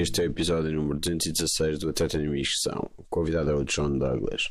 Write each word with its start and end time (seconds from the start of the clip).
Este 0.00 0.22
é 0.22 0.24
o 0.24 0.30
episódio 0.30 0.72
número 0.72 0.98
216 0.98 1.78
do 1.78 1.90
Atleta 1.90 2.16
Missão. 2.16 2.90
O 2.96 3.04
convidado 3.10 3.50
é 3.50 3.54
o 3.54 3.64
John 3.64 3.98
Douglas, 3.98 4.44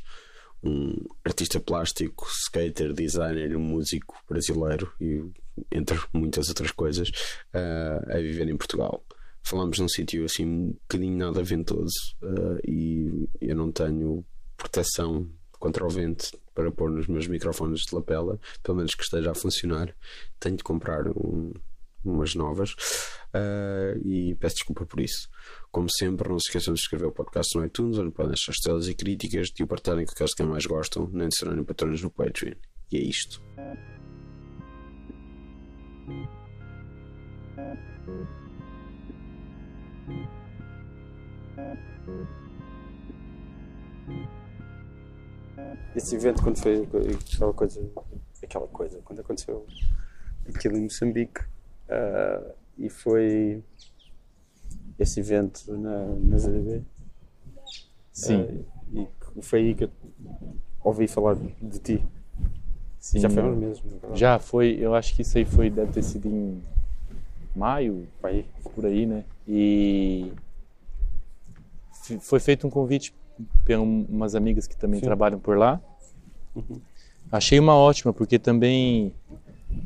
um 0.62 0.94
artista 1.26 1.60
plástico, 1.60 2.28
skater, 2.28 2.94
designer, 2.94 3.58
músico 3.58 4.16
brasileiro 4.30 4.94
e, 5.02 5.24
entre 5.72 6.00
muitas 6.14 6.50
outras 6.50 6.70
coisas, 6.70 7.10
uh, 7.52 8.16
a 8.16 8.18
viver 8.18 8.48
em 8.48 8.56
Portugal. 8.56 9.04
Falamos 9.42 9.80
num 9.80 9.90
sítio 9.90 10.24
assim 10.24 10.46
um 10.46 10.68
bocadinho 10.84 11.18
nada 11.18 11.42
ventoso 11.42 12.16
uh, 12.22 12.60
e 12.64 13.28
eu 13.42 13.56
não 13.56 13.72
tenho 13.72 14.24
proteção 14.56 15.28
contra 15.54 15.84
o 15.84 15.90
vento 15.90 16.30
para 16.54 16.72
pôr 16.72 16.92
nos 16.92 17.08
meus 17.08 17.26
microfones 17.26 17.82
de 17.88 17.96
lapela, 17.96 18.40
pelo 18.62 18.78
menos 18.78 18.94
que 18.94 19.02
esteja 19.02 19.32
a 19.32 19.36
funcionar. 19.36 19.96
Tenho 20.40 20.58
de 20.58 20.64
comprar 20.64 21.08
um, 21.08 21.52
umas 22.04 22.36
novas 22.36 22.72
uh, 23.34 23.98
e 24.06 24.36
peço 24.36 24.56
desculpa 24.56 24.86
por 24.86 25.00
isso. 25.00 25.30
Como 25.72 25.90
sempre, 25.90 26.30
não 26.30 26.40
se 26.40 26.48
esqueçam 26.48 26.74
de 26.74 26.80
escrever 26.80 27.06
o 27.06 27.12
podcast 27.12 27.58
no 27.58 27.66
iTunes, 27.66 27.98
onde 27.98 28.12
podem 28.12 28.32
deixar 28.32 28.52
estrelas 28.52 28.88
e 28.88 28.96
críticas, 28.96 29.50
de 29.50 29.64
o 29.64 29.68
partilharem 29.68 30.06
com 30.06 30.12
aqueles 30.12 30.34
que 30.34 30.44
mais 30.44 30.66
gostam, 30.66 31.10
nem 31.12 31.28
de 31.28 31.36
serem 31.36 31.64
patronos 31.64 32.02
no 32.02 32.10
Patreon. 32.10 32.56
E 32.92 32.98
é 32.98 33.02
isto. 33.02 33.42
Esse 45.96 46.16
evento 46.16 46.42
quando 46.42 46.58
foi 46.58 46.88
aquela 47.34 47.54
coisa, 47.54 47.92
aquela 48.42 48.68
coisa, 48.68 49.02
quando 49.04 49.20
aconteceu 49.20 49.68
aquilo 50.48 50.78
em 50.78 50.84
Moçambique, 50.84 51.42
Uh, 51.90 52.54
e 52.78 52.90
foi 52.90 53.64
esse 54.98 55.20
evento 55.20 55.76
na, 55.78 56.06
na 56.06 56.38
ZDB. 56.38 56.84
Sim. 58.12 58.66
Uh, 58.94 59.08
e 59.38 59.42
foi 59.42 59.60
aí 59.60 59.76
que 59.76 59.86
eu 59.86 59.92
ouvi 60.84 61.08
falar 61.08 61.36
de 61.36 61.80
ti. 61.80 62.06
Sim, 63.00 63.20
já 63.20 63.30
foi 63.30 63.44
uns 63.44 63.58
meses. 63.58 63.84
Já 64.14 64.40
foi, 64.40 64.78
eu 64.80 64.94
acho 64.94 65.16
que 65.16 65.22
isso 65.22 65.38
aí 65.38 65.46
foi, 65.46 65.70
deve 65.70 65.92
ter 65.94 66.04
sido 66.04 66.28
em 66.28 66.62
maio, 67.56 68.08
aí. 68.22 68.46
por 68.76 68.86
aí, 68.86 69.06
né? 69.06 69.24
E 69.48 70.32
foi 72.20 72.40
feito 72.40 72.68
um 72.68 72.70
convite 72.70 73.14
por 73.66 73.76
umas 73.78 74.36
amigas 74.36 74.68
que 74.68 74.76
também 74.76 75.00
Sim. 75.00 75.06
trabalham 75.06 75.40
por 75.40 75.58
lá. 75.58 75.82
Uhum. 76.56 76.82
Achei 77.32 77.60
uma 77.60 77.76
ótima, 77.76 78.12
porque 78.12 78.38
também, 78.40 79.14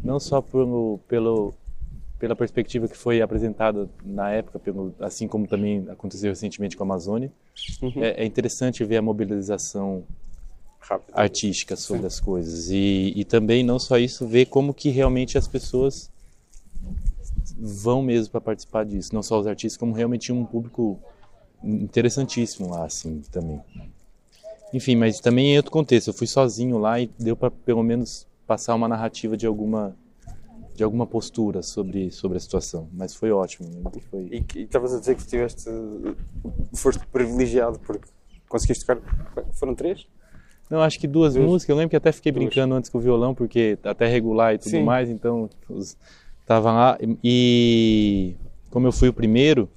não 0.03 0.19
só 0.19 0.41
pelo, 0.41 0.99
pelo 1.07 1.53
pela 2.23 2.37
perspectiva 2.37 2.87
que 2.87 2.95
foi 2.95 3.21
apresentada 3.21 3.89
na 4.01 4.31
época, 4.31 4.57
pelo, 4.57 4.95
assim 5.01 5.27
como 5.27 5.45
também 5.45 5.85
aconteceu 5.89 6.29
recentemente 6.29 6.77
com 6.77 6.83
a 6.83 6.87
Amazônia. 6.87 7.29
Uhum. 7.81 8.01
É, 8.01 8.23
é, 8.23 8.25
interessante 8.25 8.81
ver 8.85 8.95
a 8.95 9.01
mobilização 9.01 10.05
Rápido. 10.79 11.13
artística 11.13 11.75
sobre 11.75 12.03
Sim. 12.03 12.07
as 12.07 12.19
coisas 12.21 12.69
e, 12.69 13.11
e 13.13 13.25
também 13.25 13.61
não 13.61 13.77
só 13.77 13.97
isso, 13.97 14.25
ver 14.25 14.45
como 14.45 14.73
que 14.73 14.87
realmente 14.87 15.37
as 15.37 15.49
pessoas 15.49 16.09
vão 17.57 18.01
mesmo 18.01 18.31
para 18.31 18.39
participar 18.39 18.85
disso, 18.85 19.13
não 19.13 19.21
só 19.21 19.37
os 19.37 19.45
artistas, 19.45 19.75
como 19.75 19.91
realmente 19.91 20.31
um 20.31 20.45
público 20.45 20.97
interessantíssimo 21.61 22.69
lá, 22.69 22.85
assim, 22.85 23.21
também. 23.33 23.59
Enfim, 24.73 24.95
mas 24.95 25.19
também 25.19 25.51
em 25.51 25.57
outro 25.57 25.73
contexto, 25.73 26.07
eu 26.07 26.13
fui 26.13 26.25
sozinho 26.25 26.77
lá 26.77 27.01
e 27.01 27.11
deu 27.19 27.35
para 27.35 27.51
pelo 27.51 27.83
menos 27.83 28.25
passar 28.47 28.75
uma 28.75 28.87
narrativa 28.87 29.35
de 29.35 29.45
alguma 29.45 29.93
de 30.75 30.83
alguma 30.83 31.05
postura 31.05 31.61
sobre 31.61 32.11
sobre 32.11 32.37
a 32.37 32.41
situação, 32.41 32.89
mas 32.91 33.15
foi 33.15 33.31
ótimo. 33.31 33.69
Né? 33.69 34.01
Foi... 34.09 34.29
E 34.31 34.61
estavas 34.61 34.93
a 34.93 34.99
dizer 34.99 35.15
que 35.15 35.25
tiveste 35.25 35.69
foste 36.73 37.05
privilegiado 37.07 37.79
porque 37.79 38.07
conseguiste 38.47 38.85
tocar. 38.85 39.01
Foram 39.53 39.75
três? 39.75 40.07
Não, 40.69 40.81
acho 40.81 40.99
que 40.99 41.07
duas, 41.07 41.33
duas. 41.33 41.45
músicas. 41.45 41.69
Eu 41.69 41.75
lembro 41.75 41.91
que 41.91 41.95
até 41.95 42.11
fiquei 42.11 42.31
duas. 42.31 42.45
brincando 42.45 42.75
antes 42.75 42.89
com 42.89 42.97
o 42.97 43.01
violão 43.01 43.35
porque 43.35 43.77
até 43.83 44.07
regular 44.07 44.55
e 44.55 44.57
tudo 44.57 44.71
Sim. 44.71 44.83
mais, 44.83 45.09
então 45.09 45.49
estava 46.41 46.71
lá 46.71 46.97
e 47.23 48.35
como 48.69 48.87
eu 48.87 48.91
fui 48.91 49.09
o 49.09 49.13
primeiro 49.13 49.69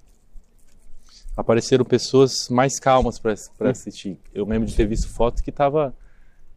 apareceram 1.37 1.85
pessoas 1.85 2.49
mais 2.49 2.79
calmas 2.79 3.19
para 3.19 3.35
hum. 3.35 3.69
assistir. 3.69 4.19
Eu 4.33 4.47
lembro 4.47 4.67
de 4.67 4.75
ter 4.75 4.87
visto 4.87 5.09
fotos 5.09 5.43
que 5.43 5.53
tava 5.53 5.95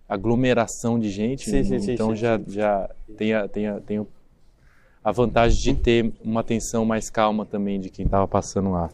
aglomeração 0.07 0.97
de 0.97 1.09
gente, 1.09 1.49
sim, 1.49 1.63
sim, 1.63 1.91
então 1.91 2.09
sim, 2.09 2.15
já 2.15 2.39
já 2.47 2.89
tem 3.15 3.33
a, 3.33 3.47
tem 3.47 3.67
a, 3.67 3.79
tem 3.79 3.99
o 3.99 4.07
a 5.09 5.11
vantagem 5.11 5.73
de 5.73 5.81
ter 5.81 6.13
uma 6.23 6.41
atenção 6.41 6.85
mais 6.85 7.09
calma 7.09 7.45
também 7.45 7.79
de 7.79 7.89
quem 7.89 8.05
estava 8.05 8.27
passando 8.27 8.71
lá. 8.71 8.89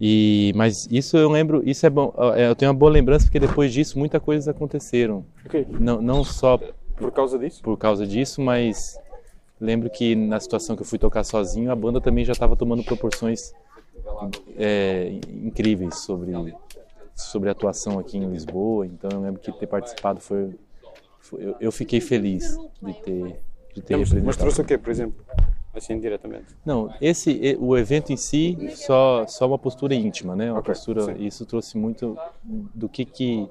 E 0.00 0.52
mas 0.54 0.88
isso 0.90 1.16
eu 1.16 1.28
lembro, 1.28 1.62
isso 1.68 1.84
é 1.84 1.90
bom, 1.90 2.14
é, 2.34 2.48
eu 2.48 2.54
tenho 2.54 2.70
uma 2.70 2.78
boa 2.78 2.90
lembrança 2.90 3.26
porque 3.26 3.40
depois 3.40 3.72
disso 3.72 3.98
muitas 3.98 4.22
coisas 4.22 4.48
aconteceram. 4.48 5.24
Okay. 5.44 5.66
Não, 5.68 6.00
não 6.00 6.24
só 6.24 6.58
por 6.96 7.12
causa 7.12 7.38
disso, 7.38 7.62
por 7.62 7.76
causa 7.76 8.06
disso, 8.06 8.40
mas 8.40 8.98
lembro 9.60 9.90
que 9.90 10.14
na 10.14 10.40
situação 10.40 10.76
que 10.76 10.82
eu 10.82 10.86
fui 10.86 10.98
tocar 10.98 11.24
sozinho, 11.24 11.70
a 11.70 11.76
banda 11.76 12.00
também 12.00 12.24
já 12.24 12.32
estava 12.32 12.56
tomando 12.56 12.82
proporções 12.84 13.52
é, 14.56 15.18
incríveis 15.28 15.98
sobre 15.98 16.32
sobre 17.14 17.48
a 17.48 17.52
atuação 17.52 17.98
aqui 17.98 18.16
em 18.16 18.30
Lisboa. 18.30 18.86
Então 18.86 19.10
eu 19.12 19.20
lembro 19.20 19.40
que 19.40 19.52
ter 19.52 19.66
participado 19.66 20.20
foi, 20.20 20.54
foi 21.20 21.44
eu, 21.44 21.56
eu 21.60 21.72
fiquei 21.72 22.00
feliz 22.00 22.56
de 22.80 22.92
ter 23.02 23.40
de 23.80 23.86
ter 23.86 23.96
mas, 23.96 24.12
mas 24.12 24.36
trouxe 24.36 24.60
o 24.60 24.64
quê, 24.64 24.76
por 24.76 24.90
exemplo? 24.90 25.24
Assim, 25.74 25.98
diretamente? 25.98 26.56
Não, 26.64 26.92
esse, 27.00 27.56
o 27.60 27.76
evento 27.76 28.12
em 28.12 28.16
si, 28.16 28.70
só, 28.74 29.26
só 29.26 29.46
uma 29.46 29.58
postura 29.58 29.94
íntima, 29.94 30.34
né? 30.34 30.50
Uma 30.50 30.60
okay, 30.60 30.74
postura, 30.74 31.04
sim. 31.04 31.24
isso 31.24 31.46
trouxe 31.46 31.78
muito 31.78 32.18
do 32.42 32.88
que 32.88 33.04
que 33.04 33.48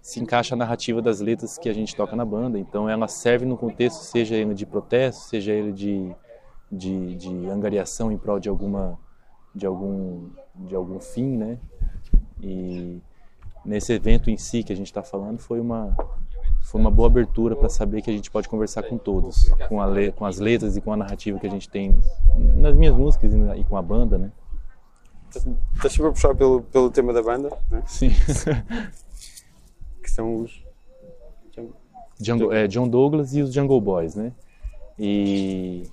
se 0.00 0.20
encaixa 0.20 0.54
a 0.54 0.58
narrativa 0.58 1.02
das 1.02 1.20
letras 1.20 1.58
que 1.58 1.68
a 1.68 1.74
gente 1.74 1.94
toca 1.94 2.16
na 2.16 2.24
banda. 2.24 2.58
Então 2.58 2.88
ela 2.88 3.08
serve 3.08 3.44
no 3.44 3.56
contexto, 3.56 4.02
seja 4.02 4.36
ele 4.36 4.54
de 4.54 4.64
protesto, 4.64 5.24
seja 5.24 5.52
ele 5.52 5.72
de, 5.72 6.14
de, 6.70 7.16
de 7.16 7.46
angariação 7.48 8.10
em 8.10 8.16
prol 8.16 8.38
de 8.38 8.48
alguma 8.48 8.98
de 9.54 9.66
algum 9.66 10.30
de 10.54 10.74
algum 10.74 11.00
fim, 11.00 11.36
né? 11.36 11.58
E 12.40 13.00
nesse 13.64 13.92
evento 13.92 14.30
em 14.30 14.36
si 14.36 14.62
que 14.62 14.72
a 14.72 14.76
gente 14.76 14.86
está 14.86 15.02
falando 15.02 15.40
foi 15.40 15.60
uma 15.60 15.94
foi 16.66 16.80
uma 16.80 16.90
boa 16.90 17.06
abertura 17.06 17.54
para 17.54 17.68
saber 17.68 18.02
que 18.02 18.10
a 18.10 18.12
gente 18.12 18.28
pode 18.28 18.48
conversar 18.48 18.82
com 18.82 18.98
todos, 18.98 19.48
com, 19.68 19.80
a 19.80 19.86
com 20.10 20.24
as 20.24 20.38
letras 20.38 20.76
e 20.76 20.80
com 20.80 20.92
a 20.92 20.96
narrativa 20.96 21.38
que 21.38 21.46
a 21.46 21.50
gente 21.50 21.68
tem 21.68 21.96
nas 22.56 22.76
minhas 22.76 22.96
músicas 22.96 23.32
e, 23.32 23.36
na, 23.36 23.56
e 23.56 23.62
com 23.62 23.76
a 23.76 23.82
banda, 23.82 24.18
né? 24.18 24.32
Estás 25.28 25.44
tá 25.80 25.88
sempre 25.88 26.08
a 26.08 26.10
puxar 26.10 26.34
pelo, 26.34 26.62
pelo 26.62 26.90
tema 26.90 27.12
da 27.12 27.22
banda, 27.22 27.56
né? 27.70 27.84
Sim. 27.86 28.10
que 30.02 30.10
são 30.10 30.40
os... 30.40 30.64
Jungle, 32.20 32.52
é, 32.52 32.66
John 32.66 32.88
Douglas 32.88 33.32
e 33.34 33.42
os 33.42 33.54
Jungle 33.54 33.80
Boys, 33.80 34.16
né? 34.16 34.32
E... 34.98 35.84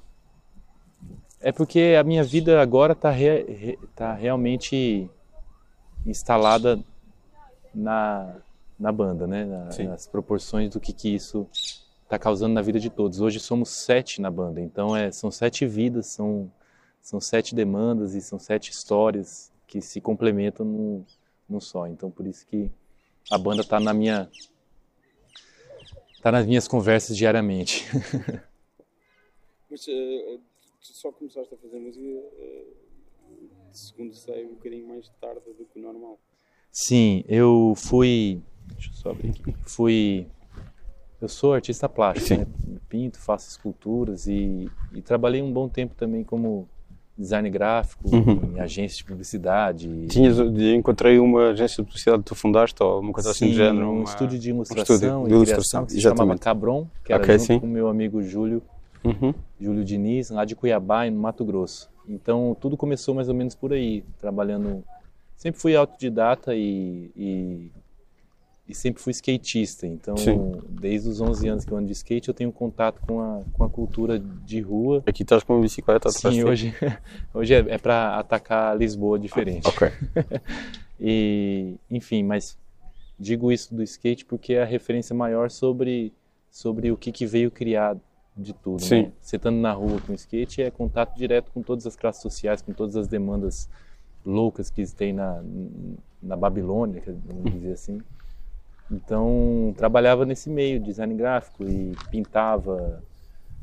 É 1.39 1.51
porque 1.51 1.95
a 1.99 2.03
minha 2.03 2.23
vida 2.23 2.59
agora 2.59 2.93
está 2.93 3.11
re, 3.11 3.43
re, 3.43 3.79
tá 3.95 4.13
realmente 4.15 5.07
instalada 6.03 6.79
na 7.75 8.37
na 8.79 8.91
banda, 8.91 9.27
né? 9.27 9.45
Na, 9.45 9.69
nas 9.89 10.07
proporções 10.07 10.69
do 10.69 10.79
que, 10.79 10.93
que 10.93 11.13
isso 11.13 11.47
está 12.03 12.19
causando 12.19 12.53
na 12.53 12.61
vida 12.61 12.79
de 12.79 12.89
todos. 12.89 13.21
Hoje 13.21 13.39
somos 13.39 13.69
sete 13.69 14.21
na 14.21 14.29
banda, 14.29 14.61
então 14.61 14.95
é, 14.95 15.11
são 15.11 15.31
sete 15.31 15.65
vidas, 15.65 16.07
são, 16.07 16.51
são 17.01 17.19
sete 17.19 17.55
demandas 17.55 18.13
e 18.13 18.21
são 18.21 18.37
sete 18.37 18.71
histórias 18.71 19.51
que 19.65 19.81
se 19.81 19.99
complementam 19.99 20.65
num, 20.65 21.05
num 21.49 21.59
só. 21.59 21.87
Então 21.87 22.11
por 22.11 22.27
isso 22.27 22.45
que 22.45 22.69
a 23.31 23.37
banda 23.37 23.61
está 23.61 23.79
na 23.79 23.93
minha 23.93 24.29
tá 26.21 26.31
nas 26.31 26.45
minhas 26.45 26.67
conversas 26.67 27.17
diariamente. 27.17 27.85
Mas 29.69 29.87
uh, 29.87 30.39
tu 30.79 30.93
só 30.93 31.11
começaste 31.11 31.53
a 31.53 31.57
fazer 31.57 31.79
música, 31.79 32.05
uh, 32.05 32.73
segundo 33.71 34.13
sei, 34.13 34.45
um 34.45 34.53
bocadinho 34.53 34.87
mais 34.87 35.09
tarde 35.19 35.41
do 35.57 35.65
que 35.65 35.79
o 35.79 35.81
normal. 35.81 36.19
Sim, 36.71 37.23
eu 37.27 37.73
fui 37.75 38.41
Deixa 38.75 38.89
eu 38.89 38.93
só 38.93 39.11
abrir 39.11 39.29
aqui. 39.29 39.55
Fui. 39.61 40.27
Eu 41.21 41.29
sou 41.29 41.53
artista 41.53 41.87
plástico, 41.87 42.41
né? 42.41 42.47
pinto, 42.89 43.17
faço 43.17 43.49
esculturas 43.49 44.27
e, 44.27 44.69
e, 44.93 45.01
trabalhei 45.01 45.41
um 45.41 45.51
bom 45.51 45.69
tempo 45.69 45.95
também 45.95 46.23
como 46.23 46.67
design 47.17 47.49
gráfico 47.49 48.13
uhum. 48.13 48.55
em 48.55 48.59
agência 48.59 48.97
de 48.97 49.03
publicidade. 49.05 50.07
Tinhas, 50.07 50.37
encontrei 50.39 51.17
uma 51.17 51.49
agência 51.49 51.77
de 51.77 51.87
publicidade 51.87 52.23
que 52.23 52.25
tu 52.25 52.35
fundaste 52.35 52.81
ou 52.83 52.99
uma 52.99 53.13
coisa 53.13 53.33
sim, 53.33 53.45
assim 53.45 53.53
do 53.53 53.57
género? 53.57 53.87
um 53.87 53.95
uma... 53.97 54.03
estúdio 54.03 54.37
de 54.37 54.49
ilustração 54.49 54.95
um 54.95 55.23
estúdio 55.23 55.27
de 55.27 55.33
ilustração, 55.33 55.85
que 55.85 55.91
se 55.93 55.97
exatamente. 55.97 56.19
chamava 56.19 56.39
Cabron, 56.39 56.87
que 57.03 57.13
era 57.13 57.23
okay, 57.23 57.39
junto 57.39 57.47
sim. 57.47 57.59
com 57.59 57.65
o 57.65 57.69
meu 57.69 57.87
amigo 57.87 58.21
Júlio, 58.21 58.61
uhum. 59.03 59.33
Júlio 59.59 59.83
Diniz, 59.83 60.29
lá 60.29 60.45
de 60.45 60.55
Cuiabá, 60.55 61.09
no 61.09 61.19
Mato 61.19 61.45
Grosso. 61.45 61.89
Então 62.07 62.55
tudo 62.59 62.75
começou 62.75 63.15
mais 63.15 63.29
ou 63.29 63.35
menos 63.35 63.55
por 63.55 63.73
aí, 63.73 64.03
trabalhando. 64.19 64.83
Sempre 65.35 65.59
fui 65.59 65.75
autodidata 65.75 66.53
e, 66.55 67.11
e 67.15 67.71
e 68.67 68.73
sempre 68.73 69.01
fui 69.01 69.11
skatista. 69.11 69.85
Então, 69.85 70.15
Sim. 70.15 70.61
desde 70.69 71.09
os 71.09 71.19
11 71.19 71.47
anos 71.47 71.65
que 71.65 71.71
eu 71.71 71.77
ando 71.77 71.87
de 71.87 71.93
skate, 71.93 72.29
eu 72.29 72.33
tenho 72.33 72.51
contato 72.51 73.01
com 73.01 73.19
a, 73.19 73.41
com 73.53 73.63
a 73.63 73.69
cultura 73.69 74.17
de 74.19 74.61
rua. 74.61 75.03
Aqui 75.05 75.23
estás 75.23 75.43
com 75.43 75.53
uma 75.53 75.61
bicicleta 75.61 76.09
atrás 76.09 76.35
Sim, 76.35 76.43
hoje, 76.43 76.73
hoje 77.33 77.53
é, 77.53 77.59
é 77.59 77.77
para 77.77 78.17
atacar 78.17 78.77
Lisboa 78.77 79.19
diferente. 79.19 79.67
Ok. 79.67 79.89
E, 81.05 81.75
enfim, 81.91 82.23
mas 82.23 82.57
digo 83.19 83.51
isso 83.51 83.75
do 83.75 83.83
skate 83.83 84.23
porque 84.23 84.53
é 84.53 84.61
a 84.61 84.65
referência 84.65 85.13
maior 85.13 85.49
sobre, 85.49 86.13
sobre 86.49 86.91
o 86.91 86.95
que, 86.95 87.11
que 87.11 87.25
veio 87.25 87.51
criar 87.51 87.97
de 88.37 88.53
tudo. 88.53 88.81
Sim. 88.81 89.03
Né? 89.03 89.11
Você 89.19 89.35
estando 89.35 89.57
na 89.57 89.73
rua 89.73 89.99
com 89.99 90.13
skate 90.13 90.61
é 90.61 90.71
contato 90.71 91.13
direto 91.17 91.51
com 91.51 91.61
todas 91.61 91.85
as 91.85 91.97
classes 91.97 92.21
sociais, 92.21 92.61
com 92.61 92.71
todas 92.71 92.95
as 92.95 93.07
demandas 93.07 93.67
loucas 94.25 94.69
que 94.69 94.85
tem 94.87 95.11
na, 95.11 95.43
na 96.21 96.37
Babilônia, 96.37 97.01
vamos 97.25 97.51
dizer 97.51 97.73
assim. 97.73 98.01
Então, 98.91 99.73
trabalhava 99.77 100.25
nesse 100.25 100.49
meio, 100.49 100.79
design 100.79 101.13
gráfico 101.15 101.63
e 101.63 101.95
pintava. 102.09 103.03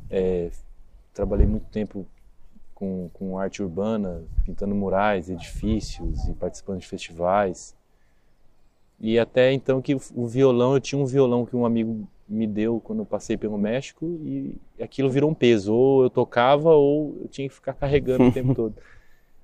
é, 0.09 0.49
trabalhei 1.13 1.45
muito 1.45 1.65
tempo 1.67 2.05
com, 2.73 3.09
com 3.13 3.37
arte 3.37 3.61
urbana, 3.61 4.23
pintando 4.43 4.73
murais, 4.73 5.29
edifícios 5.29 6.27
e 6.27 6.33
participando 6.33 6.79
de 6.79 6.87
festivais. 6.87 7.75
E 8.99 9.19
até 9.19 9.51
então 9.53 9.81
que 9.81 9.95
o, 10.15 10.27
violão, 10.27 10.73
eu 10.73 10.79
tinha 10.79 11.01
um 11.01 11.05
violão 11.05 11.45
que 11.45 11.55
um 11.55 11.65
amigo 11.65 12.07
me 12.27 12.47
deu 12.47 12.79
quando 12.79 12.99
eu 12.99 13.05
passei 13.05 13.35
pelo 13.35 13.57
México 13.57 14.05
e 14.23 14.55
aquilo 14.79 15.09
virou 15.09 15.29
um 15.29 15.33
peso. 15.33 15.73
Ou 15.73 16.03
eu 16.03 16.09
tocava 16.09 16.71
ou 16.71 17.17
eu 17.21 17.27
tinha 17.27 17.47
que 17.47 17.53
ficar 17.53 17.73
carregando 17.73 18.25
o 18.25 18.31
tempo 18.33 18.55
todo. 18.55 18.75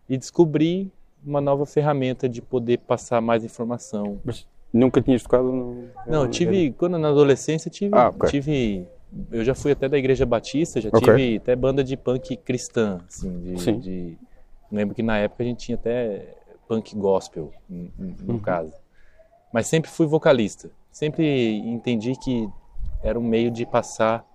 E 0.10 0.18
descobri 0.18 0.92
uma 1.26 1.42
nova 1.42 1.66
ferramenta 1.66 2.30
de 2.30 2.42
poder 2.42 2.80
passar 2.80 3.22
mais 3.22 3.44
informação. 3.44 4.20
Mas 4.24 4.48
nunca 4.74 5.02
tinhas 5.02 5.24
tocado 5.24 5.52
no. 5.52 5.90
Não, 6.08 6.28
tive, 6.28 6.72
quando 6.74 6.98
na 6.98 7.10
adolescência, 7.10 7.70
tive, 7.70 7.96
Ah, 7.96 8.10
ok. 8.10 8.30
tive, 8.30 8.88
eu 9.32 9.44
já 9.44 9.54
fui 9.56 9.72
até 9.72 9.88
da 9.90 9.98
igreja 9.98 10.26
batista, 10.26 10.80
já 10.82 10.90
Ok. 10.90 11.02
tive 11.02 11.38
até 11.38 11.56
banda 11.56 11.84
de 11.84 11.96
punk 11.98 12.36
cristã, 12.38 13.00
assim, 13.08 13.40
de, 13.40 13.60
Sim. 13.62 13.80
de- 13.80 14.18
lembro 14.72 14.94
que 14.96 15.04
na 15.04 15.18
época 15.18 15.44
a 15.44 15.46
gente 15.46 15.66
tinha 15.66 15.76
até 15.76 16.36
punk 16.68 16.96
gospel, 16.96 17.52
n- 17.70 17.92
n- 17.98 18.16
no 18.22 18.34
Uhum. 18.34 18.40
caso. 18.40 18.74
Mas 19.52 19.68
sempre 19.68 19.90
fui 19.90 20.06
vocalista, 20.06 20.70
sempre 20.92 21.58
entendi 21.60 22.14
que 22.18 22.48
era 23.02 23.18
um 23.18 23.24
meio 23.24 23.50
de 23.50 23.66
passar 23.66 24.26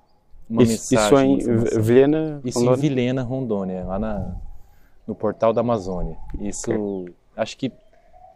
uma 0.48 0.62
Isso, 0.62 0.94
mensagem. 0.94 1.36
isso 1.38 1.50
em. 1.50 1.80
Vilhena? 1.82 2.40
Isso 2.44 2.58
Rondônia? 2.58 2.78
em 2.78 2.80
Vilhena, 2.80 3.22
Rondônia, 3.22 3.84
lá 3.84 3.98
na, 3.98 4.34
no 5.06 5.14
portal 5.14 5.52
da 5.52 5.60
Amazônia. 5.60 6.16
Isso, 6.40 7.06
acho 7.36 7.56
que 7.56 7.70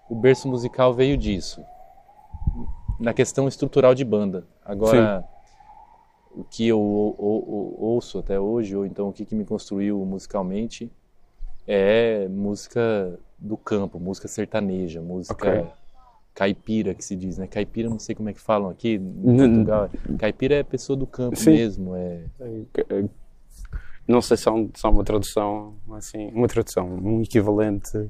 o 0.09 0.15
berço 0.15 0.47
musical 0.49 0.93
veio 0.95 1.17
disso, 1.17 1.63
na 2.99 3.13
questão 3.13 3.47
estrutural 3.49 3.95
de 3.95 4.05
banda. 4.05 4.45
Agora, 4.65 5.25
o 6.31 6.45
que 6.45 6.67
eu 6.67 6.79
ou- 6.81 7.15
ou- 7.19 7.49
ou- 7.51 7.81
ouço 7.95 8.19
até 8.19 8.39
hoje, 8.39 8.77
ou 8.77 8.85
então 8.87 9.09
o 9.09 9.13
que, 9.13 9.25
que 9.25 9.35
me 9.35 9.45
construiu 9.45 9.99
musicalmente, 10.05 10.91
é 11.67 12.29
música 12.29 13.19
do 13.39 13.57
campo, 13.57 13.99
música 13.99 14.29
sertaneja, 14.29 15.01
música 15.03 15.35
Ok. 15.61 15.67
caipira, 16.35 16.95
que 16.95 17.05
se 17.05 17.17
diz, 17.17 17.39
né? 17.39 17.47
Caipira, 17.47 17.89
não 17.89 17.99
sei 17.99 18.15
como 18.15 18.29
é 18.29 18.33
que 18.33 18.41
falam 18.41 18.71
aqui 18.71 18.95
em 18.95 18.99
N- 18.99 19.37
Portugal. 19.49 19.91
Caipira 20.19 20.55
é 20.57 20.63
pessoa 20.63 20.97
do 20.97 21.07
campo 21.07 21.37
Sim. 21.37 21.51
mesmo, 21.53 21.95
é... 21.97 22.21
Não 24.07 24.23
sei 24.23 24.37
se 24.37 24.49
há, 24.49 24.53
um- 24.53 24.71
se 24.73 24.87
há 24.87 24.91
uma 24.91 25.03
tradução, 25.03 25.75
assim, 25.95 26.31
uma 26.33 26.47
tradução, 26.47 26.87
um 26.89 27.23
equivalente. 27.23 28.09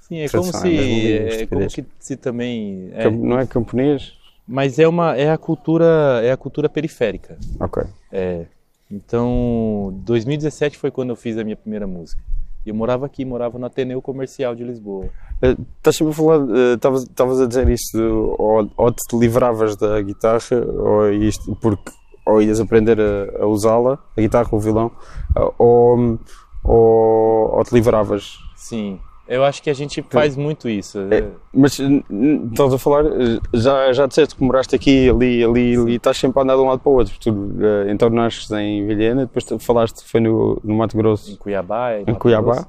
Sim, 0.00 0.16
é 0.18 0.28
como 0.28 0.44
se 0.44 0.76
é 0.76 1.42
é, 1.42 1.46
como 1.46 1.68
que 1.68 1.84
se 2.00 2.16
também 2.16 2.88
é, 2.92 3.08
Não 3.10 3.38
é 3.38 3.46
camponês? 3.46 4.17
Mas 4.48 4.78
é 4.78 4.88
uma 4.88 5.14
é 5.16 5.30
a 5.30 5.36
cultura 5.38 6.20
é 6.22 6.32
a 6.32 6.36
cultura 6.36 6.68
periférica. 6.68 7.38
Ok. 7.60 7.84
É. 8.10 8.46
Então, 8.90 9.92
2017 10.04 10.78
foi 10.78 10.90
quando 10.90 11.10
eu 11.10 11.16
fiz 11.16 11.36
a 11.36 11.44
minha 11.44 11.56
primeira 11.56 11.86
música. 11.86 12.22
Eu 12.64 12.74
morava 12.74 13.06
aqui, 13.06 13.24
morava 13.24 13.58
no 13.58 13.66
Ateneu 13.66 14.00
Comercial 14.00 14.54
de 14.54 14.64
Lisboa. 14.64 15.06
Eh, 15.42 15.56
Estás 15.76 15.96
sempre 15.96 16.12
a 16.12 16.16
falar, 16.16 16.40
eh, 16.50 16.74
estavas 16.74 17.40
a 17.40 17.46
dizer 17.46 17.68
isto, 17.68 17.98
ou, 18.38 18.70
ou 18.76 18.92
te 18.92 19.16
livravas 19.16 19.76
da 19.76 20.00
guitarra, 20.02 20.56
ou 20.76 21.10
isto, 21.12 21.54
porque 21.56 21.92
ou 22.26 22.42
ias 22.42 22.60
aprender 22.60 22.98
a, 23.00 23.42
a 23.42 23.46
usá-la, 23.46 23.98
a 24.16 24.20
guitarra 24.20 24.48
o 24.52 24.58
violão, 24.58 24.90
eh, 25.36 25.52
ou, 25.58 26.18
ou, 26.64 27.56
ou 27.56 27.64
te 27.64 27.74
livravas. 27.74 28.38
Sim. 28.56 29.00
Eu 29.28 29.44
acho 29.44 29.62
que 29.62 29.68
a 29.68 29.74
gente 29.74 30.02
faz 30.08 30.36
muito 30.36 30.68
isso. 30.70 30.98
É, 31.12 31.22
Mas 31.52 31.78
estás 31.78 32.72
a 32.72 32.78
falar, 32.78 33.04
eh, 33.04 33.38
já, 33.52 33.92
já 33.92 34.06
disseste 34.06 34.34
que 34.34 34.42
moraste 34.42 34.74
aqui, 34.74 35.10
ali, 35.10 35.44
ali, 35.44 35.76
ali, 35.76 35.94
estás 35.96 36.16
sempre 36.16 36.38
a 36.40 36.42
andar 36.42 36.54
de 36.56 36.62
um 36.62 36.66
lado 36.68 36.78
para 36.80 36.90
o 36.90 36.94
outro. 36.94 37.14
Tu, 37.20 37.28
eh, 37.60 37.90
então 37.92 38.08
nasces 38.08 38.50
em 38.52 38.86
Vilhena, 38.86 39.26
depois 39.26 39.44
tu 39.44 39.58
falaste 39.58 40.02
foi 40.02 40.20
no, 40.20 40.58
no 40.64 40.74
Mato 40.74 40.96
Em 40.96 40.98
Grosso, 40.98 41.36
Cuiabá, 41.36 41.98
em, 41.98 42.04
em 42.10 42.14
Cuiabá. 42.14 42.52
Grosso. 42.54 42.68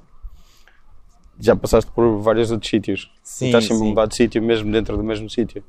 Já 1.40 1.56
passaste 1.56 1.90
por 1.92 2.18
vários 2.20 2.52
outros 2.52 2.70
sítios. 2.70 3.10
Sim, 3.24 3.46
estás 3.46 3.64
sempre 3.66 3.84
a 3.84 3.86
mudar 3.88 4.06
de 4.08 4.16
sítio, 4.16 4.42
mesmo 4.44 4.70
dentro 4.70 4.98
do 4.98 5.04
mesmo 5.04 5.30
sítio. 5.30 5.64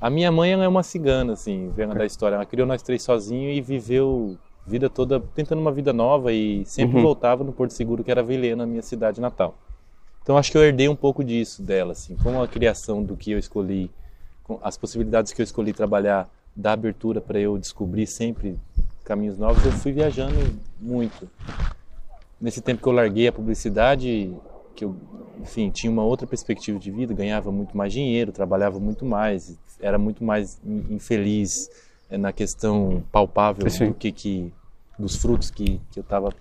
A 0.00 0.08
minha 0.08 0.30
mãe 0.30 0.52
ela 0.52 0.62
é 0.62 0.68
uma 0.68 0.84
cigana, 0.84 1.32
assim, 1.32 1.72
vendo 1.74 1.94
da 1.94 2.06
história. 2.06 2.36
Ela 2.36 2.46
criou 2.46 2.68
nós 2.68 2.82
três 2.82 3.02
sozinho 3.02 3.50
e 3.50 3.60
viveu 3.60 4.36
a 4.64 4.70
vida 4.70 4.88
toda 4.88 5.18
tentando 5.34 5.60
uma 5.60 5.72
vida 5.72 5.92
nova 5.92 6.32
e 6.32 6.64
sempre 6.66 6.96
Uhum. 6.98 7.02
voltava 7.02 7.42
no 7.42 7.50
Porto 7.52 7.72
Seguro, 7.72 8.04
que 8.04 8.10
era 8.12 8.22
Vilhena, 8.22 8.64
minha 8.64 8.82
cidade 8.82 9.20
natal. 9.20 9.56
Então 10.26 10.36
acho 10.36 10.50
que 10.50 10.58
eu 10.58 10.64
herdei 10.64 10.88
um 10.88 10.96
pouco 10.96 11.22
disso 11.22 11.62
dela, 11.62 11.92
assim, 11.92 12.16
com 12.16 12.42
a 12.42 12.48
criação 12.48 13.00
do 13.00 13.16
que 13.16 13.30
eu 13.30 13.38
escolhi, 13.38 13.88
as 14.60 14.76
possibilidades 14.76 15.32
que 15.32 15.40
eu 15.40 15.44
escolhi 15.44 15.72
trabalhar, 15.72 16.28
da 16.54 16.72
abertura 16.72 17.20
para 17.20 17.38
eu 17.38 17.56
descobrir 17.56 18.08
sempre 18.08 18.58
caminhos 19.04 19.38
novos, 19.38 19.64
eu 19.64 19.70
fui 19.70 19.92
viajando 19.92 20.34
muito. 20.80 21.30
Nesse 22.40 22.60
tempo 22.60 22.82
que 22.82 22.88
eu 22.88 22.92
larguei 22.92 23.28
a 23.28 23.32
publicidade, 23.32 24.34
que 24.74 24.84
eu, 24.84 24.96
enfim, 25.40 25.70
tinha 25.70 25.92
uma 25.92 26.02
outra 26.02 26.26
perspectiva 26.26 26.76
de 26.76 26.90
vida, 26.90 27.14
ganhava 27.14 27.52
muito 27.52 27.76
mais 27.76 27.92
dinheiro, 27.92 28.32
trabalhava 28.32 28.80
muito 28.80 29.04
mais, 29.04 29.56
era 29.78 29.96
muito 29.96 30.24
mais 30.24 30.58
in- 30.66 30.96
infeliz 30.96 31.70
eh, 32.10 32.18
na 32.18 32.32
questão 32.32 33.00
palpável 33.12 33.70
Sim. 33.70 33.90
do 33.90 33.94
que, 33.94 34.10
que 34.10 34.52
dos 34.98 35.14
frutos 35.14 35.52
que, 35.52 35.80
que 35.92 36.00
eu 36.00 36.02
estava 36.02 36.34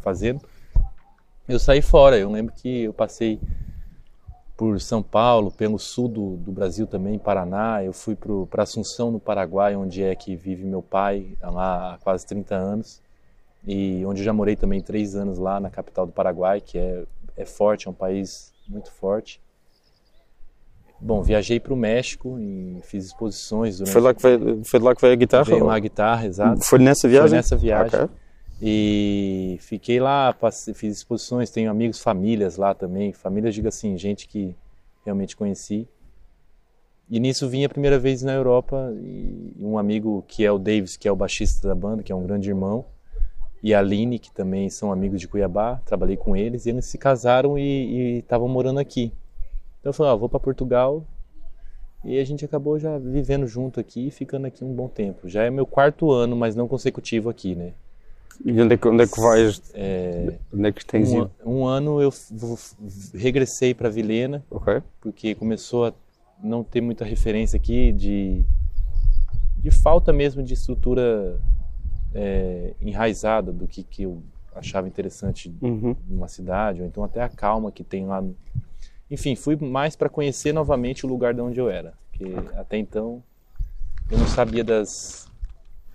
fazendo. 0.00 0.40
Eu 1.48 1.58
saí 1.58 1.82
fora, 1.82 2.16
eu 2.16 2.30
lembro 2.30 2.54
que 2.54 2.84
eu 2.84 2.92
passei 2.92 3.40
por 4.56 4.80
São 4.80 5.02
Paulo, 5.02 5.50
pelo 5.50 5.78
sul 5.78 6.06
do, 6.06 6.36
do 6.36 6.52
Brasil 6.52 6.86
também, 6.86 7.18
Paraná, 7.18 7.82
eu 7.82 7.92
fui 7.92 8.16
para 8.48 8.62
Assunção, 8.62 9.10
no 9.10 9.18
Paraguai, 9.18 9.74
onde 9.74 10.04
é 10.04 10.14
que 10.14 10.36
vive 10.36 10.64
meu 10.64 10.82
pai, 10.82 11.26
lá 11.42 11.94
há 11.94 11.98
quase 11.98 12.24
30 12.26 12.54
anos, 12.54 13.00
e 13.66 14.04
onde 14.06 14.20
eu 14.20 14.24
já 14.24 14.32
morei 14.32 14.54
também 14.54 14.80
três 14.80 15.16
anos 15.16 15.36
lá 15.36 15.58
na 15.58 15.68
capital 15.68 16.06
do 16.06 16.12
Paraguai, 16.12 16.60
que 16.60 16.78
é, 16.78 17.02
é 17.36 17.44
forte, 17.44 17.88
é 17.88 17.90
um 17.90 17.94
país 17.94 18.52
muito 18.68 18.92
forte. 18.92 19.40
Bom, 21.00 21.22
viajei 21.22 21.58
para 21.58 21.74
o 21.74 21.76
México 21.76 22.38
e 22.38 22.78
fiz 22.84 23.06
exposições 23.06 23.78
durante... 23.78 23.92
Foi, 23.92 24.00
lá 24.00 24.14
que 24.14 24.22
veio, 24.22 24.64
foi 24.64 24.78
lá 24.78 24.94
que 24.94 25.00
veio 25.00 25.12
a 25.12 25.16
guitarra? 25.16 25.44
Veio 25.44 25.68
a 25.68 25.78
guitarra, 25.80 26.26
exato. 26.26 26.62
Foi 26.62 26.78
nessa 26.78 27.08
viagem? 27.08 27.30
Foi 27.30 27.36
nessa 27.36 27.56
viagem. 27.56 28.00
Ok. 28.00 28.21
E 28.60 29.56
fiquei 29.60 29.98
lá, 29.98 30.32
passei- 30.32 30.74
fiz 30.74 30.98
exposições, 30.98 31.50
tenho 31.50 31.70
amigos, 31.70 32.00
famílias 32.00 32.56
lá 32.56 32.74
também. 32.74 33.12
Famílias, 33.12 33.54
digo 33.54 33.68
assim, 33.68 33.96
gente 33.96 34.28
que 34.28 34.54
realmente 35.04 35.36
conheci. 35.36 35.88
E 37.10 37.20
nisso 37.20 37.48
vim 37.48 37.64
a 37.64 37.68
primeira 37.68 37.98
vez 37.98 38.22
na 38.22 38.32
Europa 38.32 38.92
e 39.02 39.54
um 39.60 39.76
amigo 39.76 40.24
que 40.26 40.44
é 40.44 40.50
o 40.50 40.58
Davis, 40.58 40.96
que 40.96 41.06
é 41.06 41.12
o 41.12 41.16
baixista 41.16 41.68
da 41.68 41.74
banda, 41.74 42.02
que 42.02 42.12
é 42.12 42.14
um 42.14 42.22
grande 42.22 42.48
irmão, 42.48 42.86
e 43.62 43.74
a 43.74 43.80
Aline, 43.80 44.18
que 44.18 44.32
também 44.32 44.70
são 44.70 44.90
amigos 44.90 45.20
de 45.20 45.28
Cuiabá, 45.28 45.80
trabalhei 45.84 46.16
com 46.16 46.34
eles, 46.34 46.64
e 46.64 46.70
eles 46.70 46.86
se 46.86 46.96
casaram 46.96 47.58
e 47.58 48.18
estavam 48.18 48.48
morando 48.48 48.80
aqui. 48.80 49.12
Então 49.80 49.90
eu 49.90 49.92
falei, 49.92 50.12
ó, 50.12 50.16
vou 50.16 50.28
para 50.28 50.40
Portugal, 50.40 51.04
e 52.04 52.18
a 52.18 52.24
gente 52.24 52.44
acabou 52.44 52.78
já 52.78 52.98
vivendo 52.98 53.46
junto 53.46 53.78
aqui 53.78 54.08
e 54.08 54.10
ficando 54.10 54.46
aqui 54.46 54.64
um 54.64 54.72
bom 54.72 54.88
tempo. 54.88 55.28
Já 55.28 55.44
é 55.44 55.50
meu 55.50 55.66
quarto 55.66 56.10
ano, 56.10 56.34
mas 56.34 56.56
não 56.56 56.66
consecutivo 56.66 57.28
aqui, 57.28 57.54
né? 57.54 57.74
E 58.44 58.60
onde 58.60 58.74
é 58.74 58.76
que, 58.76 58.88
onde 58.88 59.04
é 59.04 59.06
que 59.06 59.20
vais? 59.20 59.62
É, 59.74 60.38
Onde 60.52 60.68
é 60.68 60.72
que 60.72 60.84
tens 60.84 61.10
um, 61.12 61.18
ido? 61.22 61.30
um 61.44 61.64
ano 61.66 62.00
eu 62.00 62.12
regressei 63.14 63.74
para 63.74 63.88
Vilhena, 63.88 64.44
Ok. 64.50 64.82
porque 65.00 65.34
começou 65.34 65.86
a 65.86 65.94
não 66.42 66.64
ter 66.64 66.80
muita 66.80 67.04
referência 67.04 67.56
aqui 67.56 67.92
de, 67.92 68.44
de 69.58 69.70
falta 69.70 70.12
mesmo 70.12 70.42
de 70.42 70.54
estrutura 70.54 71.40
é, 72.14 72.74
enraizada 72.80 73.52
do 73.52 73.66
que, 73.68 73.82
que 73.84 74.02
eu 74.02 74.22
achava 74.54 74.86
interessante 74.88 75.52
Uhum. 75.62 75.94
numa 76.08 76.28
cidade, 76.28 76.80
ou 76.82 76.86
então 76.86 77.04
até 77.04 77.22
a 77.22 77.28
calma 77.28 77.70
que 77.72 77.84
tem 77.84 78.06
lá. 78.06 78.22
Enfim, 79.10 79.36
fui 79.36 79.56
mais 79.56 79.94
para 79.94 80.08
conhecer 80.08 80.52
novamente 80.52 81.06
o 81.06 81.08
lugar 81.08 81.32
de 81.34 81.40
onde 81.40 81.60
eu 81.60 81.70
era, 81.70 81.94
porque 82.10 82.24
até 82.56 82.76
então 82.76 83.22
eu 84.10 84.18
não 84.18 84.26
sabia 84.26 84.64
das, 84.64 85.28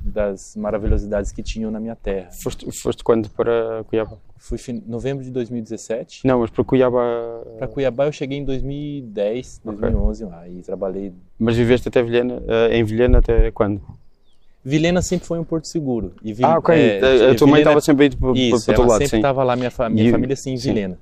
das 0.07 0.55
maravilhosidades 0.55 1.31
que 1.31 1.43
tinham 1.43 1.69
na 1.69 1.79
minha 1.79 1.95
terra. 1.95 2.29
Foste, 2.41 2.67
foste 2.81 3.03
quando 3.03 3.29
para 3.29 3.83
Cuiabá? 3.85 4.17
Fui 4.37 4.57
em 4.69 4.83
novembro 4.87 5.23
de 5.23 5.31
2017. 5.31 6.25
Não, 6.25 6.39
mas 6.39 6.49
para 6.49 6.63
Cuiabá. 6.63 7.43
Para 7.57 7.67
Cuiabá 7.67 8.05
eu 8.05 8.11
cheguei 8.11 8.37
em 8.37 8.45
2010, 8.45 9.61
2011 9.63 10.23
okay. 10.23 10.35
lá 10.35 10.47
e 10.47 10.61
trabalhei. 10.61 11.13
Mas 11.39 11.55
viveste 11.55 11.87
até 11.87 12.01
Vilhena, 12.01 12.41
em 12.71 12.83
Vilhena 12.83 13.19
até 13.19 13.51
quando? 13.51 13.81
Vilhena 14.63 15.01
sempre 15.01 15.25
foi 15.25 15.39
um 15.39 15.45
porto 15.45 15.65
seguro. 15.65 16.13
E 16.21 16.33
Vil... 16.33 16.45
Ah, 16.45 16.57
ok. 16.57 16.75
É, 16.75 17.31
a 17.31 17.35
tua 17.35 17.47
mãe 17.47 17.61
estava 17.61 17.79
sempre 17.79 18.05
aí 18.05 18.15
para, 18.15 18.27
o 18.27 18.85
lado, 18.85 19.01
sempre 19.01 19.17
estava 19.17 19.43
lá, 19.43 19.55
minha, 19.55 19.71
fa... 19.71 19.89
minha 19.89 20.11
família 20.11 20.35
sim 20.35 20.55
em 20.55 20.57
Vilhena. 20.57 20.99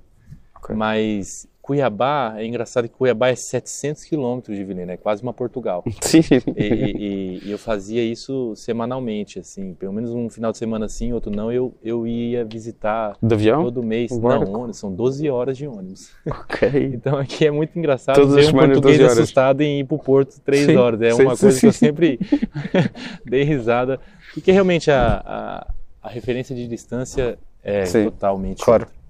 Okay. 0.58 0.76
Mas 0.76 1.48
Cuiabá, 1.66 2.36
é 2.38 2.46
engraçado 2.46 2.88
que 2.88 2.94
Cuiabá 2.94 3.30
é 3.30 3.36
700 3.36 4.04
quilômetros 4.04 4.56
de 4.56 4.64
Vilhena, 4.64 4.92
é 4.94 4.98
quase 4.98 5.24
uma 5.24 5.34
Portugal. 5.34 5.84
Sim. 6.00 6.20
E, 6.56 6.64
e, 6.64 7.42
e, 7.44 7.52
eu 7.52 7.58
fazia 7.58 8.04
isso 8.04 8.56
semanalmente, 8.56 9.40
assim, 9.40 9.74
pelo 9.74 9.92
menos 9.92 10.12
um 10.12 10.30
final 10.30 10.52
de 10.52 10.60
semana 10.60 10.88
sim, 10.88 11.12
outro 11.12 11.36
não, 11.36 11.52
eu, 11.52 11.74
eu 11.84 12.06
ia 12.06 12.46
visitar 12.46 13.18
Do 13.20 13.34
avião? 13.34 13.64
todo 13.64 13.82
mês. 13.82 14.12
Um 14.12 14.20
não, 14.20 14.54
ônibus, 14.54 14.78
são 14.78 14.94
12 14.94 15.28
horas 15.28 15.58
de 15.58 15.68
ônibus. 15.68 16.12
Ok. 16.28 16.66
Então 16.96 17.18
aqui 17.18 17.48
é 17.48 17.52
muito 17.52 17.78
engraçado 17.78 18.16
Todas 18.16 18.36
ver 18.36 18.54
um 18.54 18.58
português 18.58 19.02
assustado 19.02 19.62
em 19.62 19.80
ir 19.80 19.86
para 19.86 19.96
o 19.96 20.00
Porto 20.00 20.40
3 20.42 20.66
sim, 20.66 20.76
horas. 20.76 21.02
É 21.02 21.12
sim, 21.12 21.24
uma 21.24 21.36
coisa 21.36 21.52
sim. 21.52 21.62
que 21.62 21.66
eu 21.66 21.74
sempre 21.74 22.20
dei 23.26 23.44
risada, 23.44 24.00
porque 24.34 24.52
realmente 24.52 24.92
a, 24.92 25.22
a, 25.26 25.74
a 26.04 26.10
referência 26.10 26.56
de 26.56 26.68
distância 26.68 27.40
é 27.64 27.84
totalmente 27.86 28.64
claro. 28.64 28.84
Outra. 28.84 29.05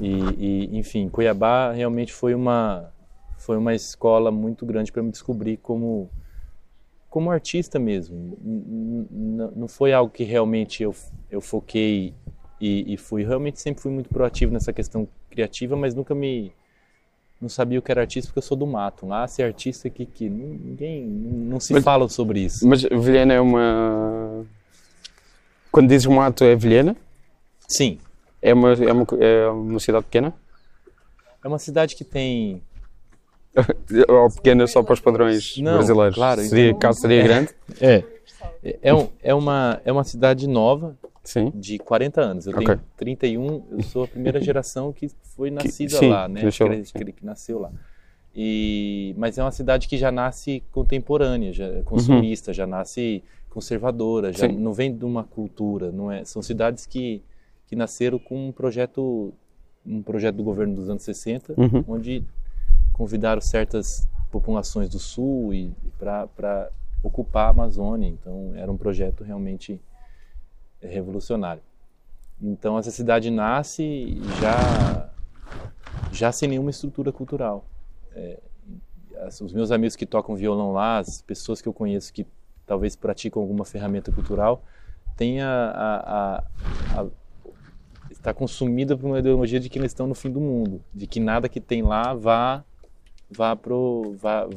E, 0.00 0.10
e, 0.38 0.78
enfim, 0.78 1.08
Cuiabá 1.08 1.72
realmente 1.72 2.12
foi 2.12 2.34
uma 2.34 2.92
foi 3.38 3.56
uma 3.58 3.74
escola 3.74 4.30
muito 4.30 4.64
grande 4.64 4.90
para 4.90 5.02
me 5.02 5.10
descobrir 5.10 5.58
como 5.58 6.10
como 7.10 7.30
artista 7.30 7.78
mesmo. 7.78 8.36
Não 9.54 9.68
foi 9.68 9.92
algo 9.92 10.12
que 10.12 10.24
realmente 10.24 10.82
eu, 10.82 10.94
eu 11.30 11.40
foquei 11.40 12.12
e, 12.60 12.94
e 12.94 12.96
fui. 12.96 13.24
Realmente 13.24 13.60
sempre 13.60 13.82
fui 13.82 13.92
muito 13.92 14.08
proativo 14.08 14.52
nessa 14.52 14.72
questão 14.72 15.06
criativa, 15.30 15.76
mas 15.76 15.94
nunca 15.94 16.14
me 16.14 16.52
não 17.40 17.48
sabia 17.48 17.78
o 17.78 17.82
que 17.82 17.92
era 17.92 18.00
artista 18.00 18.28
porque 18.28 18.38
eu 18.38 18.42
sou 18.42 18.56
do 18.56 18.66
mato. 18.66 19.12
Ah, 19.12 19.28
ser 19.28 19.42
artista 19.42 19.90
que, 19.90 20.06
que 20.06 20.28
ninguém 20.28 21.04
não 21.04 21.60
se 21.60 21.72
mas, 21.72 21.84
fala 21.84 22.08
sobre 22.08 22.40
isso. 22.40 22.66
Mas 22.66 22.82
Vilhena 22.82 23.34
é 23.34 23.40
uma 23.40 24.44
quando 25.70 25.88
dizes 25.88 26.06
mato 26.06 26.44
é 26.44 26.54
Vilhena? 26.56 26.96
Sim, 27.68 27.98
é 28.44 28.52
uma, 28.52 28.72
é 28.72 28.92
uma, 28.92 29.06
é 29.18 29.48
uma 29.48 29.80
cidade 29.80 30.04
pequena? 30.04 30.34
É 31.42 31.48
uma 31.48 31.58
cidade 31.58 31.96
que 31.96 32.04
tem. 32.04 32.62
Ou 34.08 34.30
pequena 34.30 34.66
só 34.66 34.82
para 34.82 34.92
os 34.92 35.00
padrões 35.00 35.56
Não, 35.56 35.74
brasileiros? 35.74 36.14
Claro, 36.14 36.42
seria, 36.42 36.68
então, 36.68 36.78
caso 36.78 37.00
seria 37.00 37.20
é, 37.20 37.22
grande? 37.22 37.54
É. 37.80 38.04
É, 38.82 38.94
um, 38.94 39.08
é, 39.22 39.34
uma, 39.34 39.80
é 39.84 39.90
uma 39.90 40.04
cidade 40.04 40.46
nova, 40.46 40.94
sim. 41.22 41.50
de 41.54 41.78
40 41.78 42.20
anos. 42.20 42.46
Eu 42.46 42.52
okay. 42.52 42.66
tenho 42.66 42.80
31, 42.96 43.64
eu 43.70 43.82
sou 43.82 44.04
a 44.04 44.08
primeira 44.08 44.38
geração 44.42 44.92
que 44.92 45.10
foi 45.36 45.50
nascida 45.50 45.92
que, 45.92 45.98
sim, 45.98 46.10
lá, 46.10 46.28
né? 46.28 46.42
Nasceu, 46.42 46.68
que, 46.68 47.12
que, 47.12 47.24
nasceu 47.24 47.58
lá. 47.58 47.72
E, 48.36 49.14
mas 49.16 49.38
é 49.38 49.42
uma 49.42 49.52
cidade 49.52 49.88
que 49.88 49.96
já 49.96 50.12
nasce 50.12 50.62
contemporânea, 50.70 51.52
já 51.52 51.82
consumista, 51.84 52.50
uhum. 52.50 52.54
já 52.54 52.66
nasce 52.66 53.22
conservadora, 53.48 54.32
já 54.32 54.48
sim. 54.48 54.56
não 54.56 54.74
vem 54.74 54.94
de 54.94 55.04
uma 55.04 55.24
cultura, 55.24 55.90
não 55.90 56.12
é? 56.12 56.24
São 56.24 56.42
cidades 56.42 56.84
que 56.84 57.22
que 57.66 57.76
nasceram 57.76 58.18
com 58.18 58.48
um 58.48 58.52
projeto 58.52 59.32
um 59.86 60.02
projeto 60.02 60.36
do 60.36 60.42
governo 60.42 60.74
dos 60.74 60.88
anos 60.88 61.02
60, 61.02 61.54
uhum. 61.58 61.84
onde 61.86 62.24
convidaram 62.92 63.40
certas 63.40 64.08
populações 64.30 64.88
do 64.88 64.98
sul 64.98 65.52
e 65.52 65.72
para 65.98 66.70
ocupar 67.02 67.48
a 67.48 67.50
Amazônia. 67.50 68.08
Então 68.08 68.52
era 68.54 68.70
um 68.72 68.76
projeto 68.78 69.22
realmente 69.22 69.78
revolucionário. 70.80 71.62
Então 72.40 72.78
essa 72.78 72.90
cidade 72.90 73.30
nasce 73.30 74.18
já 74.40 75.10
já 76.10 76.32
sem 76.32 76.48
nenhuma 76.48 76.70
estrutura 76.70 77.12
cultural. 77.12 77.64
É, 78.12 78.38
os 79.42 79.52
meus 79.52 79.70
amigos 79.70 79.96
que 79.96 80.06
tocam 80.06 80.34
violão 80.34 80.72
lá, 80.72 80.98
as 80.98 81.20
pessoas 81.22 81.60
que 81.60 81.68
eu 81.68 81.72
conheço 81.72 82.12
que 82.12 82.26
talvez 82.66 82.96
praticam 82.96 83.42
alguma 83.42 83.64
ferramenta 83.64 84.10
cultural, 84.12 84.62
têm 85.16 85.40
a, 85.40 85.48
a, 85.50 87.00
a, 87.00 87.06
está 88.24 88.32
consumida 88.32 88.96
por 88.96 89.06
uma 89.06 89.18
ideologia 89.18 89.60
de 89.60 89.68
que 89.68 89.78
eles 89.78 89.90
estão 89.90 90.06
no 90.06 90.14
fim 90.14 90.30
do 90.30 90.40
mundo, 90.40 90.82
de 90.94 91.06
que 91.06 91.20
nada 91.20 91.46
que 91.46 91.60
tem 91.60 91.82
lá 91.82 92.14
vá 92.14 92.64
vá 93.30 93.54
pro 93.54 94.16
vá, 94.18 94.48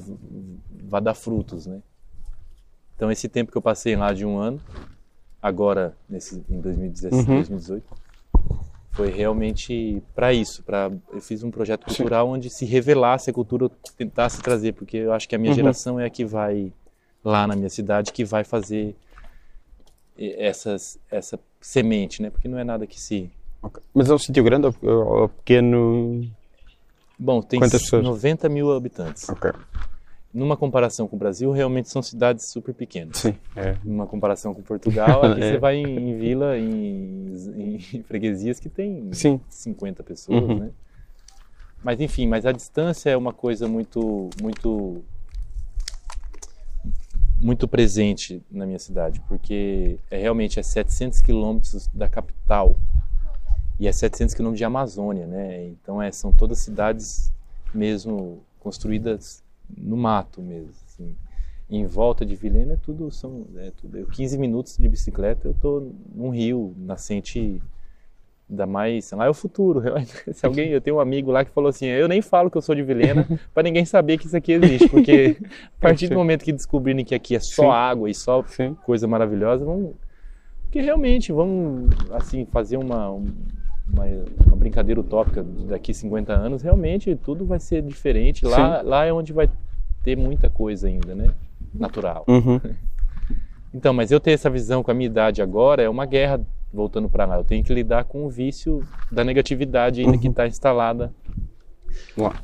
vá 0.87 1.01
dar 1.01 1.13
frutos, 1.13 1.65
né? 1.65 1.81
Então 2.95 3.11
esse 3.11 3.27
tempo 3.27 3.51
que 3.51 3.57
eu 3.57 3.61
passei 3.61 3.97
lá 3.97 4.13
de 4.13 4.25
um 4.25 4.37
ano, 4.37 4.61
agora 5.41 5.93
nesse 6.07 6.45
em 6.49 6.61
2017, 6.61 7.29
uhum. 7.29 7.35
2018, 7.35 7.85
foi 8.91 9.11
realmente 9.11 10.01
para 10.15 10.31
isso, 10.31 10.63
para 10.63 10.89
eu 11.11 11.19
fiz 11.19 11.43
um 11.43 11.51
projeto 11.51 11.85
cultural 11.85 12.25
Sim. 12.25 12.33
onde 12.33 12.49
se 12.49 12.63
revelasse 12.63 13.29
a 13.29 13.33
cultura, 13.33 13.69
tentasse 13.97 14.41
trazer, 14.41 14.73
porque 14.73 14.95
eu 14.95 15.11
acho 15.11 15.27
que 15.27 15.35
a 15.35 15.37
minha 15.37 15.51
uhum. 15.51 15.55
geração 15.57 15.99
é 15.99 16.05
a 16.05 16.09
que 16.09 16.23
vai 16.23 16.71
lá 17.21 17.45
na 17.45 17.55
minha 17.55 17.69
cidade 17.69 18.13
que 18.13 18.23
vai 18.23 18.45
fazer 18.45 18.95
essas 20.17 20.97
essa 21.11 21.37
semente, 21.59 22.21
né? 22.21 22.29
Porque 22.29 22.47
não 22.47 22.57
é 22.57 22.63
nada 22.63 22.87
que 22.87 22.99
se 22.99 23.29
Okay. 23.61 23.83
Mas 23.93 24.09
é 24.09 24.13
um 24.13 24.17
sítio 24.17 24.43
grande 24.43 24.67
ou, 24.81 25.29
pequeno? 25.29 26.29
Bom, 27.17 27.41
tem 27.41 27.59
Quantas 27.59 27.81
pessoas? 27.81 28.03
90 28.03 28.47
mil 28.49 28.71
habitantes. 28.71 29.27
Ok. 29.29 29.51
Numa 30.33 30.55
comparação 30.55 31.07
com 31.07 31.15
o 31.15 31.19
Brasil, 31.19 31.51
realmente 31.51 31.89
são 31.89 32.01
cidades 32.01 32.51
super 32.51 32.73
pequenas. 32.73 33.17
Sim. 33.17 33.35
É. 33.55 33.75
Numa 33.83 34.05
comparação 34.05 34.53
com 34.53 34.61
Portugal, 34.61 35.25
aqui 35.25 35.41
é. 35.41 35.51
você 35.51 35.57
vai 35.57 35.77
em, 35.77 36.11
em 36.11 36.17
vila, 36.17 36.57
em, 36.57 37.33
em, 37.55 38.03
freguesias 38.07 38.59
que 38.59 38.69
tem 38.69 39.09
Sim. 39.13 39.41
50 39.49 40.03
pessoas, 40.03 40.43
uhum. 40.43 40.59
né? 40.59 40.69
Mas 41.83 42.01
enfim, 42.01 42.27
mas 42.27 42.45
a 42.45 42.51
distância 42.51 43.09
é 43.09 43.17
uma 43.17 43.33
coisa 43.33 43.67
muito, 43.67 44.29
muito, 44.41 45.03
muito 47.41 47.67
presente 47.67 48.43
na 48.51 48.65
minha 48.65 48.79
cidade, 48.79 49.21
porque 49.27 49.97
é 50.11 50.17
realmente 50.17 50.59
é 50.59 50.63
700 50.63 51.21
quilômetros 51.21 51.87
da 51.93 52.09
capital 52.09 52.75
e 53.79 53.87
é 53.87 53.91
700 53.91 54.33
quilômetros 54.33 54.57
de 54.57 54.65
Amazônia, 54.65 55.27
né? 55.27 55.65
Então 55.67 56.01
é, 56.01 56.11
são 56.11 56.31
todas 56.31 56.59
cidades 56.59 57.31
mesmo 57.73 58.43
construídas 58.59 59.43
no 59.75 59.97
mato 59.97 60.41
mesmo. 60.41 60.71
Assim. 60.85 61.15
em 61.69 61.85
volta 61.85 62.25
de 62.25 62.35
Vilhena 62.35 62.73
é 62.73 62.77
tudo 62.77 63.11
são 63.11 63.45
é 63.57 63.71
tudo, 63.71 64.05
15 64.07 64.37
minutos 64.37 64.77
de 64.77 64.87
bicicleta 64.87 65.47
eu 65.47 65.53
tô 65.53 65.91
num 66.15 66.29
rio 66.29 66.73
nascente 66.77 67.61
da 68.49 68.65
mais 68.65 69.11
lá 69.11 69.25
é 69.25 69.29
o 69.29 69.33
futuro 69.33 69.83
se 70.31 70.45
alguém 70.45 70.69
eu 70.69 70.79
tenho 70.79 70.95
um 70.95 70.99
amigo 71.01 71.29
lá 71.29 71.43
que 71.43 71.51
falou 71.51 71.69
assim 71.69 71.85
eu 71.87 72.07
nem 72.07 72.21
falo 72.21 72.49
que 72.49 72.57
eu 72.57 72.61
sou 72.61 72.73
de 72.73 72.83
Vilhena 72.83 73.27
para 73.53 73.63
ninguém 73.63 73.83
saber 73.83 74.17
que 74.17 74.25
isso 74.25 74.37
aqui 74.37 74.53
existe 74.53 74.87
porque 74.87 75.37
a 75.77 75.81
partir 75.81 76.07
do 76.07 76.15
momento 76.15 76.45
que 76.45 76.53
descobrirem 76.53 77.03
que 77.03 77.13
aqui 77.13 77.35
é 77.35 77.39
só 77.39 77.63
Sim. 77.63 77.69
água 77.69 78.09
e 78.09 78.13
só 78.13 78.41
Sim. 78.43 78.73
coisa 78.85 79.05
maravilhosa 79.07 79.65
vão 79.65 79.93
que 80.71 80.81
realmente 80.81 81.31
vamos 81.31 81.89
assim 82.11 82.45
fazer 82.45 82.77
uma 82.77 83.09
uma, 83.91 84.05
uma, 84.45 84.55
brincadeira 84.55 84.99
utópica 84.99 85.43
daqui 85.43 85.93
50 85.93 86.33
anos, 86.33 86.61
realmente 86.61 87.15
tudo 87.15 87.45
vai 87.45 87.59
ser 87.59 87.81
diferente. 87.81 88.45
Lá, 88.45 88.81
lá 88.81 89.05
é 89.05 89.13
onde 89.13 89.33
vai 89.33 89.49
ter 90.03 90.15
muita 90.15 90.49
coisa 90.49 90.87
ainda, 90.87 91.15
né? 91.15 91.33
Natural. 91.73 92.25
Uhum. 92.27 92.59
Então, 93.73 93.93
mas 93.93 94.11
eu 94.11 94.19
ter 94.19 94.31
essa 94.31 94.49
visão 94.49 94.81
com 94.81 94.89
a 94.89 94.93
minha 94.93 95.05
idade 95.05 95.41
agora 95.41 95.83
é 95.83 95.89
uma 95.89 96.05
guerra 96.05 96.41
voltando 96.73 97.07
para 97.09 97.25
lá. 97.25 97.35
Eu 97.35 97.43
tenho 97.43 97.63
que 97.63 97.73
lidar 97.73 98.05
com 98.05 98.25
o 98.25 98.29
vício 98.29 98.83
da 99.11 99.23
negatividade 99.23 100.01
ainda 100.01 100.13
uhum. 100.13 100.19
que 100.19 100.27
está 100.27 100.47
instalada 100.47 101.13
lá. 102.17 102.41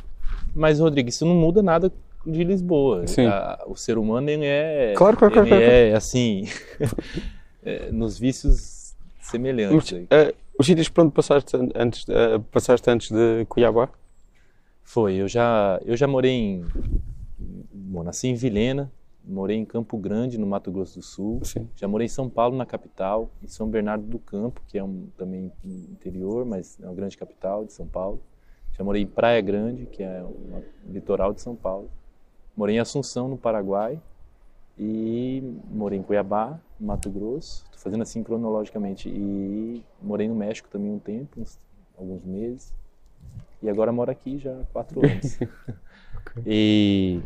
Mas, 0.54 0.80
Rodrigo, 0.80 1.10
isso 1.10 1.26
não 1.26 1.34
muda 1.34 1.64
nada 1.64 1.92
de 2.26 2.44
Lisboa. 2.44 3.06
A, 3.30 3.64
o 3.68 3.76
ser 3.76 3.98
humano 3.98 4.30
ele 4.30 4.46
é, 4.46 4.94
claro, 4.96 5.18
claro, 5.18 5.40
ele 5.40 5.50
claro, 5.50 5.64
é 5.64 5.94
assim, 5.94 6.48
é, 7.64 7.92
nos 7.92 8.18
vícios 8.18 8.96
semelhantes. 9.20 10.06
É, 10.10 10.34
os 10.58 10.66
sítios 10.66 10.90
por 10.90 11.04
onde 11.04 11.14
passaste 11.14 11.56
antes, 11.76 12.04
uh, 12.04 12.40
passaste 12.52 12.90
antes 12.90 13.12
de 13.12 13.46
Cuiabá? 13.46 13.90
Foi, 14.84 15.16
eu 15.16 15.28
já, 15.28 15.80
eu 15.86 15.96
já 15.96 16.08
morei 16.08 16.32
em. 16.32 16.66
Bom, 17.72 18.04
nasci 18.04 18.28
em 18.28 18.36
Vilhena, 18.36 18.92
morei 19.24 19.58
em 19.58 19.66
Campo 19.66 19.98
Grande, 19.98 20.38
no 20.38 20.46
Mato 20.46 20.72
Grosso 20.72 21.00
do 21.00 21.06
Sul. 21.06 21.40
Sim. 21.44 21.70
Já 21.76 21.88
morei 21.88 22.06
em 22.06 22.10
São 22.10 22.30
Paulo, 22.30 22.56
na 22.56 22.66
capital, 22.66 23.30
em 23.42 23.48
São 23.48 23.68
Bernardo 23.68 24.06
do 24.06 24.20
Campo, 24.20 24.62
que 24.68 24.78
é 24.78 24.84
um, 24.84 25.08
também 25.18 25.52
interior, 25.64 26.46
mas 26.46 26.80
é 26.82 26.86
uma 26.86 26.94
grande 26.94 27.18
capital 27.18 27.66
de 27.66 27.74
São 27.74 27.88
Paulo. 27.88 28.22
Já 28.78 28.84
morei 28.84 29.04
em 29.04 29.08
Praia 29.08 29.40
Grande, 29.42 29.86
que 29.86 30.02
é 30.02 30.24
um 30.24 30.92
litoral 30.92 31.34
de 31.34 31.42
São 31.42 31.56
Paulo. 31.56 31.90
Morei 32.56 32.76
em 32.76 32.80
Assunção, 32.80 33.28
no 33.28 33.38
Paraguai. 33.38 34.00
E 34.78 35.56
morei 35.72 36.00
em 36.00 36.04
Cuiabá, 36.04 36.60
Mato 36.80 37.10
Grosso 37.10 37.64
fazendo 37.84 38.02
assim 38.02 38.24
cronologicamente. 38.24 39.10
E 39.10 39.84
morei 40.02 40.28
no 40.28 40.36
México 40.36 40.70
também 40.72 40.90
um 40.92 41.00
tempo, 41.00 41.42
uns, 41.42 41.60
alguns 41.98 42.24
meses. 42.24 42.74
E 43.62 43.70
agora 43.70 43.92
moro 43.92 44.10
aqui 44.10 44.38
já 44.38 44.52
há 44.52 44.64
quatro 44.72 45.02
anos. 45.06 45.38
E 46.46 47.22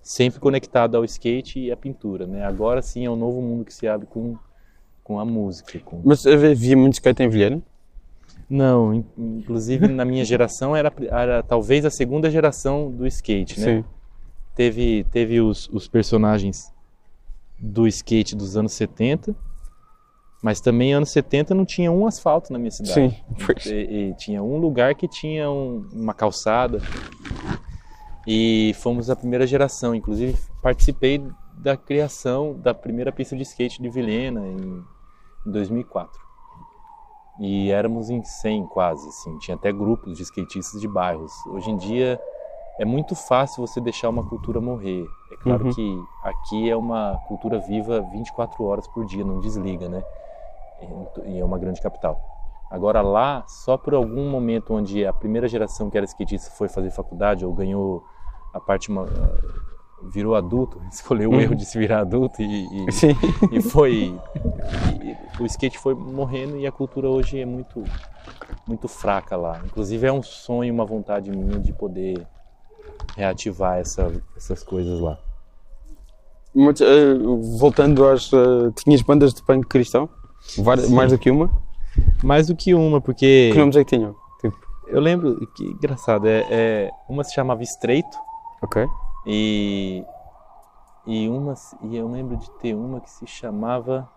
sempre 0.00 0.38
conectado 0.38 0.96
ao 0.96 1.04
skate 1.04 1.58
e 1.58 1.72
à 1.72 1.76
pintura, 1.76 2.26
né? 2.26 2.44
Agora 2.44 2.80
sim 2.80 3.04
é 3.04 3.10
um 3.10 3.16
novo 3.16 3.42
mundo 3.42 3.64
que 3.64 3.74
se 3.74 3.88
abre 3.88 4.06
com, 4.06 4.36
com 5.02 5.18
a 5.18 5.24
música. 5.24 5.78
Com... 5.80 6.00
Mas 6.04 6.24
havia 6.26 6.76
muito 6.76 6.94
skate 6.94 7.22
em 7.22 7.28
Vilhena? 7.28 7.60
Não, 8.48 8.94
in- 8.94 9.04
inclusive 9.18 9.88
na 9.88 10.04
minha 10.04 10.24
geração 10.24 10.74
era, 10.74 10.92
era 11.10 11.42
talvez 11.42 11.84
a 11.84 11.90
segunda 11.90 12.30
geração 12.30 12.90
do 12.90 13.06
skate, 13.06 13.60
né? 13.60 13.66
Sim. 13.66 13.84
Teve, 14.54 15.04
teve 15.10 15.40
os, 15.40 15.68
os 15.68 15.86
personagens 15.86 16.72
do 17.58 17.86
skate 17.88 18.36
dos 18.36 18.56
anos 18.56 18.72
70, 18.72 19.34
mas 20.42 20.60
também 20.60 20.92
anos 20.94 21.10
70 21.10 21.54
não 21.54 21.64
tinha 21.64 21.90
um 21.90 22.06
asfalto 22.06 22.52
na 22.52 22.58
minha 22.58 22.70
cidade. 22.70 22.94
Sim. 22.94 23.14
E, 23.68 24.10
e 24.10 24.14
tinha 24.14 24.42
um 24.42 24.56
lugar 24.58 24.94
que 24.94 25.08
tinha 25.08 25.50
um- 25.50 25.88
uma 25.92 26.14
calçada. 26.14 26.80
E 28.26 28.74
fomos 28.78 29.08
a 29.10 29.16
primeira 29.16 29.46
geração. 29.46 29.94
Inclusive, 29.94 30.36
participei 30.62 31.22
da 31.56 31.76
criação 31.76 32.54
da 32.60 32.72
primeira 32.74 33.10
pista 33.10 33.34
de 33.36 33.42
skate 33.42 33.80
de 33.82 33.88
Vilhena 33.88 34.46
em, 34.46 34.84
em 35.46 35.50
2004. 35.50 36.20
E 37.40 37.70
éramos 37.70 38.10
em 38.10 38.22
100 38.22 38.66
quase, 38.66 39.08
assim. 39.08 39.36
Tinha 39.38 39.56
até 39.56 39.72
grupos 39.72 40.16
de 40.16 40.22
skatistas 40.24 40.80
de 40.80 40.86
bairros. 40.88 41.32
Hoje 41.46 41.70
em 41.70 41.76
dia 41.76 42.20
é 42.78 42.84
muito 42.84 43.14
fácil 43.14 43.66
você 43.66 43.80
deixar 43.80 44.08
uma 44.08 44.24
cultura 44.24 44.60
morrer. 44.60 45.04
É 45.32 45.36
claro 45.36 45.64
Uhum. 45.66 45.70
que 45.72 46.02
aqui 46.22 46.70
é 46.70 46.76
uma 46.76 47.18
cultura 47.26 47.58
viva 47.58 48.00
24 48.12 48.64
horas 48.64 48.86
por 48.86 49.04
dia, 49.04 49.24
não 49.24 49.40
desliga, 49.40 49.88
né? 49.88 50.02
E 51.26 51.38
é 51.38 51.44
uma 51.44 51.58
grande 51.58 51.80
capital. 51.80 52.20
Agora 52.70 53.00
lá, 53.00 53.44
só 53.48 53.76
por 53.76 53.94
algum 53.94 54.30
momento 54.30 54.74
onde 54.74 55.04
a 55.04 55.12
primeira 55.12 55.48
geração 55.48 55.90
que 55.90 55.96
era 55.96 56.04
skatista 56.06 56.50
foi 56.52 56.68
fazer 56.68 56.90
faculdade 56.90 57.44
ou 57.44 57.52
ganhou 57.52 58.04
a 58.52 58.60
parte 58.60 58.90
ma- 58.92 59.06
virou 60.02 60.34
adulto, 60.36 60.80
escolheu 60.92 61.30
o 61.30 61.34
Uhum. 61.34 61.40
erro 61.40 61.54
de 61.56 61.64
se 61.64 61.76
virar 61.78 62.00
adulto 62.00 62.40
e, 62.42 62.86
e, 62.86 62.92
Sim. 62.92 63.16
e 63.50 63.60
foi 63.60 64.14
e 65.02 65.42
o 65.42 65.46
skate 65.46 65.78
foi 65.78 65.94
morrendo 65.94 66.56
e 66.56 66.66
a 66.66 66.70
cultura 66.72 67.08
hoje 67.08 67.40
é 67.40 67.46
muito 67.46 67.82
muito 68.66 68.86
fraca 68.86 69.34
lá. 69.36 69.60
Inclusive 69.64 70.06
é 70.06 70.12
um 70.12 70.22
sonho, 70.22 70.72
uma 70.72 70.84
vontade 70.84 71.30
minha 71.30 71.58
de 71.58 71.72
poder 71.72 72.26
reativar 73.16 73.78
essa, 73.78 74.10
essas 74.36 74.62
coisas 74.62 75.00
lá. 75.00 75.18
Mas, 76.54 76.80
eh, 76.80 77.14
voltando 77.58 78.06
às. 78.08 78.32
eh, 78.32 78.70
tinhas 78.82 79.02
bandas 79.02 79.32
de 79.34 79.42
punk 79.42 79.66
cristão? 79.66 80.08
Várias- 80.58 80.88
mais 80.88 81.12
do 81.12 81.18
que 81.18 81.30
uma? 81.30 81.50
Mais 82.22 82.46
do 82.46 82.56
que 82.56 82.74
uma, 82.74 83.00
porque 83.00 83.50
Que 83.52 83.58
nomes 83.58 83.76
é 83.76 83.84
que 83.84 83.96
tinham? 83.96 84.14
Tipo, 84.40 84.56
eu 84.86 85.00
lembro 85.00 85.36
que 85.54 85.64
engraçado, 85.64 86.26
é, 86.26 86.46
é 86.48 86.90
uma 87.08 87.22
se 87.24 87.34
chamava 87.34 87.62
Estreito 87.62 88.16
ok. 88.62 88.86
E, 89.26 90.04
e 91.06 91.28
uma 91.28 91.54
e 91.82 91.96
eu 91.96 92.08
lembro 92.10 92.36
de 92.36 92.50
ter 92.60 92.74
uma 92.74 93.00
que 93.00 93.10
se 93.10 93.26
chamava 93.26 94.08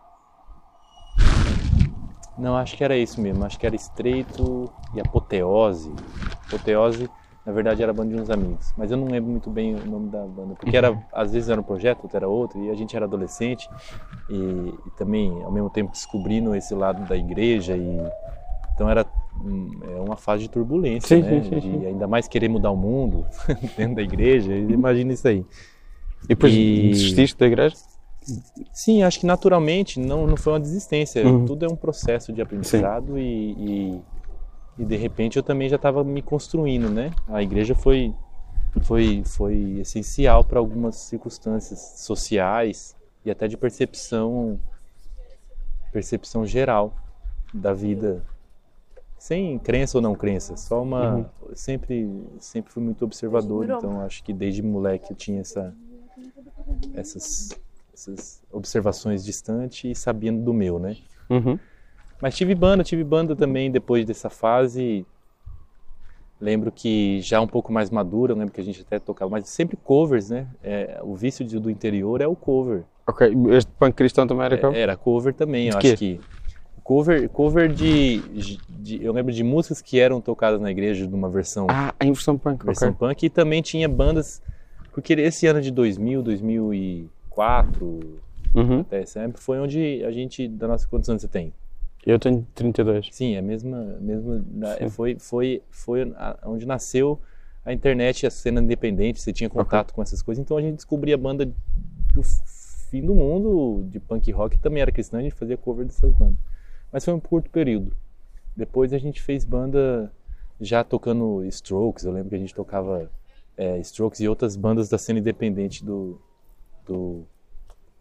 Não, 2.37 2.55
acho 2.55 2.75
que 2.77 2.83
era 2.83 2.95
isso 2.97 3.19
mesmo, 3.19 3.43
acho 3.45 3.59
que 3.59 3.65
era 3.65 3.75
Estreito 3.75 4.71
e 4.93 5.01
Apoteose. 5.01 5.93
Apoteose, 6.47 7.09
na 7.45 7.51
verdade, 7.51 7.81
era 7.81 7.91
a 7.91 7.93
banda 7.93 8.11
de 8.11 8.17
uns 8.17 8.29
amigos, 8.29 8.71
mas 8.77 8.91
eu 8.91 8.97
não 8.97 9.09
lembro 9.09 9.31
muito 9.31 9.49
bem 9.49 9.75
o 9.75 9.85
nome 9.85 10.09
da 10.09 10.25
banda, 10.25 10.53
porque 10.55 10.77
era 10.77 10.95
às 11.11 11.31
vezes 11.31 11.49
era 11.49 11.59
um 11.59 11.63
projeto, 11.63 12.03
outro 12.03 12.17
era 12.17 12.27
outro, 12.27 12.59
e 12.63 12.69
a 12.69 12.75
gente 12.75 12.95
era 12.95 13.05
adolescente 13.05 13.69
e, 14.29 14.79
e 14.85 14.89
também 14.91 15.43
ao 15.43 15.51
mesmo 15.51 15.69
tempo 15.69 15.91
descobrindo 15.91 16.53
esse 16.55 16.73
lado 16.75 17.03
da 17.07 17.17
igreja 17.17 17.75
e 17.75 18.11
então 18.73 18.89
era 18.89 19.05
hum, 19.35 19.67
é 19.83 19.99
uma 19.99 20.15
fase 20.17 20.43
de 20.43 20.49
turbulência, 20.49 21.17
Sim, 21.17 21.21
né? 21.23 21.39
sim, 21.41 21.61
sim, 21.61 21.79
de 21.79 21.85
ainda 21.87 22.07
mais 22.07 22.27
querer 22.27 22.47
mudar 22.49 22.71
o 22.71 22.77
mundo 22.77 23.25
dentro 23.77 23.95
da 23.95 24.01
igreja, 24.01 24.53
imagina 24.55 25.13
isso 25.13 25.27
aí. 25.27 25.45
E 26.23 26.27
depois 26.27 26.53
E- 26.53 26.89
desististe 26.91 27.37
da 27.37 27.47
igreja? 27.47 27.75
Sim, 28.71 29.01
acho 29.03 29.19
que 29.19 29.25
naturalmente 29.25 29.99
não, 29.99 30.27
não 30.27 30.37
foi 30.37 30.53
uma 30.53 30.59
desistência. 30.59 31.25
Uhum. 31.25 31.45
Tudo 31.45 31.65
é 31.65 31.67
um 31.67 31.75
processo 31.75 32.31
de 32.31 32.41
aprendizado 32.41 33.17
e, 33.17 33.53
e, 33.57 34.01
e, 34.81 34.85
de 34.85 34.95
repente 34.95 35.37
eu 35.37 35.43
também 35.43 35.69
já 35.69 35.75
estava 35.75 36.03
me 36.03 36.21
construindo, 36.21 36.89
né? 36.89 37.11
A 37.27 37.43
igreja 37.43 37.75
foi 37.75 38.13
foi 38.81 39.21
foi 39.23 39.79
essencial 39.79 40.43
para 40.43 40.57
algumas 40.59 40.95
circunstâncias 40.95 41.79
sociais 41.97 42.95
e 43.23 43.29
até 43.29 43.47
de 43.47 43.55
percepção 43.55 44.59
percepção 45.91 46.45
geral 46.45 46.93
da 47.53 47.73
vida 47.73 48.23
sem 49.19 49.59
crença 49.59 49.99
ou 49.99 50.01
não 50.01 50.15
crença, 50.15 50.57
só 50.57 50.81
uma 50.81 51.17
Uhum. 51.17 51.25
sempre 51.53 52.09
sempre 52.39 52.71
fui 52.71 52.81
muito 52.81 53.05
observador, 53.05 53.69
então 53.69 54.01
acho 54.01 54.23
que 54.23 54.33
desde 54.33 54.63
moleque 54.63 55.11
eu 55.11 55.15
tinha 55.15 55.41
essa 55.41 55.75
essas, 56.95 57.49
essas 57.93 58.41
observações 58.51 59.23
distantes 59.23 59.91
e 59.91 59.93
sabendo 59.93 60.41
do 60.43 60.53
meu, 60.53 60.79
né? 60.79 60.97
Uhum. 61.29 61.59
Mas 62.21 62.35
tive 62.35 62.53
banda, 62.53 62.83
tive 62.83 63.03
banda 63.03 63.35
também 63.35 63.71
depois 63.71 64.05
dessa 64.05 64.29
fase. 64.29 65.05
Lembro 66.39 66.71
que 66.71 67.21
já 67.21 67.39
um 67.39 67.47
pouco 67.47 67.71
mais 67.71 67.89
madura, 67.89 68.33
lembro 68.33 68.51
que 68.53 68.61
a 68.61 68.63
gente 68.63 68.81
até 68.81 68.97
tocava, 68.99 69.29
mas 69.29 69.47
sempre 69.47 69.77
covers, 69.77 70.29
né? 70.29 70.47
É, 70.63 70.99
o 71.03 71.15
vício 71.15 71.45
do 71.59 71.69
interior 71.69 72.19
é 72.21 72.27
o 72.27 72.35
cover. 72.35 72.83
Ok, 73.07 73.31
este 73.51 73.71
punk 73.73 73.93
cristão 73.95 74.25
também 74.25 74.45
era 74.45 74.57
qual? 74.57 74.73
É, 74.73 74.81
era 74.81 74.95
cover 74.97 75.33
também, 75.33 75.65
De 75.65 75.71
eu 75.73 75.77
acho 75.77 75.97
que. 75.97 76.19
Cover, 76.83 77.29
cover 77.29 77.71
de, 77.71 78.57
de- 78.67 79.03
Eu 79.03 79.13
lembro 79.13 79.31
de 79.31 79.43
músicas 79.43 79.81
que 79.83 79.99
eram 79.99 80.19
tocadas 80.19 80.59
na 80.59 80.71
igreja 80.71 81.05
de 81.05 81.13
uma 81.13 81.29
versão 81.29 81.67
Ah, 81.69 81.93
a 81.99 82.05
inversão 82.05 82.37
punk, 82.37 82.65
versão 82.65 82.89
ok. 82.89 82.97
punk 83.07 83.23
e 83.23 83.29
também 83.29 83.61
tinha 83.61 83.87
bandas 83.87 84.41
porque 84.91 85.13
esse 85.13 85.45
ano 85.45 85.61
de 85.61 85.69
2000, 85.71 86.23
2004 86.23 88.19
Uhum. 88.53 88.79
até 88.81 89.05
sempre 89.05 89.39
foi 89.39 89.59
onde 89.59 90.03
a 90.03 90.11
gente 90.11 90.47
da 90.47 90.67
nossa 90.67 90.87
quantos 90.87 91.07
anos 91.07 91.21
você 91.21 91.27
tem? 91.27 91.53
Eu 92.05 92.17
tenho 92.17 92.45
32. 92.55 93.09
Sim, 93.11 93.35
é 93.35 93.39
a 93.39 93.41
mesma 93.41 93.77
mesma 93.99 94.43
da- 94.47 94.77
Sim. 94.77 94.89
foi 94.89 95.15
foi 95.19 95.61
foi 95.69 96.11
a- 96.15 96.37
onde 96.45 96.65
nasceu 96.65 97.19
a 97.63 97.71
internet, 97.71 98.25
a 98.25 98.31
cena 98.31 98.59
independente, 98.59 99.21
você 99.21 99.31
tinha 99.31 99.49
contato 99.49 99.93
com 99.93 100.01
essas 100.01 100.21
coisas, 100.21 100.41
então 100.43 100.57
a 100.57 100.61
gente 100.61 100.75
descobria 100.75 101.13
a 101.13 101.17
banda 101.17 101.45
do 102.13 102.23
fim 102.89 103.05
do 103.05 103.13
mundo 103.13 103.87
de 103.89 103.99
punk 103.99 104.31
rock 104.31 104.57
também 104.57 104.81
era 104.81 104.91
cristã, 104.91 105.19
a 105.19 105.21
gente 105.21 105.35
fazia 105.35 105.55
cover 105.57 105.85
dessas 105.85 106.11
bandas. 106.13 106.37
Mas 106.91 107.05
foi 107.05 107.13
um 107.13 107.19
curto 107.19 107.49
período. 107.51 107.95
Depois 108.57 108.91
a 108.93 108.97
gente 108.97 109.21
fez 109.21 109.45
banda 109.45 110.11
já 110.59 110.83
tocando 110.83 111.45
Strokes, 111.45 112.03
eu 112.03 112.11
lembro 112.11 112.29
que 112.29 112.35
a 112.35 112.39
gente 112.39 112.53
tocava 112.53 113.09
é, 113.55 113.77
Strokes 113.79 114.19
e 114.21 114.27
outras 114.27 114.55
bandas 114.55 114.89
da 114.89 114.97
cena 114.97 115.19
independente 115.19 115.85
do, 115.85 116.19
do, 116.85 117.23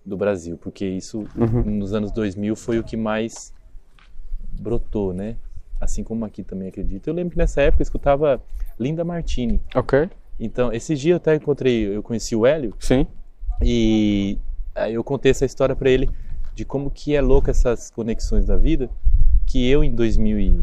do 0.04 0.16
Brasil, 0.16 0.56
porque 0.56 0.86
isso 0.86 1.24
Uhum. 1.36 1.62
nos 1.78 1.92
anos 1.92 2.10
2000 2.10 2.56
foi 2.56 2.78
o 2.78 2.84
que 2.84 2.96
mais 2.96 3.52
brotou, 4.58 5.12
né? 5.12 5.36
Assim 5.80 6.02
como 6.04 6.24
aqui 6.24 6.42
também 6.42 6.68
acredito. 6.68 7.06
Eu 7.08 7.14
lembro 7.14 7.32
que 7.32 7.38
nessa 7.38 7.60
época 7.62 7.82
eu 7.82 7.84
escutava 7.84 8.40
Linda 8.78 9.04
Martini. 9.04 9.60
Ok, 9.74 10.08
Então, 10.38 10.72
esses 10.72 10.98
dias 11.00 11.12
eu 11.12 11.16
até 11.16 11.34
encontrei, 11.34 11.94
eu 11.96 12.02
conheci 12.02 12.34
o 12.36 12.46
Hélio 12.46 12.74
sim. 12.78 13.06
e 13.62 14.38
aí 14.74 14.94
eu 14.94 15.04
contei 15.04 15.30
essa 15.30 15.44
história 15.44 15.74
pra 15.76 15.90
ele 15.90 16.08
de 16.54 16.64
como 16.64 16.90
que 16.90 17.14
é 17.14 17.20
louca 17.20 17.50
essas 17.50 17.90
conexões 17.90 18.44
da 18.46 18.56
vida, 18.56 18.90
que 19.46 19.66
eu 19.68 19.82
em 19.84 19.94
2000 19.94 20.38
e... 20.40 20.58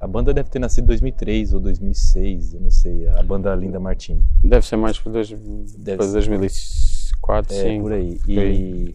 a 0.00 0.06
banda 0.06 0.32
deve 0.34 0.48
ter 0.50 0.58
nascido 0.58 0.84
em 0.84 0.86
2003 0.88 1.52
ou 1.52 1.60
2006, 1.60 2.54
eu 2.54 2.60
não 2.60 2.70
sei, 2.70 3.06
a 3.08 3.22
banda 3.22 3.54
Linda 3.54 3.78
Martini. 3.78 4.22
Deve 4.42 4.66
ser 4.66 4.76
mais 4.76 4.98
para 4.98 5.12
dois, 5.12 5.28
Deve 5.30 5.96
para 5.98 6.06
ser. 6.06 6.12
2004, 6.12 7.54
É, 7.56 7.62
sim. 7.62 7.80
por 7.80 7.92
aí. 7.92 8.20
E, 8.28 8.94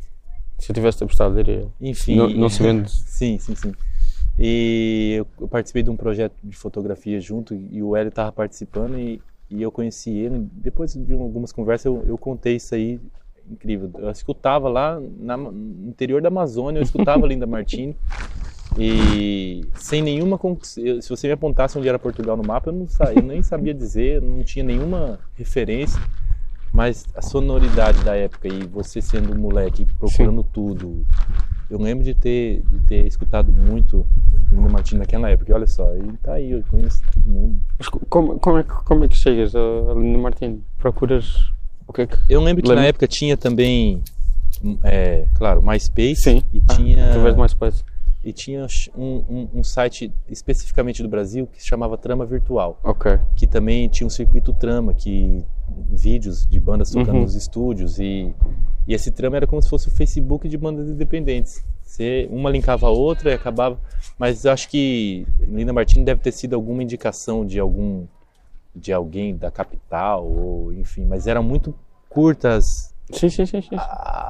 Se 0.60 0.71
eu 0.71 0.75
tivesse 0.75 1.04
apostado, 1.04 1.36
diria. 1.36 1.67
enfim, 1.80 2.15
Não, 2.17 2.30
não 2.30 2.49
se 2.49 2.62
vende. 2.62 2.89
Sim, 2.91 3.38
sim, 3.39 3.56
sim. 3.56 3.73
E 4.43 5.23
eu, 5.39 5.47
participei 5.47 5.84
de 5.84 5.91
um 5.91 5.95
projeto 5.95 6.34
de 6.43 6.56
fotografia 6.58 7.19
junto 7.21 7.54
e 7.54 7.84
o 7.84 7.95
Hélio 7.95 8.10
estava 8.10 8.32
participando 8.32 8.97
e, 8.97 9.21
e 9.51 9.62
eu 9.62 9.71
conheci 9.71 10.10
ele. 10.17 10.47
Depois 10.54 10.95
de 10.95 11.13
algumas 11.13 11.51
conversas 11.51 11.86
eu, 11.86 12.04
eu 12.08 12.17
contei 12.17 12.56
isso 12.56 12.73
aí, 12.73 12.99
incrível. 13.47 13.91
Eu 13.99 14.10
escutava 14.10 14.67
lá 14.67 14.99
na- 15.19 15.38
no 15.38 15.88
interior 15.88 16.23
da 16.23 16.30
Amazônia, 16.30 16.80
eu 16.80 16.84
escutava 16.84 17.27
Linda 17.27 17.45
Martini 17.45 17.95
e 18.80 19.62
sem 19.75 20.01
nenhuma... 20.01 20.39
Se 20.63 21.08
você 21.08 21.27
me 21.27 21.34
apontasse 21.34 21.77
onde 21.77 21.88
era 21.88 21.99
Portugal 21.99 22.36
no 22.36 22.43
mapa, 22.43 22.69
eu, 22.71 22.73
não 22.73 22.88
eu 23.15 23.21
nem 23.21 23.43
sabia 23.43 23.75
dizer, 23.75 24.23
não 24.23 24.43
tinha 24.43 24.65
nenhuma 24.65 25.19
referência. 25.36 26.01
Mas 26.73 27.06
a 27.13 27.21
sonoridade 27.21 28.04
da 28.04 28.15
época 28.15 28.47
e 28.47 28.65
você 28.65 29.01
sendo 29.01 29.34
um 29.34 29.38
moleque 29.38 29.86
procurando 29.99 30.41
tudo, 30.41 31.06
eu 31.71 31.79
lembro 31.79 32.03
de 32.03 32.13
ter, 32.13 32.63
de 32.69 32.79
ter 32.81 33.05
escutado 33.07 33.51
muito 33.51 34.05
Linda 34.51 34.69
Martini 34.69 34.99
naquela 34.99 35.29
época. 35.29 35.51
E 35.51 35.53
olha 35.55 35.67
só, 35.67 35.93
ele 35.93 36.17
tá 36.21 36.34
aí, 36.34 36.51
eu 36.51 36.63
conheço 36.69 37.01
todo 37.13 37.29
mundo. 37.31 37.60
Mas 37.79 37.88
co- 37.88 38.01
como, 38.10 38.39
como, 38.39 38.57
é, 38.57 38.63
que- 38.63 38.84
como 38.84 39.03
é 39.05 39.07
que 39.07 39.15
chegas 39.17 39.55
a 39.55 39.93
Linda 39.95 40.17
Martins? 40.17 40.60
Procuras 40.77 41.51
o 41.88 41.93
que 41.93 42.01
é 42.01 42.07
que. 42.07 42.17
Eu 42.29 42.41
lembro 42.41 42.62
que 42.63 42.73
na 42.75 42.84
época 42.86 43.07
tinha 43.07 43.36
também, 43.38 44.03
é, 44.84 45.25
claro, 45.36 45.62
MySpace 45.63 46.15
Sim. 46.15 46.43
e 46.53 46.62
Ah, 46.67 46.75
tinha 46.75 47.07
Através 47.10 47.36
mais 47.36 47.53
coisas. 47.53 47.84
e 48.23 48.31
tinha 48.34 48.67
um, 48.95 49.23
um, 49.29 49.47
um 49.55 49.63
site 49.63 50.12
especificamente 50.29 51.01
do 51.01 51.10
Brasil 51.10 51.47
que 51.47 51.62
se 51.62 51.67
chamava 51.67 51.97
Trama 51.97 52.25
Virtual, 52.25 52.79
Ok. 52.84 53.17
que 53.36 53.47
também 53.47 53.88
tinha 53.88 54.05
um 54.05 54.10
circuito 54.12 54.53
Trama 54.53 54.93
que 54.93 55.43
vídeos 55.89 56.45
de 56.45 56.60
bandas 56.60 56.91
tocando 56.91 57.15
Uhum. 57.15 57.21
nos 57.21 57.36
estúdios 57.36 57.99
e, 57.99 58.34
e 58.88 58.93
esse 58.93 59.12
trama 59.12 59.38
era 59.38 59.47
como 59.47 59.62
se 59.62 59.69
fosse 59.69 59.88
o 59.88 59.91
Facebook 59.91 60.47
de 60.49 60.57
bandas 60.57 60.89
independentes. 60.89 61.63
Você, 61.84 62.27
uma 62.31 62.49
linkava 62.49 62.88
a 62.88 62.89
outra 62.89 63.31
e 63.31 63.34
acabava. 63.34 63.77
Mas 64.17 64.45
acho 64.45 64.69
que 64.69 65.27
Linda 65.39 65.73
Martini 65.73 66.05
deve 66.05 66.21
ter 66.21 66.31
sido 66.31 66.53
alguma 66.55 66.81
indicação 66.81 67.45
de 67.45 67.60
algum 67.60 68.05
de 68.73 68.93
alguém 68.93 69.36
da 69.36 69.51
capital 69.51 70.25
ou 70.25 70.71
enfim, 70.71 71.03
mas 71.05 71.27
eram 71.27 71.43
muito 71.43 71.75
curtas 72.07 72.93
Sim, 73.12 73.27
sim, 73.27 73.45
sim. 73.45 73.62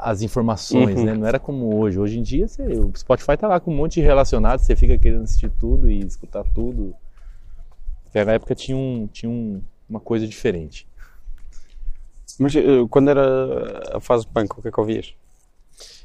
as 0.02 0.24
informações, 0.24 0.98
Uhum. 0.98 1.06
né? 1.06 1.14
Não 1.14 1.28
era 1.28 1.38
como 1.38 1.76
hoje. 1.78 2.00
Hoje 2.00 2.18
em 2.18 2.24
dia, 2.24 2.48
você, 2.48 2.64
o 2.64 2.92
Spotify 2.98 3.38
tá 3.38 3.48
lá 3.48 3.60
com 3.60 3.72
um 3.72 3.76
monte 3.76 3.96
de 3.96 4.02
relacionados, 4.02 4.66
você 4.66 4.76
fica 4.76 4.98
querendo 4.98 5.22
assistir 5.22 5.52
tudo 5.60 5.88
e 5.92 6.00
escutar 6.00 6.44
tudo. 6.56 6.96
Naquela 8.06 8.32
época 8.34 8.56
tinha, 8.56 8.76
um, 8.76 9.08
tinha 9.12 9.30
um, 9.30 9.62
uma 9.88 10.00
coisa 10.00 10.26
diferente. 10.28 10.88
Mas 12.42 12.56
eh, 12.56 12.64
quando 12.90 13.08
era 13.12 13.98
a 13.98 14.00
fase 14.00 14.26
punk, 14.26 14.58
o 14.58 14.62
que 14.64 14.68
é 14.68 14.72
que 14.72 14.80
ouvias? 14.80 15.14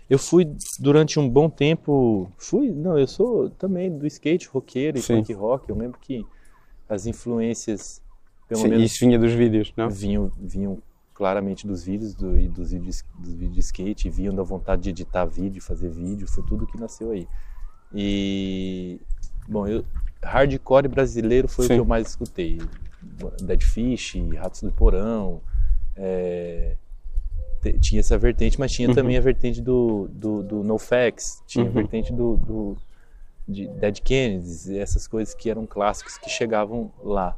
Eu 0.09 0.19
fui 0.19 0.47
durante 0.79 1.19
um 1.19 1.27
bom 1.27 1.49
tempo. 1.49 2.31
Fui, 2.37 2.71
não, 2.71 2.99
eu 2.99 3.07
sou 3.07 3.49
também 3.49 3.91
do 3.91 4.07
skate, 4.07 4.47
roqueiro 4.47 4.99
e 4.99 5.03
Sim. 5.03 5.17
punk 5.17 5.33
rock. 5.33 5.71
Eu 5.71 5.77
lembro 5.77 5.99
que 5.99 6.27
as 6.91 7.07
influências, 7.07 8.03
pelo 8.47 8.61
Sim, 8.61 8.69
menos, 8.69 8.85
Isso 8.85 9.01
vinha 9.01 9.19
dos 9.19 9.33
vídeos, 9.33 9.73
não? 9.79 9.89
vinham, 9.89 10.31
vinham 10.39 10.79
claramente 11.15 11.67
dos 11.67 11.85
vídeos 11.85 12.15
do, 12.15 12.39
e 12.39 12.49
dos 12.49 12.71
vídeos, 12.71 13.03
dos 13.19 13.33
vídeos 13.33 13.55
de 13.55 13.61
skate, 13.61 14.11
vinham 14.11 14.35
da 14.35 14.43
vontade 14.43 14.83
de 14.83 14.91
editar 14.91 15.25
vídeo, 15.25 15.63
fazer 15.63 15.89
vídeo, 15.89 16.29
foi 16.29 16.45
tudo 16.45 16.67
que 16.67 16.79
nasceu 16.79 17.13
aí. 17.13 17.27
E 17.95 19.01
bom, 19.49 19.67
eu 19.67 19.83
hardcore 20.23 20.87
brasileiro 20.87 21.49
foi 21.49 21.65
Sim. 21.65 21.73
o 21.73 21.77
que 21.77 21.81
eu 21.81 21.87
mais 21.87 22.09
escutei. 22.09 22.59
Dead 23.43 23.63
Fish, 23.63 24.17
Ratos 24.37 24.63
do 24.63 24.71
Porão, 24.73 25.41
é, 25.97 26.77
tinha 27.81 28.01
essa 28.01 28.17
vertente, 28.19 28.59
mas 28.59 28.73
tinha 28.73 28.89
Uhum. 28.89 28.95
também 28.95 29.17
a 29.17 29.21
vertente 29.21 29.61
do, 29.61 30.09
do, 30.13 30.43
do 30.43 30.63
NoFX, 30.65 31.43
tinha 31.47 31.65
a 31.65 31.69
Uhum. 31.69 31.73
vertente 31.73 32.13
do, 32.13 32.37
do 32.37 32.77
de 33.49 33.69
Dead 33.69 34.01
Kennedys, 34.01 34.69
essas 34.71 35.07
coisas 35.07 35.33
que 35.35 35.49
eram 35.49 35.67
clássicos 35.67 36.19
que 36.19 36.29
chegavam 36.29 36.91
lá. 37.03 37.37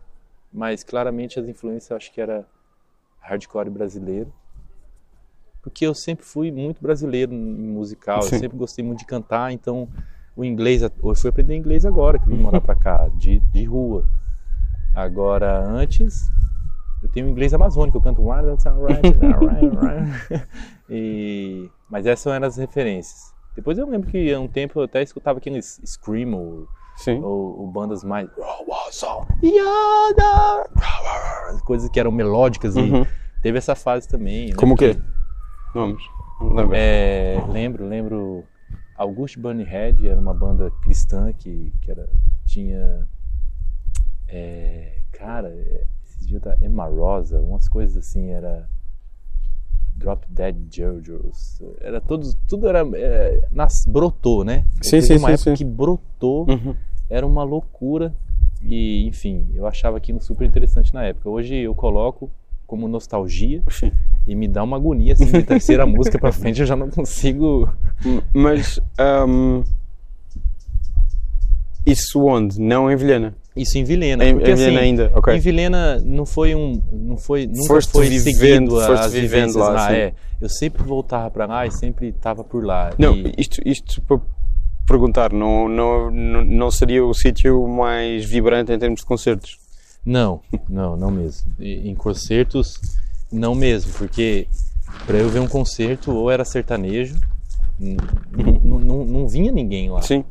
Mas 0.53 0.83
claramente 0.83 1.39
as 1.39 1.47
influências 1.49 1.91
eu 1.91 1.97
acho 1.99 2.11
que 2.13 2.21
era 2.21 2.47
hardcore 3.21 3.69
brasileiro. 3.71 4.33
Porque 5.63 5.87
eu 5.87 5.95
sempre 5.95 6.25
fui 6.25 6.51
muito 6.51 6.81
brasileiro 6.81 7.33
em 7.35 7.37
musical, 7.37 8.23
Sim. 8.23 8.37
eu 8.37 8.39
sempre 8.41 8.57
gostei 8.57 8.83
muito 8.85 9.01
de 9.01 9.05
cantar, 9.05 9.53
então 9.53 9.87
o 10.35 10.45
inglês, 10.45 10.81
eu 10.83 11.15
fui 11.15 11.29
aprender 11.31 11.57
inglês 11.57 11.85
agora 11.85 12.19
que 12.19 12.27
vim 12.29 12.37
morar 12.39 12.61
pra 12.61 12.75
cá, 12.75 13.09
de, 13.19 13.41
de 13.53 13.65
rua. 13.65 14.07
Agora, 14.95 15.59
antes, 15.63 16.31
eu 17.03 17.09
tenho 17.09 17.29
inglês 17.29 17.53
amazônico, 17.55 17.97
eu 17.99 18.03
canto 18.03 18.23
Wild 18.23 18.61
Sunrise, 18.63 19.03
e 20.89 21.71
Mas 21.89 22.07
essas 22.07 22.33
eram 22.33 22.47
as 22.47 22.57
referências. 22.57 23.35
Depois 23.55 23.77
eu 23.79 23.89
lembro 23.89 24.09
que 24.11 24.33
há 24.33 24.39
um 24.41 24.49
tempo 24.49 24.79
eu 24.81 24.85
até 24.85 25.03
escutava 25.03 25.39
aqueles 25.39 25.81
Screamo, 25.85 26.69
Sim. 26.97 27.21
ou, 27.23 27.61
ou 27.61 27.67
bandas 27.67 28.05
mais. 28.05 28.29
Coisas 31.65 31.89
que 31.91 31.99
eram 31.99 32.11
melódicas 32.13 32.77
e 32.77 32.81
Uhum. 32.81 33.07
teve 33.43 33.59
essa 33.59 33.75
fase 33.75 34.09
também. 34.09 34.53
Como 34.55 34.75
o 34.75 34.77
quê? 34.77 34.97
Nomes? 35.75 36.03
Não 36.41 36.55
lembro. 36.55 36.73
É, 36.77 37.45
lembro, 37.49 37.87
lembro. 37.89 38.45
August 38.97 39.39
Bunnyhead 39.39 40.09
era 40.09 40.21
uma 40.21 40.35
banda 40.35 40.71
cristã 40.83 41.33
que, 41.33 41.73
que 41.81 41.91
era, 41.91 42.09
tinha. 42.45 43.07
é, 44.29 44.99
cara, 45.13 45.49
é, 45.49 45.85
esses 46.19 46.27
dias 46.27 46.43
da 46.43 46.57
Emma 46.61 46.87
Rosa, 46.87 47.41
umas 47.41 47.69
coisas 47.69 47.97
assim, 47.97 48.31
era. 48.31 48.69
Drop 49.97 50.25
Dead 50.29 50.55
Jojo's. 50.71 51.61
Era 51.81 52.01
todos, 52.01 52.37
tudo 52.47 52.69
era. 52.69 52.87
É, 52.95 53.49
nas, 53.51 53.85
brotou, 53.87 54.45
né? 54.45 54.65
Sim, 54.81 55.01
sim, 55.01 55.17
uma 55.17 55.29
sim, 55.29 55.35
época 55.35 55.51
sim. 55.51 55.55
que 55.55 55.65
brotou 55.65 56.47
Uhum. 56.49 56.75
era 57.11 57.27
uma 57.27 57.43
loucura 57.43 58.13
e 58.63 59.07
enfim 59.07 59.47
eu 59.55 59.67
achava 59.67 59.97
aquilo 59.97 60.21
super 60.21 60.45
interessante 60.47 60.93
na 60.93 61.05
época 61.05 61.29
hoje 61.31 61.55
eu 61.57 61.73
coloco 61.77 62.29
como 62.67 62.89
nostalgia 62.89 63.63
Sim. 63.71 63.93
e 64.27 64.35
me 64.35 64.49
dá 64.49 64.65
uma 64.65 64.77
agonia 64.77 65.13
assim 65.13 65.27
de 65.27 65.43
terceira 65.45 65.87
música 65.87 66.19
pra 66.19 66.33
frente 66.33 66.61
eu 66.61 66.67
já 66.67 66.75
não 66.77 66.91
consigo 66.91 67.73
Mas 68.35 68.81
ahm, 68.99 69.63
isso 71.87 72.23
onde? 72.25 72.61
Não 72.61 72.91
em 72.91 72.97
Vilhena. 72.97 73.35
Isso 73.57 73.77
em 73.79 73.85
Vilhena 73.85 74.25
Em, 74.25 74.35
porque 74.35 74.51
em 74.51 74.55
Vilhena 74.55 74.79
assim 74.79 74.87
ainda, 74.89 75.13
ok. 75.15 75.35
em 75.35 75.41
Vilhena 75.41 76.01
não 76.05 76.25
foi 76.27 76.55
um 76.55 76.81
não 76.93 77.17
foi 77.17 77.47
nunca 77.47 77.67
Foste 77.75 77.91
foi 77.93 78.09
vivendo- 78.09 78.37
seguido 78.37 78.71
foste 78.87 78.93
as 79.07 79.13
vivendo 79.13 79.59
lá, 79.59 79.69
lá, 79.71 79.95
é 79.97 80.13
eu 80.41 80.49
sempre 80.49 80.83
voltava 80.85 81.31
pra 81.31 81.47
lá 81.47 81.67
e 81.67 81.71
sempre 81.71 82.09
estava 82.09 82.45
por 82.45 82.65
lá 82.65 82.91
Não, 82.99 83.15
E- 83.17 83.35
isto, 83.39 83.61
isto 83.67 84.01
para 84.03 84.21
perguntar, 84.87 85.33
não, 85.33 85.69
não, 85.69 86.11
não, 86.11 86.71
seria 86.71 87.05
o 87.05 87.13
sítio 87.13 87.67
mais 87.69 88.25
vibrante 88.25 88.73
em 88.73 88.79
termos 88.79 89.01
de 89.01 89.07
concertos? 89.07 89.59
Não, 90.07 90.41
não, 90.69 90.97
não 90.97 91.11
mesmo. 91.11 91.51
Em 91.61 91.95
concertos, 91.95 92.81
não 93.31 93.55
mesmo, 93.55 93.93
porque 93.99 94.47
para 95.07 95.19
eu 95.19 95.29
ver 95.29 95.41
um 95.41 95.49
concerto 95.49 96.11
ou 96.13 96.31
era 96.31 96.43
sertanejo, 96.45 97.17
não 98.33 99.27
vinha 99.29 99.53
ninguém 99.53 99.91
lá. 99.91 100.01
Sim. 100.03 100.25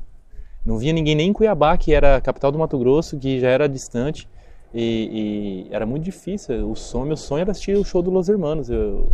Não 0.67 0.77
vinha 0.77 0.91
ninguém 0.91 1.15
nem 1.15 1.30
em 1.30 1.34
Cuiabá, 1.34 1.77
que 1.77 1.93
era 1.93 2.17
a 2.17 2.21
capital 2.21 2.51
do 2.51 2.60
Mato 2.60 2.77
Grosso, 2.77 3.17
que 3.17 3.39
já 3.39 3.47
era 3.49 3.67
distante. 3.69 4.27
E, 4.73 5.65
e 5.69 5.73
era 5.73 5.86
muito 5.86 6.03
difícil. 6.03 6.69
O 6.69 6.75
sonho, 6.75 7.06
meu 7.06 7.15
sonho 7.17 7.41
era 7.41 7.51
assistir 7.51 7.77
o 7.77 7.86
show 7.86 8.01
do 8.01 8.12
Los 8.12 8.27
Hermanos. 8.27 8.69
Eu, 8.69 9.10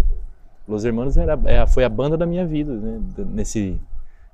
Los 0.68 0.84
Hermanos 0.84 1.16
era, 1.16 1.40
é, 1.46 1.66
foi 1.68 1.84
a 1.84 1.90
banda 1.90 2.18
da 2.18 2.26
minha 2.26 2.44
vida, 2.46 2.74
né? 2.74 3.00
Nesse, 3.32 3.78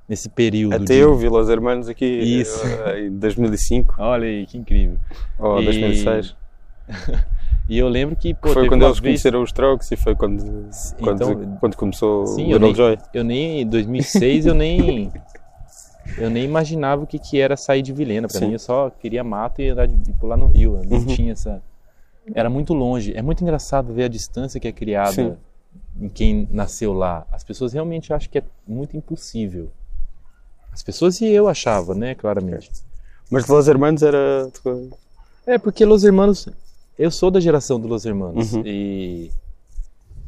nesse 0.08 0.30
período. 0.30 0.76
Até 0.76 0.94
de- 0.94 1.00
eu 1.00 1.14
vi 1.18 1.28
Los 1.28 1.50
Hermanos 1.50 1.90
aqui 1.90 2.06
Isso. 2.06 2.66
eh, 2.86 3.08
em 3.08 3.12
2005 3.18 3.96
Olha 4.00 4.26
aí, 4.26 4.46
que 4.46 4.58
incrível. 4.58 4.96
ou 5.38 5.62
E- 5.62 5.66
2006. 5.66 6.36
E 7.68 7.78
eu 7.78 7.88
lembro 7.88 8.16
que, 8.16 8.34
pô, 8.34 8.50
foi 8.50 8.68
quando 8.68 8.82
eles 8.84 8.98
vez- 8.98 9.12
conheceram 9.22 9.44
os 9.44 9.50
Strokes 9.50 9.92
e 9.92 9.96
foi 9.96 10.16
quando, 10.16 10.42
quando, 11.00 11.22
Então- 11.22 11.58
quando 11.60 11.76
começou 11.78 12.26
Sim, 12.26 12.46
o 12.48 12.52
eu 12.54 12.58
Little 12.58 12.62
nem, 12.66 12.76
Joy. 12.76 12.98
eu 13.14 13.24
nem 13.24 13.62
em 13.62 13.68
2006 13.68 14.48
eu 14.48 14.56
nem 14.56 15.12
eu 16.18 16.30
nem 16.30 16.44
imaginava 16.44 17.04
o 17.04 17.08
que, 17.08 17.20
que 17.20 17.40
era 17.40 17.56
sair 17.58 17.82
de 17.82 17.94
Vilhena. 17.94 18.28
Para 18.28 18.42
mim 18.42 18.54
eu 18.54 18.60
só 18.60 18.90
queria 18.90 19.24
mato 19.24 19.62
e 19.62 19.70
andar 19.70 19.88
de, 19.88 20.10
e 20.10 20.14
pular 20.14 20.38
no 20.38 20.48
rio. 20.48 20.78
Eu 20.78 20.90
Não 20.90 20.98
Uhum. 20.98 21.06
tinha 21.06 21.32
essa 21.34 21.62
era 22.34 22.50
muito 22.50 22.74
longe. 22.74 23.16
É 23.16 23.22
muito 23.22 23.42
engraçado 23.44 23.94
ver 23.94 24.04
a 24.04 24.08
distância 24.08 24.60
que 24.60 24.68
é 24.68 24.72
criada 24.72 25.12
Sim. 25.12 25.36
em 26.00 26.10
quem 26.10 26.48
nasceu 26.52 26.94
lá. 26.94 27.26
As 27.32 27.44
pessoas 27.44 27.74
realmente 27.74 28.14
acham 28.14 28.30
que 28.30 28.38
é 28.38 28.44
muito 28.68 28.96
impossível. 28.96 29.72
As 30.72 30.84
pessoas 30.84 31.20
e 31.22 31.26
eu 31.28 31.48
achava, 31.48 31.96
né, 31.96 32.14
claramente. 32.16 32.70
Mas 33.30 33.46
de 33.46 33.52
Los 33.52 33.68
Hermanos 33.68 34.02
era. 34.04 34.50
É, 35.46 35.58
porque 35.58 35.84
Los 35.86 36.04
Hermanos. 36.04 36.48
Eu 36.98 37.10
sou 37.10 37.32
da 37.32 37.40
geração 37.40 37.80
dos 37.80 37.90
Los 37.90 38.06
Hermanos. 38.06 38.54
Uhum. 38.54 38.62
E, 38.66 39.32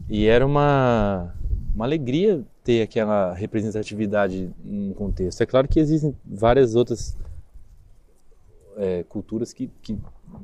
e 0.10 0.26
era 0.26 0.46
uma, 0.46 1.34
uma 1.74 1.86
alegria 1.86 2.44
ter 2.64 2.82
aquela 2.82 3.34
representatividade 3.34 4.52
num 4.64 4.94
contexto. 4.94 5.42
É 5.42 5.46
claro 5.46 5.68
que 5.68 5.80
existem 5.80 6.16
várias 6.26 6.76
outras 6.76 7.18
é, 8.78 9.04
culturas 9.04 9.54
que, 9.54 9.70
que, 9.82 9.98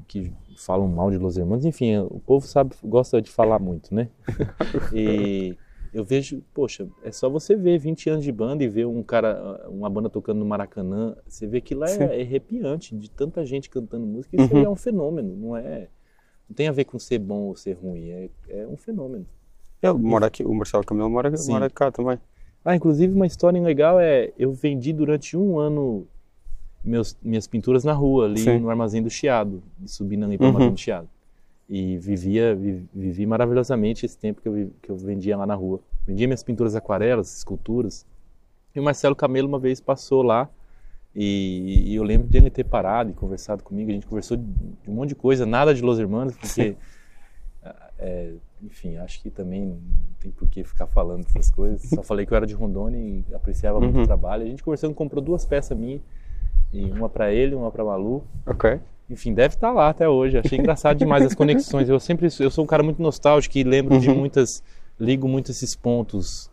que 0.07 0.33
falam 0.57 0.87
mal 0.87 1.11
de 1.11 1.17
Los 1.17 1.37
Hermanos. 1.37 1.65
Enfim, 1.65 1.97
o 1.97 2.19
povo 2.19 2.45
sabe, 2.47 2.75
gosta 2.83 3.21
de 3.21 3.29
falar 3.29 3.59
muito, 3.59 3.93
né? 3.93 4.09
e 4.93 5.57
eu 5.93 6.03
vejo, 6.03 6.43
poxa, 6.53 6.87
é 7.03 7.11
só 7.11 7.29
você 7.29 7.55
ver 7.55 7.77
20 7.77 8.09
anos 8.09 8.23
de 8.23 8.31
banda 8.31 8.63
e 8.63 8.67
ver 8.67 8.85
um 8.85 9.03
cara, 9.03 9.67
uma 9.69 9.89
banda 9.89 10.09
tocando 10.09 10.39
no 10.39 10.45
Maracanã, 10.45 11.15
você 11.27 11.47
vê 11.47 11.61
que 11.61 11.73
lá 11.75 11.87
Sim. 11.87 12.03
é, 12.03 12.19
é 12.19 12.21
arrepiante 12.21 12.95
de 12.95 13.09
tanta 13.09 13.45
gente 13.45 13.69
cantando 13.69 14.05
música, 14.05 14.35
isso 14.35 14.53
Uhum. 14.53 14.59
aí 14.59 14.65
é 14.65 14.69
um 14.69 14.75
fenômeno, 14.75 15.35
não 15.35 15.55
é 15.57 15.87
não 16.49 16.55
tem 16.55 16.69
a 16.69 16.71
ver 16.71 16.85
com 16.85 16.97
ser 16.97 17.19
bom 17.19 17.41
ou 17.41 17.55
ser 17.57 17.73
ruim, 17.73 18.09
é, 18.09 18.29
é 18.47 18.67
um 18.67 18.77
fenômeno. 18.77 19.25
Ele 19.81 19.93
mora 19.93 20.25
aqui, 20.27 20.43
o 20.43 20.53
Marcelo 20.53 20.83
Camelo 20.83 21.09
mora, 21.09 21.35
Sim. 21.37 21.51
mora 21.51 21.69
cá 21.69 21.91
também. 21.91 22.17
Ah, 22.65 22.75
inclusive 22.75 23.13
uma 23.13 23.25
história 23.27 23.61
legal 23.61 23.99
é, 23.99 24.31
eu 24.37 24.51
vendi 24.51 24.91
durante 24.91 25.37
um 25.37 25.57
ano 25.59 26.05
meus, 26.83 27.15
minhas 27.23 27.47
pinturas 27.47 27.83
na 27.83 27.93
rua, 27.93 28.25
ali 28.25 28.39
Sim. 28.39 28.59
no 28.59 28.69
Armazém 28.69 29.01
do 29.01 29.09
Chiado, 29.09 29.61
subindo 29.85 30.25
ali 30.25 30.37
para 30.37 30.45
o 30.45 30.49
Uhum. 30.49 30.53
Armazém 30.55 30.73
do 30.73 30.79
Chiado. 30.79 31.07
E 31.69 31.97
vivia, 31.97 32.55
vi- 32.55 32.85
vivi 32.93 33.25
maravilhosamente 33.25 34.05
esse 34.05 34.17
tempo 34.17 34.41
que 34.41 34.47
eu, 34.47 34.71
que 34.81 34.89
eu 34.89 34.97
vendia 34.97 35.35
lá 35.37 35.45
na 35.45 35.53
rua. 35.55 35.79
Vendia 36.05 36.25
minhas 36.27 36.41
pinturas 36.43 36.75
aquarelas, 36.75 37.37
esculturas. 37.37 38.05
E 38.73 38.79
o 38.79 38.83
Marcelo 38.83 39.15
Camelo 39.15 39.47
uma 39.47 39.59
vez 39.59 39.79
passou 39.81 40.21
lá 40.23 40.49
e, 41.15 41.83
e 41.91 41.95
eu 41.95 42.03
lembro 42.03 42.27
dele 42.27 42.49
ter 42.49 42.63
parado 42.63 43.09
e 43.09 43.13
conversado 43.13 43.63
comigo. 43.63 43.89
A 43.91 43.93
gente 43.93 44.07
conversou 44.07 44.37
de, 44.37 44.43
de 44.43 44.89
um 44.89 44.93
monte 44.93 45.09
de 45.09 45.15
coisa, 45.15 45.45
nada 45.45 45.73
de 45.73 45.81
Los 45.81 45.99
Hermanos, 45.99 46.35
porque, 46.37 46.75
é, 47.99 48.31
enfim, 48.63 48.97
acho 48.97 49.21
que 49.21 49.29
também 49.29 49.65
não 49.65 49.77
tem 50.19 50.31
por 50.31 50.47
que 50.47 50.63
ficar 50.63 50.87
falando 50.87 51.25
essas 51.27 51.49
coisas. 51.49 51.89
Só 51.89 52.01
falei 52.01 52.25
que 52.25 52.33
eu 52.33 52.35
era 52.35 52.45
de 52.45 52.53
Rondônia 52.53 52.97
e 52.99 53.23
apreciava 53.33 53.79
muito 53.79 53.95
Uhum. 53.95 54.03
o 54.03 54.07
trabalho. 54.07 54.43
A 54.43 54.47
gente 54.47 54.63
conversando 54.63 54.93
comprou 54.93 55.23
duas 55.23 55.45
peças 55.45 55.77
minhas, 55.77 56.01
e 56.73 56.83
uma 56.85 57.07
para 57.07 57.31
ele, 57.31 57.55
uma 57.55 57.71
para 57.71 57.83
Malu. 57.83 58.23
Ok. 58.45 58.79
enfim, 59.09 59.33
deve 59.33 59.55
estar 59.55 59.71
lá 59.71 59.89
até 59.89 60.07
hoje. 60.09 60.37
Achei 60.37 60.59
engraçado 60.59 60.97
demais 60.97 61.25
as 61.25 61.33
conexões. 61.33 61.87
Eu 61.87 61.99
sempre 61.99 62.27
eu 62.39 62.51
sou 62.51 62.63
um 62.63 62.67
cara 62.67 62.83
muito 62.83 63.01
nostálgico 63.01 63.57
e 63.57 63.63
lembro 63.63 63.95
uhum. 63.95 63.99
de 64.01 64.09
muitas 64.09 64.61
ligo 64.99 65.27
muito 65.27 65.51
esses 65.51 65.75
pontos 65.75 66.49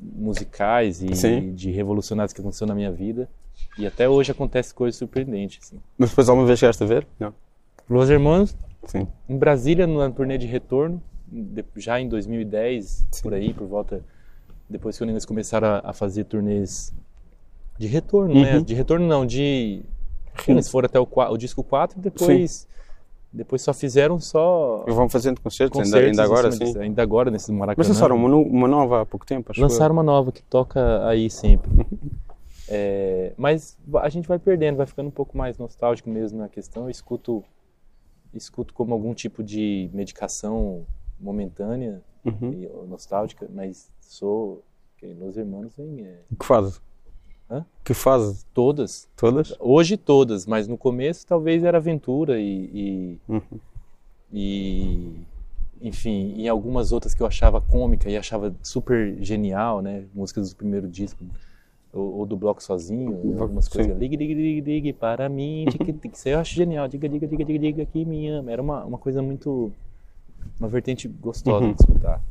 musicais 0.00 1.02
e 1.02 1.50
de 1.52 1.70
revolucionários 1.70 2.32
que 2.32 2.40
aconteceu 2.40 2.66
na 2.66 2.74
minha 2.74 2.92
vida. 2.92 3.28
E 3.76 3.86
até 3.86 4.08
hoje 4.08 4.30
acontece 4.30 4.72
coisas 4.72 4.96
surpreendentes. 4.96 5.58
Assim. 5.62 5.80
Mas 5.98 6.10
depois 6.10 6.28
alguma 6.28 6.46
vez 6.46 6.58
chegaste 6.58 6.82
a 6.82 6.86
ver? 6.86 7.06
Não. 7.18 7.34
Los 7.90 8.08
Hermanos, 8.08 8.56
Sim. 8.86 9.06
em 9.28 9.36
Brasília, 9.36 9.86
no 9.86 10.10
turnê 10.12 10.38
de 10.38 10.46
retorno, 10.46 11.02
já 11.76 12.00
em 12.00 12.08
2010, 12.08 13.06
Sim. 13.10 13.22
por 13.22 13.34
aí, 13.34 13.52
por 13.52 13.66
volta. 13.66 14.02
Depois 14.68 14.96
que 14.96 15.04
eles 15.04 15.24
começaram 15.24 15.68
a, 15.68 15.82
a 15.84 15.92
fazer 15.92 16.24
turnês 16.24 16.92
de 17.78 17.86
retorno, 17.86 18.34
né? 18.34 18.40
uhum. 18.40 18.58
né? 18.58 18.64
De 18.64 18.74
retorno 18.74 19.06
não, 19.06 19.26
de. 19.26 19.82
Eles 20.48 20.68
foram 20.68 20.86
até 20.86 20.98
o, 20.98 21.06
o 21.30 21.36
disco 21.36 21.62
4 21.62 21.98
e 21.98 22.02
depois. 22.02 22.50
Sim. 22.50 22.66
Depois 23.32 23.62
só 23.62 23.74
fizeram 23.74 24.20
só. 24.20 24.84
E 24.86 24.92
vão 24.92 25.08
fazendo 25.08 25.40
concertos, 25.40 25.76
concertos 25.76 26.06
ainda, 26.06 26.22
ainda 26.22 26.24
agora, 26.24 26.52
sim. 26.52 26.78
Ainda 26.78 27.02
agora, 27.02 27.30
nesse 27.32 27.50
Maracanã. 27.50 27.74
Mas 27.76 27.88
lançaram 27.88 28.14
uma, 28.14 28.28
uma 28.28 28.68
nova 28.68 29.02
há 29.02 29.06
pouco 29.06 29.26
tempo, 29.26 29.50
acho 29.50 29.60
Lançaram 29.60 29.92
eu. 29.92 29.96
uma 29.98 30.04
nova 30.04 30.30
que 30.30 30.40
toca 30.40 31.04
aí 31.08 31.28
sempre. 31.28 31.68
é, 32.68 33.32
mas 33.36 33.76
a 34.00 34.08
gente 34.08 34.28
vai 34.28 34.38
perdendo, 34.38 34.76
vai 34.76 34.86
ficando 34.86 35.08
um 35.08 35.12
pouco 35.12 35.36
mais 35.36 35.58
nostálgico 35.58 36.08
mesmo 36.08 36.38
na 36.38 36.48
questão. 36.48 36.84
Eu 36.84 36.90
escuto, 36.90 37.42
escuto 38.32 38.72
como 38.72 38.94
algum 38.94 39.12
tipo 39.12 39.42
de 39.42 39.90
medicação 39.92 40.86
momentânea 41.18 42.02
uhum. 42.24 42.52
e 42.52 42.86
nostálgica, 42.88 43.48
mas 43.52 43.90
sou. 44.00 44.62
Los 45.02 45.36
Hermanos 45.36 45.74
vem. 45.76 46.00
É... 46.00 46.20
Que 46.38 46.46
faz? 46.46 46.80
Hã? 47.50 47.64
Que 47.84 47.92
fase? 47.92 48.44
Todas. 48.54 49.06
Todas? 49.14 49.54
Hoje 49.60 49.98
todas, 49.98 50.46
mas 50.46 50.66
no 50.66 50.78
começo 50.78 51.26
talvez 51.26 51.62
era 51.62 51.76
aventura 51.76 52.40
e, 52.40 52.70
e, 52.72 53.20
uhum. 53.28 53.42
e, 54.32 55.20
enfim, 55.82 56.32
e 56.36 56.48
algumas 56.48 56.90
outras 56.90 57.14
que 57.14 57.22
eu 57.22 57.26
achava 57.26 57.60
cômica 57.60 58.08
e 58.08 58.16
achava 58.16 58.54
super 58.62 59.22
genial, 59.22 59.82
né? 59.82 60.06
Músicas 60.14 60.50
do 60.50 60.56
primeiro 60.56 60.88
disco 60.88 61.22
ou, 61.94 62.18
ou 62.18 62.26
do 62.26 62.36
bloco 62.36 62.62
sozinho, 62.62 63.40
algumas 63.40 63.68
coisas. 63.68 63.96
Ligue, 63.96 64.16
ligue, 64.16 64.34
ligue, 64.34 64.60
ligue 64.60 64.92
para 64.92 65.28
mim, 65.28 65.66
isso 66.12 66.28
eu 66.28 66.38
acho 66.38 66.54
genial. 66.54 66.88
Diga, 66.88 67.08
diga, 67.08 67.26
diga, 67.26 67.44
diga, 67.44 67.58
diga 67.58 67.86
que 67.86 68.04
me 68.04 68.28
ama. 68.28 68.50
Era 68.50 68.60
uma, 68.60 68.84
uma 68.84 68.98
coisa 68.98 69.22
muito, 69.22 69.72
uma 70.58 70.68
vertente 70.68 71.08
gostosa 71.08 71.64
uhum. 71.64 71.72
de 71.72 71.82
escutar. 71.82 72.22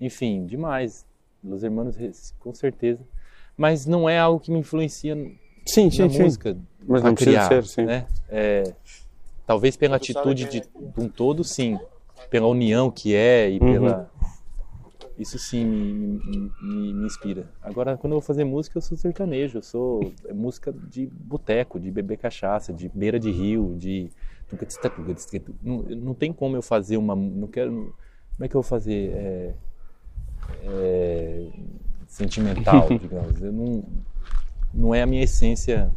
Enfim, 0.00 0.46
demais. 0.46 1.04
Los 1.42 1.62
Hermanos, 1.62 1.96
com 2.40 2.54
certeza 2.54 3.00
mas 3.56 3.86
não 3.86 4.08
é 4.08 4.18
algo 4.18 4.40
que 4.40 4.50
me 4.50 4.58
influencia 4.58 5.14
sim, 5.64 5.90
sim, 5.90 6.02
na 6.02 6.10
sim. 6.10 6.22
música 6.22 6.56
mas 6.86 7.02
não 7.02 7.14
criar, 7.14 7.48
ser, 7.48 7.64
sim. 7.64 7.82
né? 7.82 8.06
É, 8.28 8.74
talvez 9.46 9.76
pela 9.76 9.96
atitude 9.96 10.44
de, 10.44 10.60
de, 10.60 10.68
um 10.98 11.08
todo, 11.08 11.42
sim, 11.42 11.78
pela 12.28 12.46
união 12.46 12.90
que 12.90 13.14
é 13.14 13.50
e 13.50 13.58
uhum. 13.58 13.72
pela 13.72 14.10
isso 15.16 15.38
sim 15.38 15.64
me, 15.64 16.50
me, 16.60 16.92
me, 16.92 17.06
inspira. 17.06 17.48
Agora, 17.62 17.96
quando 17.96 18.14
eu 18.14 18.18
vou 18.18 18.26
fazer 18.26 18.42
música, 18.42 18.76
eu 18.76 18.82
sou 18.82 18.98
sertanejo, 18.98 19.58
eu 19.58 19.62
sou 19.62 20.12
é 20.26 20.32
música 20.32 20.72
de 20.72 21.06
boteco, 21.06 21.78
de 21.78 21.88
beber 21.88 22.18
cachaça, 22.18 22.72
de 22.72 22.88
beira 22.88 23.18
de 23.18 23.30
rio, 23.30 23.76
de 23.78 24.10
não, 25.62 25.82
não 25.82 26.14
tem 26.14 26.32
como 26.32 26.56
eu 26.56 26.62
fazer 26.62 26.96
uma, 26.96 27.14
não 27.14 27.48
quero, 27.48 27.94
como 28.36 28.44
é 28.44 28.48
que 28.48 28.54
eu 28.54 28.62
vou 28.62 28.68
fazer? 28.68 29.10
É, 29.12 29.54
é, 30.64 31.46
sentimental, 32.06 32.88
digamos. 33.00 33.40
Eu 33.40 33.52
não, 33.52 33.84
não 34.72 34.94
é 34.94 35.02
a 35.02 35.06
minha 35.06 35.22
essência. 35.22 35.90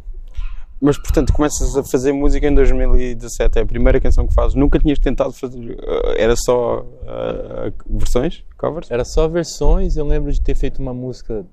Mas, 0.80 0.96
portanto, 0.96 1.32
começas 1.32 1.76
a 1.76 1.82
fazer 1.82 2.12
música 2.12 2.46
em 2.46 2.54
2017, 2.54 3.58
é 3.58 3.62
a 3.62 3.66
primeira 3.66 4.00
canção 4.00 4.26
que 4.26 4.34
fazes. 4.34 4.54
Nunca 4.54 4.78
tinhas 4.78 4.98
tentado 4.98 5.32
fazer. 5.32 5.76
Eh, 5.80 6.22
era 6.22 6.36
só 6.36 6.82
uh, 6.82 7.98
versões? 7.98 8.44
Covers? 8.56 8.88
Era 8.90 9.04
só 9.04 9.26
versões. 9.26 9.96
Eu 9.96 10.06
lembro 10.06 10.32
de 10.32 10.40
ter 10.40 10.54
feito 10.54 10.80
uma 10.80 10.94
música 10.94 11.44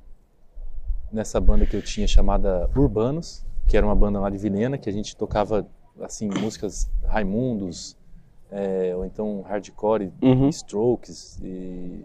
nessa 1.12 1.39
banda 1.39 1.65
que 1.65 1.75
eu 1.75 1.81
tinha 1.81 2.08
chamada 2.08 2.69
Urbanos, 2.75 3.43
que 3.67 3.75
era 3.75 3.86
uma 3.86 3.95
banda 3.95 4.19
lá 4.19 4.29
de 4.29 4.38
Vilhena, 4.38 4.77
que 4.77 4.89
a 4.89 4.93
gente 4.93 5.15
tocava 5.15 5.67
assim 6.01 6.29
músicas 6.41 6.89
Raimundos, 7.05 7.97
é, 8.51 8.93
ou 8.95 9.05
então 9.05 9.41
hardcore, 9.41 10.12
uhum. 10.21 10.49
Strokes 10.49 11.39
e 11.43 12.03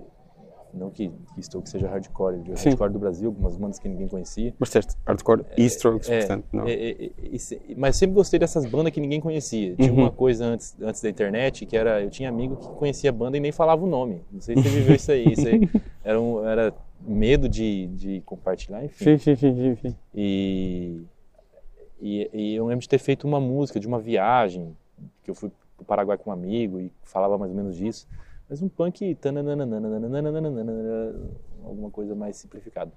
não 0.73 0.91
que, 0.91 1.09
que 1.35 1.41
Strokes 1.41 1.71
seja 1.71 1.89
hardcore, 1.89 2.39
de 2.39 2.53
hardcore 2.53 2.93
do 2.93 2.99
Brasil, 2.99 3.29
algumas 3.29 3.57
bandas 3.57 3.79
que 3.79 3.89
ninguém 3.89 4.09
conhecia. 4.09 4.55
Mas 4.59 4.69
certo, 4.69 4.97
hardcore 5.07 5.45
e 5.57 5.65
Strokes, 5.67 6.09
é, 6.09 6.19
portanto, 6.19 6.45
não. 6.53 6.67
É, 6.67 6.73
é, 6.73 7.05
é 7.07 7.75
mas 7.77 7.97
sempre 7.97 8.15
gostei 8.15 8.39
dessas 8.39 8.67
bandas 8.67 8.93
que 8.93 9.01
ninguém 9.01 9.21
conhecia. 9.21 9.75
Tinha 9.75 9.93
uhum. 9.93 9.99
uma 9.99 10.11
coisa 10.11 10.45
antes, 10.45 10.77
antes 10.81 11.03
da 11.03 11.11
internet 11.11 11.67
que 11.67 11.77
era, 11.77 12.03
eu 12.03 12.11
tinha 12.11 12.29
amigo 12.29 12.57
que 12.57 12.69
conhecia 12.69 13.11
a 13.11 13.13
banda 13.13 13.37
e 13.37 13.41
nem 13.41 13.53
falava 13.53 13.85
o 13.85 13.87
nome. 13.87 14.21
Não 14.31 14.41
sei 14.41 14.57
se 14.57 14.63
você 14.63 14.69
viveu 14.69 14.97
isso 14.97 15.13
aí. 15.13 15.33
Isso 15.33 15.49
aí 15.49 15.69
era, 16.05 16.21
um, 16.21 16.45
era 16.45 16.73
medo 17.01 17.49
de, 17.49 17.87
de 17.89 18.23
compartilhar, 18.25 18.85
enfim. 18.85 19.05
Sim, 19.05 19.19
sim, 19.19 19.37
sim, 19.37 19.77
sim. 19.77 19.97
E, 20.15 21.01
e, 22.01 22.31
e 22.33 22.55
eu 22.55 22.67
lembro 22.67 22.83
de 22.83 22.89
ter 22.89 22.99
feito 22.99 23.27
uma 23.27 23.41
música 23.41 23.79
de 23.79 23.87
uma 23.87 23.99
viagem, 23.99 24.77
que 25.23 25.31
eu 25.31 25.35
fui 25.35 25.51
para 25.77 25.83
o 25.83 25.85
Paraguai 25.85 26.19
com 26.19 26.31
um 26.31 26.33
amigo 26.33 26.81
e 26.81 26.93
falava 27.03 27.39
mais 27.39 27.51
ou 27.51 27.57
menos 27.57 27.77
disso 27.77 28.07
mas 28.51 28.61
um 28.61 28.69
punk 28.69 29.17
alguma 31.63 31.89
coisa 31.89 32.17
mais 32.17 32.37
simplificada. 32.37 32.93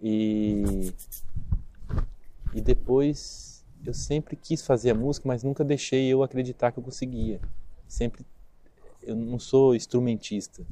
E 0.00 0.92
e 2.52 2.60
depois 2.60 3.64
eu 3.84 3.94
sempre 3.94 4.36
quis 4.36 4.60
fazer 4.60 4.90
a 4.90 4.94
música, 4.94 5.26
mas 5.26 5.42
nunca 5.42 5.64
deixei 5.64 6.08
eu 6.08 6.22
acreditar 6.22 6.72
que 6.72 6.78
eu 6.78 6.82
conseguia. 6.82 7.40
Sempre 7.88 8.22
eu 9.02 9.16
não 9.16 9.38
sou 9.38 9.74
instrumentista. 9.74 10.62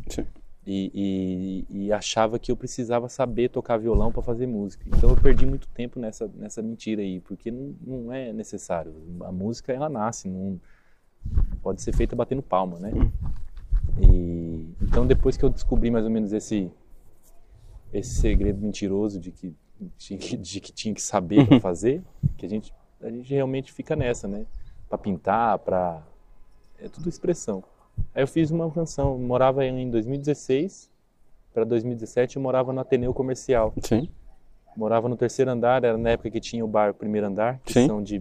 E, 0.66 1.64
e, 1.68 1.86
e, 1.86 1.92
achava 1.92 2.38
que 2.38 2.50
eu 2.50 2.56
precisava 2.56 3.06
saber 3.06 3.50
tocar 3.50 3.76
violão 3.76 4.10
para 4.10 4.22
fazer 4.22 4.46
música. 4.46 4.86
Então 4.88 5.10
eu 5.10 5.16
perdi 5.16 5.44
muito 5.44 5.68
tempo 5.68 6.00
nessa, 6.00 6.26
nessa 6.34 6.62
mentira 6.62 7.02
aí, 7.02 7.20
porque 7.20 7.50
não, 7.50 7.74
não 7.82 8.12
é 8.12 8.32
necessário. 8.32 8.94
A 9.24 9.30
música 9.30 9.74
ela 9.74 9.90
nasce, 9.90 10.26
não 10.26 10.58
pode 11.62 11.82
ser 11.82 11.94
feita 11.94 12.16
batendo 12.16 12.42
palma, 12.42 12.78
né? 12.78 12.92
E 14.00 14.74
então 14.80 15.06
depois 15.06 15.36
que 15.36 15.44
eu 15.44 15.50
descobri 15.50 15.90
mais 15.90 16.06
ou 16.06 16.10
menos 16.10 16.32
esse 16.32 16.70
esse 17.92 18.14
segredo 18.20 18.60
mentiroso 18.60 19.20
de 19.20 19.30
que 19.30 19.54
de 19.98 20.60
que, 20.60 20.72
tinha 20.72 20.94
que 20.94 21.02
saber 21.02 21.46
para 21.46 21.60
fazer, 21.60 22.02
que 22.38 22.46
a 22.46 22.48
gente 22.48 22.72
a 23.02 23.10
gente 23.10 23.28
realmente 23.28 23.70
fica 23.70 23.94
nessa, 23.94 24.26
né? 24.26 24.46
Para 24.88 24.96
pintar, 24.96 25.58
para 25.58 26.02
é 26.78 26.88
tudo 26.88 27.08
expressão. 27.08 27.62
Aí 28.14 28.22
eu 28.22 28.28
fiz 28.28 28.50
uma 28.50 28.70
canção, 28.70 29.18
morava 29.18 29.64
em 29.64 29.90
2016 29.90 30.92
para 31.54 31.64
2017 31.64 32.36
eu 32.36 32.42
morava 32.42 32.72
no 32.72 32.80
Ateneu 32.80 33.14
Comercial. 33.14 33.72
Sim. 33.80 34.08
Morava 34.76 35.08
no 35.08 35.16
terceiro 35.16 35.52
andar, 35.52 35.84
era 35.84 35.96
na 35.96 36.10
época 36.10 36.28
que 36.28 36.40
tinha 36.40 36.64
o 36.64 36.68
bar 36.68 36.92
Primeiro 36.92 37.28
Andar, 37.28 37.60
que 37.64 37.72
Sim. 37.72 37.86
são 37.86 38.02
de 38.02 38.20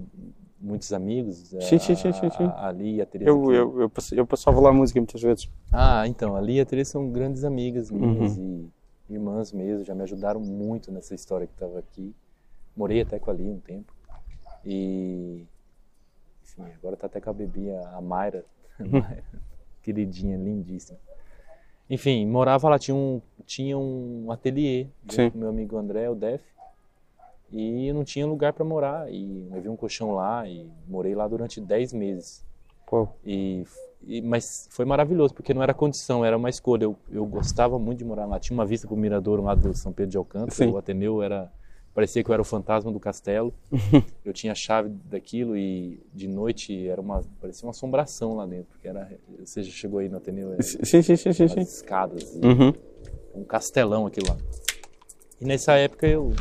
muitos 0.62 0.94
amigos. 0.94 1.38
Sim, 1.60 1.80
sim, 1.80 1.96
sim, 1.96 2.14
sim, 2.14 2.30
sim. 2.30 2.44
A, 2.44 2.68
Ali 2.68 2.98
e 2.98 3.02
a 3.02 3.08
Teresa. 3.08 3.32
Eu, 3.32 3.52
eu, 3.52 3.82
eu, 3.82 3.92
eu 4.12 4.28
passava 4.28 4.60
lá 4.60 4.72
música 4.72 5.00
muitas 5.00 5.20
vezes. 5.20 5.50
Ah, 5.72 6.08
então, 6.08 6.36
a 6.36 6.38
Ali 6.38 6.58
e 6.58 6.62
a 6.62 6.66
Teresa 6.66 6.92
são 6.92 7.10
grandes 7.10 7.44
amigas 7.44 7.90
minhas 7.90 8.38
uhum. 8.38 8.70
e 9.10 9.14
irmãs 9.16 9.52
mesmo, 9.52 9.84
já 9.84 9.96
me 9.96 10.04
ajudaram 10.04 10.40
muito 10.40 10.92
nessa 10.92 11.16
história 11.16 11.48
que 11.48 11.54
estava 11.54 11.80
aqui. 11.80 12.14
Morei 12.78 13.02
até 13.02 13.18
com 13.18 13.32
a 13.32 13.34
Ali 13.34 13.50
um 13.50 13.60
tempo. 13.60 13.92
E. 14.64 15.44
Enfim, 16.44 16.72
agora 16.78 16.96
tá 16.96 17.08
até 17.08 17.20
com 17.20 17.32
a 17.32 17.34
bebê, 17.34 17.76
a 17.76 18.00
Mayra. 18.00 18.46
Queridinha, 19.84 20.38
lindíssima. 20.38 20.98
Enfim, 21.90 22.26
morava 22.26 22.70
lá, 22.70 22.80
tinha 22.80 22.96
um, 22.96 23.22
tinha 23.46 23.78
um 23.78 24.32
ateliê 24.32 24.88
com 25.32 25.38
meu 25.38 25.50
amigo 25.50 25.78
André, 25.78 26.10
o 26.10 26.16
Def 26.16 26.42
e 27.54 27.88
eu 27.88 27.94
não 27.94 28.04
tinha 28.04 28.26
lugar 28.26 28.52
para 28.52 28.66
morar 28.66 29.12
e 29.14 29.48
levei 29.52 29.70
um 29.70 29.76
colchão 29.76 30.12
lá 30.16 30.48
e 30.50 30.68
morei 30.88 31.14
lá 31.14 31.28
durante 31.28 31.62
10 31.62 31.94
meses. 31.94 32.44
Pô. 32.88 33.08
E, 33.24 33.64
e, 34.02 34.24
mas 34.24 34.68
foi 34.72 34.86
maravilhoso 34.86 35.36
porque 35.36 35.54
não 35.54 35.62
era 35.62 35.72
condição, 35.72 36.26
era 36.26 36.36
uma 36.36 36.50
escolha. 36.50 36.86
Eu, 36.86 36.96
eu 37.12 37.24
gostava 37.28 37.78
muito 37.78 38.00
de 38.00 38.06
morar 38.06 38.26
lá. 38.26 38.40
Tinha 38.40 38.58
uma 38.58 38.66
vista 38.66 38.88
para 38.88 38.96
o 38.96 38.98
Miradouro 38.98 39.44
lá 39.44 39.54
do 39.54 39.72
São 39.76 39.94
Pedro 39.94 40.10
de 40.10 40.18
Alcântara. 40.18 40.52
Sim. 40.52 40.72
O 40.72 40.78
Ateneu 40.80 41.22
era 41.22 41.52
parecia 41.94 42.24
que 42.24 42.30
eu 42.30 42.34
era 42.34 42.42
o 42.42 42.46
fantasma 42.46 42.92
do 42.92 43.00
castelo. 43.00 43.54
eu 44.24 44.34
tinha 44.34 44.52
a 44.52 44.56
chave 44.56 44.90
daquilo 45.06 45.56
e 45.56 46.00
de 46.14 46.28
noite 46.28 46.88
era 46.88 47.00
uma 47.00 47.22
parecia 47.40 47.66
uma 47.66 47.72
assombração 47.72 48.36
lá 48.36 48.46
dentro, 48.46 48.68
porque 48.72 48.88
era 48.88 49.10
você 49.40 49.64
já 49.64 49.72
chegou 49.72 50.00
aí 50.00 50.10
no 50.10 50.18
Ateneu, 50.18 50.56
sim, 50.62 50.84
sim, 50.84 51.02
sim, 51.02 51.34
sim, 51.34 51.48
sim. 51.48 51.60
escadas, 51.60 52.36
uhum. 52.36 52.74
um 53.36 53.44
castelão 53.44 54.06
aquilo 54.06 54.28
lá. 54.30 54.38
E 55.40 55.46
nessa 55.46 55.74
época 55.74 56.08
eu 56.08 56.32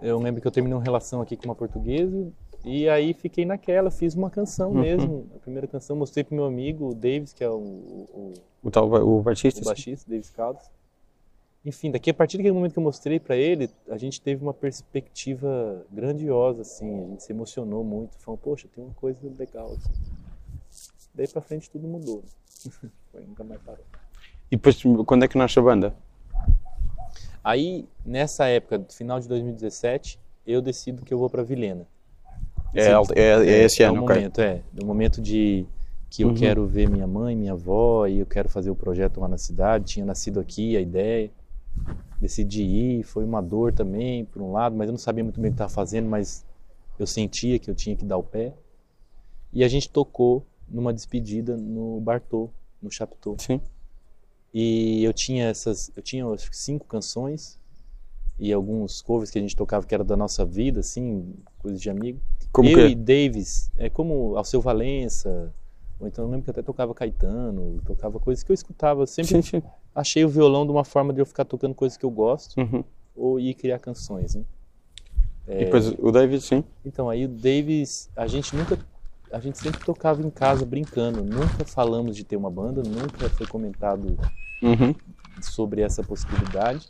eu 0.00 0.18
lembro 0.18 0.40
que 0.40 0.46
eu 0.46 0.52
terminei 0.52 0.76
uma 0.76 0.82
relação 0.82 1.20
aqui 1.20 1.36
com 1.36 1.44
uma 1.44 1.54
portuguesa 1.54 2.32
e 2.64 2.88
aí 2.88 3.12
fiquei 3.12 3.44
naquela, 3.44 3.90
fiz 3.90 4.14
uma 4.14 4.30
canção 4.30 4.70
uhum. 4.70 4.80
mesmo. 4.80 5.26
A 5.34 5.38
primeira 5.38 5.66
canção 5.66 5.96
mostrei 5.96 6.22
pro 6.22 6.34
meu 6.34 6.44
amigo, 6.44 6.90
o 6.90 6.94
Davis, 6.94 7.32
que 7.32 7.42
é 7.42 7.50
o. 7.50 7.56
O, 7.56 8.32
o 8.62 8.70
tal 8.70 8.86
o 8.86 9.20
baixista? 9.20 9.60
O 9.60 9.64
baixista, 9.64 10.08
Davis 10.08 10.30
Caldas. 10.30 10.70
Enfim, 11.64 11.90
daqui 11.90 12.10
a 12.10 12.14
partir 12.14 12.36
daquele 12.36 12.54
momento 12.54 12.72
que 12.72 12.78
eu 12.78 12.82
mostrei 12.82 13.20
para 13.20 13.36
ele, 13.36 13.70
a 13.88 13.96
gente 13.96 14.20
teve 14.20 14.42
uma 14.42 14.52
perspectiva 14.52 15.84
grandiosa, 15.90 16.62
assim, 16.62 17.04
a 17.04 17.08
gente 17.08 17.22
se 17.22 17.32
emocionou 17.32 17.84
muito, 17.84 18.18
falou, 18.18 18.36
poxa, 18.36 18.66
tem 18.74 18.82
uma 18.82 18.94
coisa 18.94 19.20
legal 19.38 19.72
aqui. 19.72 19.90
Daí 21.14 21.28
para 21.28 21.40
frente 21.40 21.70
tudo 21.70 21.86
mudou, 21.86 22.22
Foi, 23.12 23.24
nunca 23.26 23.44
mais 23.44 23.60
parou. 23.60 23.84
E 24.50 24.56
depois, 24.56 24.82
quando 25.06 25.24
é 25.24 25.28
que 25.28 25.38
nasce 25.38 25.58
a 25.58 25.62
banda? 25.62 25.94
Aí, 27.44 27.86
nessa 28.04 28.46
época, 28.46 28.84
final 28.90 29.18
de 29.18 29.28
2017, 29.28 30.18
eu 30.46 30.60
decido 30.62 31.04
que 31.04 31.12
eu 31.12 31.18
vou 31.18 31.28
para 31.28 31.42
Vilhena. 31.42 31.86
É, 32.74 32.92
é, 33.14 33.22
é, 33.46 33.64
esse 33.64 33.82
é 33.82 33.86
ano, 33.86 34.00
o 34.00 34.04
ok. 34.04 34.16
momento, 34.16 34.40
é. 34.40 34.62
No 34.72 34.86
momento 34.86 35.20
de 35.20 35.66
que 36.08 36.22
eu 36.22 36.28
Uhum. 36.28 36.34
quero 36.34 36.66
ver 36.66 36.88
minha 36.88 37.06
mãe, 37.06 37.34
minha 37.34 37.52
avó, 37.52 38.06
e 38.06 38.18
eu 38.18 38.26
quero 38.26 38.48
fazer 38.48 38.70
o 38.70 38.74
projeto 38.74 39.20
lá 39.20 39.28
na 39.28 39.38
cidade. 39.38 39.86
Tinha 39.86 40.04
nascido 40.06 40.40
aqui 40.40 40.76
a 40.76 40.80
ideia. 40.80 41.30
Decidi 42.20 42.62
ir, 42.62 43.02
foi 43.02 43.24
uma 43.24 43.42
dor 43.42 43.72
também, 43.72 44.24
por 44.24 44.40
um 44.40 44.52
lado, 44.52 44.76
mas 44.76 44.86
eu 44.86 44.92
não 44.92 44.98
sabia 44.98 45.24
muito 45.24 45.40
bem 45.40 45.50
o 45.50 45.52
que 45.52 45.56
estava 45.56 45.72
fazendo, 45.72 46.08
mas 46.08 46.44
eu 46.98 47.06
sentia 47.06 47.58
que 47.58 47.70
eu 47.70 47.74
tinha 47.74 47.96
que 47.96 48.04
dar 48.04 48.16
o 48.16 48.22
pé. 48.22 48.54
E 49.52 49.64
a 49.64 49.68
gente 49.68 49.90
tocou 49.90 50.46
numa 50.68 50.92
despedida 50.92 51.56
no 51.56 52.00
Bartô, 52.00 52.48
no 52.80 52.90
Chaptô. 52.90 53.36
Sim. 53.38 53.60
E 54.54 55.02
eu 55.02 55.12
tinha 55.12 55.46
essas, 55.46 55.90
eu 55.96 56.02
tinha 56.02 56.26
acho 56.26 56.50
que 56.50 56.56
cinco 56.56 56.86
canções 56.86 57.58
e 58.38 58.52
alguns 58.52 59.00
covers 59.00 59.30
que 59.30 59.38
a 59.38 59.42
gente 59.42 59.56
tocava 59.56 59.86
que 59.86 59.94
era 59.94 60.04
da 60.04 60.16
nossa 60.16 60.44
vida, 60.44 60.80
assim, 60.80 61.34
coisas 61.58 61.80
de 61.80 61.88
amigo. 61.88 62.20
Como 62.50 62.68
eu 62.68 62.74
que? 62.74 62.86
e 62.88 62.94
Davis, 62.94 63.70
é 63.76 63.88
como 63.88 64.36
Alceu 64.36 64.60
Valença, 64.60 65.52
ou 65.98 66.06
então 66.06 66.24
eu 66.24 66.30
lembro 66.30 66.44
que 66.44 66.50
até 66.50 66.62
tocava 66.62 66.94
Caetano, 66.94 67.80
tocava 67.86 68.18
coisas 68.18 68.42
que 68.44 68.52
eu 68.52 68.54
escutava, 68.54 69.06
sempre 69.06 69.42
Sim, 69.42 69.42
sim. 69.42 69.62
Achei 69.94 70.24
o 70.24 70.28
violão 70.28 70.64
de 70.64 70.72
uma 70.72 70.84
forma 70.84 71.12
de 71.12 71.20
eu 71.20 71.26
ficar 71.26 71.44
tocando 71.44 71.74
coisas 71.74 71.96
que 71.98 72.04
eu 72.04 72.10
gosto 72.10 72.58
Uhum. 72.60 72.84
ou 73.14 73.38
ir 73.40 73.54
criar 73.54 73.78
canções, 73.78 74.34
né? 74.34 74.44
E 75.48 75.64
depois 75.64 75.88
o 75.98 76.10
David, 76.12 76.40
sim. 76.42 76.64
Então, 76.84 77.10
aí 77.10 77.24
o 77.24 77.28
Davis, 77.28 78.08
a 78.16 78.26
gente 78.26 78.54
nunca. 78.56 78.78
A 79.32 79.40
gente 79.40 79.58
sempre 79.58 79.82
tocava 79.82 80.22
em 80.22 80.30
casa 80.30 80.64
brincando, 80.66 81.22
nunca 81.24 81.64
falamos 81.64 82.16
de 82.16 82.22
ter 82.24 82.36
uma 82.36 82.50
banda, 82.50 82.82
nunca 82.82 83.28
foi 83.30 83.46
comentado 83.46 84.18
Uhum. 84.62 84.94
sobre 85.40 85.80
essa 85.82 86.02
possibilidade. 86.02 86.86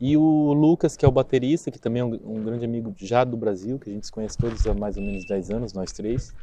E 0.00 0.16
o 0.16 0.52
Lucas, 0.52 0.96
que 0.96 1.04
é 1.04 1.08
o 1.08 1.12
baterista, 1.12 1.70
que 1.70 1.78
também 1.78 2.00
é 2.00 2.04
um, 2.04 2.14
um 2.24 2.42
grande 2.42 2.64
amigo 2.64 2.92
já 2.98 3.22
do 3.22 3.36
Brasil, 3.36 3.78
que 3.78 3.88
a 3.88 3.92
gente 3.92 4.06
se 4.06 4.10
conhece 4.10 4.36
todos 4.36 4.66
há 4.66 4.74
mais 4.74 4.96
ou 4.96 5.02
menos 5.02 5.24
10 5.24 5.50
anos, 5.50 5.72
nós 5.72 5.92
três. 5.92 6.34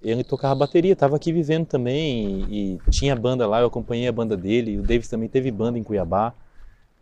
Ele 0.00 0.22
tocava 0.22 0.54
bateria, 0.54 0.92
estava 0.92 1.16
aqui 1.16 1.32
vivendo 1.32 1.66
também 1.66 2.44
e, 2.48 2.74
e 2.74 2.90
tinha 2.90 3.16
banda 3.16 3.46
lá, 3.46 3.60
eu 3.60 3.66
acompanhei 3.66 4.06
a 4.06 4.12
banda 4.12 4.36
dele. 4.36 4.78
O 4.78 4.82
Davis 4.82 5.08
também 5.08 5.28
teve 5.28 5.50
banda 5.50 5.78
em 5.78 5.82
Cuiabá. 5.82 6.32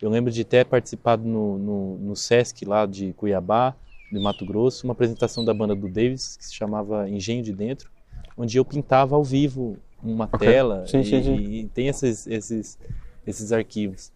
Eu 0.01 0.11
lembro 0.11 0.31
de 0.31 0.45
ter 0.45 0.65
participado 0.67 1.25
no, 1.25 1.59
no, 1.59 1.99
no 1.99 2.17
Sesc 2.17 2.65
lá 2.65 2.87
de 2.87 3.13
Cuiabá, 3.15 3.75
de 4.11 4.19
Mato 4.19 4.45
Grosso, 4.45 4.87
uma 4.87 4.93
apresentação 4.93 5.45
da 5.45 5.53
banda 5.53 5.75
do 5.75 5.89
Davis, 5.89 6.37
que 6.37 6.45
se 6.47 6.55
chamava 6.55 7.09
Engenho 7.09 7.43
de 7.43 7.53
Dentro, 7.53 7.91
onde 8.37 8.57
eu 8.59 8.65
pintava 8.65 9.15
ao 9.15 9.25
vivo 9.25 9.77
uma 10.03 10.29
Ok. 10.31 10.47
tela 10.47 10.85
Sim, 10.87 11.01
e, 11.01 11.05
sim, 11.05 11.23
sim. 11.23 11.35
e 11.35 11.67
tem 11.69 11.89
esses, 11.89 12.27
esses, 12.27 12.79
esses 13.27 13.53
arquivos. 13.53 14.13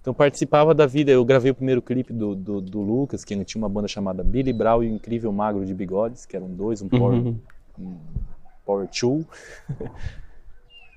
Então 0.00 0.12
participava 0.12 0.74
da 0.74 0.84
vida, 0.84 1.12
eu 1.12 1.24
gravei 1.24 1.52
o 1.52 1.54
primeiro 1.54 1.80
clipe 1.80 2.12
do, 2.12 2.34
do, 2.34 2.60
do 2.60 2.80
Lucas, 2.80 3.24
que 3.24 3.32
ele 3.32 3.44
tinha 3.44 3.62
uma 3.62 3.68
banda 3.68 3.86
chamada 3.86 4.24
Billy 4.24 4.52
Brown 4.52 4.82
e 4.82 4.90
o 4.90 4.94
Incrível 4.94 5.32
Magro 5.32 5.64
de 5.64 5.72
Bigodes, 5.72 6.26
que 6.26 6.36
eram 6.36 6.48
dois, 6.48 6.82
um 6.82 6.88
Uhum. 6.92 7.36
Power 8.64 8.88
two. 8.88 9.24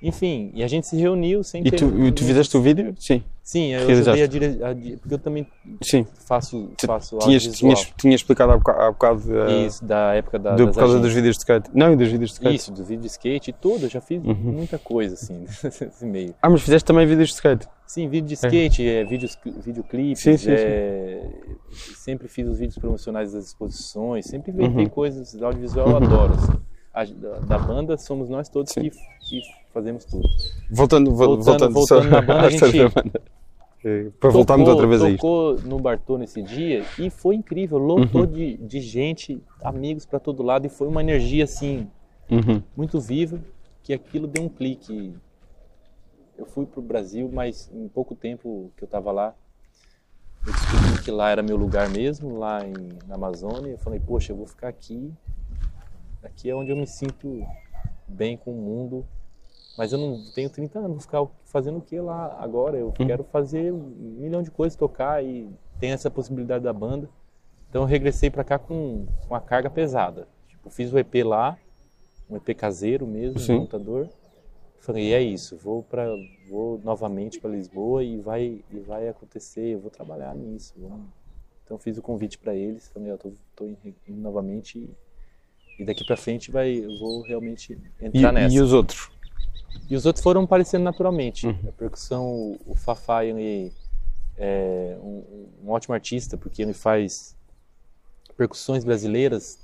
Enfim, 0.01 0.51
e 0.53 0.63
a 0.63 0.67
gente 0.67 0.85
se 0.85 0.95
reuniu 0.97 1.43
sem 1.43 1.65
E 1.65 1.71
ter- 1.71 1.77
tu, 1.77 1.85
e 2.05 2.11
tu 2.11 2.23
fizeste 2.23 2.55
o 2.55 2.61
vídeo? 2.61 2.93
Sim. 2.99 3.23
Sim, 3.41 3.71
eu 3.73 3.89
ajudei 3.89 4.23
a 4.23 4.27
dire... 4.27 4.45
a 4.63 4.75
porque 4.99 5.13
eu 5.15 5.17
também 5.19 5.47
Sim. 5.81 6.05
faço, 6.27 6.69
faço 6.85 7.17
Tinhas, 7.19 7.43
tinhas, 7.43 7.93
tinhas 7.97 8.15
explicado 8.21 8.51
há 8.51 8.57
bocado, 8.57 8.81
há 8.81 8.91
bocado 8.91 9.21
Isso, 9.65 9.83
da 9.83 10.13
época 10.13 10.37
da, 10.37 10.55
do- 10.55 10.67
por 10.67 10.75
causa 10.75 10.99
dos 10.99 11.11
vídeos 11.13 11.35
de 11.37 11.39
skate. 11.41 11.69
Não, 11.73 11.93
e 11.93 11.95
dos 11.95 12.09
vídeos 12.09 12.31
de 12.31 12.35
skate. 12.35 12.55
Isso, 12.55 12.71
do 12.71 12.83
vídeo 12.83 13.01
de 13.01 13.07
skate 13.07 13.49
e 13.49 13.53
tudo, 13.53 13.85
eu 13.85 13.89
já 13.89 14.01
fiz 14.01 14.23
Uhum. 14.23 14.33
muita 14.35 14.77
coisa 14.77 15.15
assim 15.15 15.45
nesse 15.63 16.05
meio. 16.05 16.35
Ah, 16.41 16.49
mas 16.49 16.61
fizeste 16.61 16.85
também 16.85 17.07
vídeos 17.07 17.29
de 17.29 17.35
skate. 17.35 17.67
Sim, 17.87 18.07
vídeo 18.09 18.27
de 18.27 18.33
skate, 18.33 18.87
é, 18.87 19.03
vídeos, 19.05 19.37
videoclipes, 19.63 20.21
Sim, 20.21 20.37
sim, 20.37 20.51
é, 20.51 21.31
sempre 21.95 22.27
fiz 22.27 22.47
os 22.47 22.59
vídeos 22.59 22.77
promocionais 22.77 23.31
das 23.31 23.45
exposições, 23.47 24.25
sempre 24.25 24.51
inventei 24.51 24.83
Uhum. 24.85 24.89
coisas, 24.89 25.41
audiovisual 25.41 25.89
eu 25.89 25.97
adoro. 25.97 26.33
assim. 26.33 26.64
A- 26.95 27.03
da, 27.05 27.39
da 27.39 27.59
banda 27.59 27.97
somos 27.97 28.29
nós 28.29 28.47
todos 28.49 28.71
que, 28.71 28.89
que 28.89 29.41
fazemos 29.73 30.05
tudo. 30.05 30.27
Voltando, 30.71 31.11
vo- 31.11 31.35
Voltando- 31.37 31.43
voltando, 31.43 31.73
voltando 31.73 32.03
só 32.03 32.09
na 32.09 32.21
banda, 32.21 32.41
a 32.47 32.49
gente- 32.49 32.77
da 32.77 32.89
banda. 32.89 33.21
Eh, 33.83 34.09
Para 34.19 34.29
voltarmos 34.31 34.67
outra 34.67 34.87
vez 34.87 35.03
a 35.03 35.09
isto. 35.09 35.17
Tocou 35.21 35.59
no 35.61 35.77
Bartô 35.79 36.17
nesse 36.17 36.41
dia 36.41 36.83
e 36.97 37.09
foi 37.11 37.35
incrível, 37.35 37.77
lotou 37.77 38.21
Uhum. 38.21 38.27
de, 38.27 38.57
de 38.57 38.79
gente, 38.79 39.39
amigos 39.61 40.05
para 40.07 40.19
todo 40.19 40.41
lado 40.41 40.65
e 40.65 40.69
foi 40.69 40.87
uma 40.87 41.01
energia 41.01 41.43
assim 41.43 41.87
Uhum. 42.31 42.63
muito 42.75 42.99
viva 42.99 43.39
que 43.83 43.93
aquilo 43.93 44.25
deu 44.25 44.41
um 44.43 44.49
clique. 44.49 45.13
Eu 46.37 46.45
fui 46.47 46.65
pro 46.65 46.81
Brasil, 46.81 47.29
mas 47.31 47.69
em 47.73 47.87
pouco 47.87 48.15
tempo 48.15 48.71
que 48.75 48.83
eu 48.83 48.87
estava 48.87 49.11
lá, 49.11 49.35
eu 50.47 50.51
descobri 50.51 51.03
que 51.03 51.11
lá 51.11 51.29
era 51.29 51.43
meu 51.43 51.55
lugar 51.55 51.87
mesmo, 51.89 52.39
lá 52.39 52.65
em, 52.65 52.73
na 53.07 53.15
Amazônia. 53.15 53.71
Eu 53.71 53.77
falei, 53.77 53.99
poxa, 53.99 54.31
eu 54.33 54.37
vou 54.37 54.47
ficar 54.47 54.67
aqui. 54.69 55.11
Aqui 56.25 56.49
é 56.49 56.55
onde 56.55 56.71
eu 56.71 56.75
me 56.75 56.87
sinto 56.87 57.45
bem 58.07 58.35
com 58.35 58.51
o 58.51 58.55
mundo. 58.55 59.05
Mas 59.77 59.91
eu 59.91 59.99
não 59.99 60.23
tenho 60.33 60.49
30 60.49 60.79
anos, 60.79 60.91
vou 60.91 60.99
ficar 61.01 61.27
fazendo 61.43 61.79
o 61.79 61.81
que 61.81 61.99
lá 61.99 62.37
agora? 62.39 62.77
Eu 62.77 62.87
Uhum. 62.87 62.93
quero 62.93 63.23
fazer 63.25 63.73
um 63.73 63.77
milhão 64.19 64.41
de 64.41 64.49
coisas, 64.49 64.77
tocar 64.77 65.23
e 65.23 65.49
tem 65.79 65.91
essa 65.91 66.09
possibilidade 66.09 66.63
da 66.63 66.71
banda. 66.71 67.09
Então 67.69 67.81
eu 67.81 67.87
regressei 67.87 68.29
para 68.29 68.43
cá 68.43 68.57
com 68.57 69.05
uma 69.27 69.41
carga 69.41 69.69
pesada. 69.69 70.27
Tipo, 70.47 70.69
fiz 70.69 70.93
o 70.93 70.97
EP 70.97 71.15
lá, 71.25 71.57
um 72.29 72.37
EP 72.37 72.55
caseiro 72.55 73.05
mesmo, 73.05 73.37
Sim. 73.39 73.59
montador. 73.59 74.07
Falei, 74.79 75.13
é 75.13 75.21
isso, 75.21 75.57
vou 75.57 75.83
para 75.83 76.07
vou 76.47 76.79
novamente 76.83 77.39
para 77.41 77.49
Lisboa 77.49 78.03
e 78.03 78.17
vai 78.21 78.63
e 78.71 78.79
vai 78.79 79.09
acontecer, 79.09 79.73
eu 79.73 79.79
vou 79.79 79.89
trabalhar 79.91 80.33
nisso. 80.35 80.73
Então 81.65 81.77
fiz 81.79 81.97
o 81.97 82.01
convite 82.01 82.37
para 82.37 82.55
eles, 82.55 82.87
falei, 82.89 83.11
eu 83.11 83.17
tô, 83.17 83.31
tô 83.55 83.65
indo 83.65 84.21
novamente 84.21 84.77
e, 84.77 84.89
e 85.77 85.83
daqui 85.85 86.05
para 86.05 86.15
frente 86.17 86.51
vai 86.51 86.71
eu 86.77 86.97
vou 86.99 87.21
realmente 87.21 87.77
E, 88.01 88.05
entrar 88.07 88.31
nessa. 88.31 88.53
e 88.55 88.59
os 88.59 88.71
outros? 88.73 89.09
E 89.89 89.95
os 89.95 90.05
outros 90.05 90.23
foram 90.23 90.43
aparecendo 90.43 90.83
naturalmente. 90.83 91.45
Uhum. 91.47 91.57
A 91.67 91.71
percussão, 91.71 92.57
o- 92.65 92.75
Fafá, 92.75 93.23
ele 93.25 93.71
é 94.37 94.97
um, 95.01 95.47
um 95.65 95.69
ótimo 95.69 95.93
artista, 95.93 96.37
porque 96.37 96.61
ele 96.61 96.73
faz 96.73 97.35
percussões 98.37 98.83
brasileiras 98.83 99.59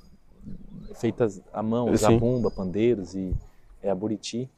feitas 0.96 1.42
à 1.54 1.62
mão, 1.64 1.96
zabumba, 1.96 2.50
pandeiros 2.52 3.16
e 3.16 3.34
é 3.82 3.90
a 3.90 3.96
buriti. 3.96 4.50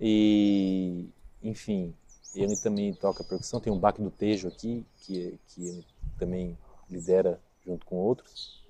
E, 0.00 1.06
enfim, 1.42 1.94
ele 2.34 2.56
também 2.56 2.92
toca 2.94 3.24
percussão. 3.24 3.60
Tem 3.60 3.72
um 3.72 3.78
baque 3.78 4.00
do 4.02 4.10
Tejo 4.10 4.48
aqui, 4.48 4.84
que, 5.00 5.38
que 5.48 5.68
ele 5.68 5.84
também 6.18 6.56
lidera 6.90 7.40
junto 7.64 7.84
com 7.86 7.96
outros. 7.96 8.62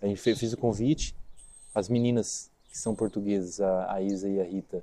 A 0.00 0.06
gente 0.06 0.20
fez, 0.20 0.38
fiz 0.38 0.52
o 0.52 0.56
convite. 0.56 1.14
As 1.74 1.88
meninas 1.88 2.50
que 2.68 2.78
são 2.78 2.94
portuguesas, 2.94 3.60
a, 3.60 3.94
a 3.94 4.02
Isa 4.02 4.28
e 4.28 4.40
a 4.40 4.44
Rita, 4.44 4.82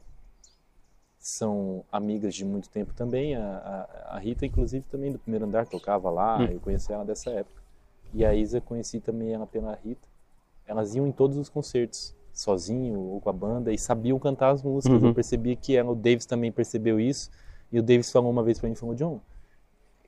são 1.19 1.84
amigas 1.91 2.34
de 2.34 2.45
muito 2.45 2.69
tempo 2.69 2.93
também. 2.93 3.36
A, 3.36 3.88
a, 4.10 4.15
a 4.15 4.19
Rita, 4.19 4.45
inclusive, 4.45 4.86
também 4.89 5.12
do 5.12 5.19
primeiro 5.19 5.45
andar 5.45 5.67
tocava 5.67 6.10
lá. 6.10 6.38
Hum. 6.38 6.45
Eu 6.45 6.60
conheci 6.60 6.91
ela 6.91 7.04
dessa 7.04 7.30
época. 7.30 7.62
E 8.13 8.25
a 8.25 8.34
Isa 8.34 8.62
conheci 8.62 8.99
também 8.99 9.34
ela 9.34 9.45
pela 9.45 9.78
Rita. 9.84 10.08
Elas 10.65 10.95
iam 10.95 11.08
em 11.08 11.12
todos 11.12 11.38
os 11.38 11.49
concertos, 11.49 12.15
sozinho 12.32 12.99
ou 12.99 13.19
com 13.19 13.30
a 13.30 13.34
banda, 13.34 13.73
e 13.73 13.78
sabiam 13.78 14.17
cantar 14.17 14.52
as 14.52 14.63
músicas. 14.63 15.02
Uhum. 15.02 15.10
Eu 15.10 15.13
percebi 15.13 15.56
que 15.56 15.75
ela, 15.75 15.91
o 15.91 15.95
Davis 15.95 16.25
também 16.25 16.52
percebeu 16.52 16.99
isso. 16.99 17.30
E 17.71 17.80
o 17.80 17.84
Davis 17.84 18.12
falou 18.12 18.32
uma 18.32 18.43
vez 18.43 18.60
para 18.60 18.69
mim, 18.69 18.75
falou, 18.75 18.95
John, 18.95 19.19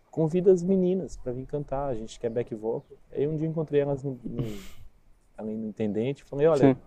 convida 0.09 0.51
as 0.51 0.63
meninas 0.63 1.15
para 1.15 1.31
vir 1.31 1.45
cantar, 1.45 1.87
a 1.87 1.95
gente 1.95 2.19
quer 2.19 2.29
back 2.29 2.53
vocal. 2.55 2.83
Aí 3.11 3.27
um 3.27 3.37
dia 3.37 3.47
encontrei 3.47 3.81
elas 3.81 4.03
no, 4.03 4.19
no, 4.23 4.43
ali 5.37 5.55
no 5.55 5.67
Intendente, 5.67 6.23
falei, 6.23 6.47
olha, 6.47 6.73
Sim. 6.73 6.81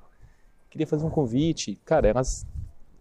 queria 0.71 0.87
fazer 0.87 1.05
um 1.05 1.11
convite. 1.11 1.79
Cara, 1.85 2.09
elas 2.09 2.47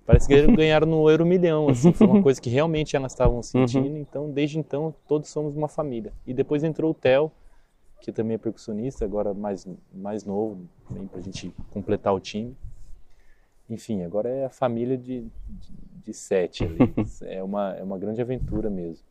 parece 0.05 0.27
que 0.27 0.55
ganharam 0.55 0.87
no 0.87 1.09
Euro 1.09 1.25
Milhão, 1.25 1.69
assim, 1.69 1.93
foi 1.93 2.07
uma 2.07 2.21
coisa 2.21 2.41
que 2.41 2.49
realmente 2.49 2.95
elas 2.95 3.13
estavam 3.13 3.41
sentindo, 3.41 3.97
então 3.97 4.29
desde 4.29 4.59
então 4.59 4.93
todos 5.07 5.29
somos 5.29 5.55
uma 5.55 5.67
família. 5.67 6.11
E 6.27 6.33
depois 6.33 6.63
entrou 6.63 6.91
o 6.91 6.93
Theo, 6.93 7.31
que 8.01 8.11
também 8.11 8.35
é 8.35 8.37
percussionista, 8.37 9.05
agora 9.05 9.33
mais, 9.33 9.65
mais 9.93 10.25
novo, 10.25 10.67
também 10.87 11.07
pra 11.07 11.21
gente 11.21 11.53
completar 11.71 12.13
o 12.13 12.19
time. 12.19 12.55
Enfim, 13.69 14.03
agora 14.03 14.27
é 14.27 14.45
a 14.45 14.49
família 14.49 14.97
de, 14.97 15.21
de, 15.21 15.73
de 16.03 16.13
sete 16.13 16.65
ali. 16.65 16.79
é, 17.23 17.41
uma, 17.41 17.73
é 17.75 17.83
uma 17.83 17.97
grande 17.97 18.21
aventura 18.21 18.69
mesmo. 18.69 19.05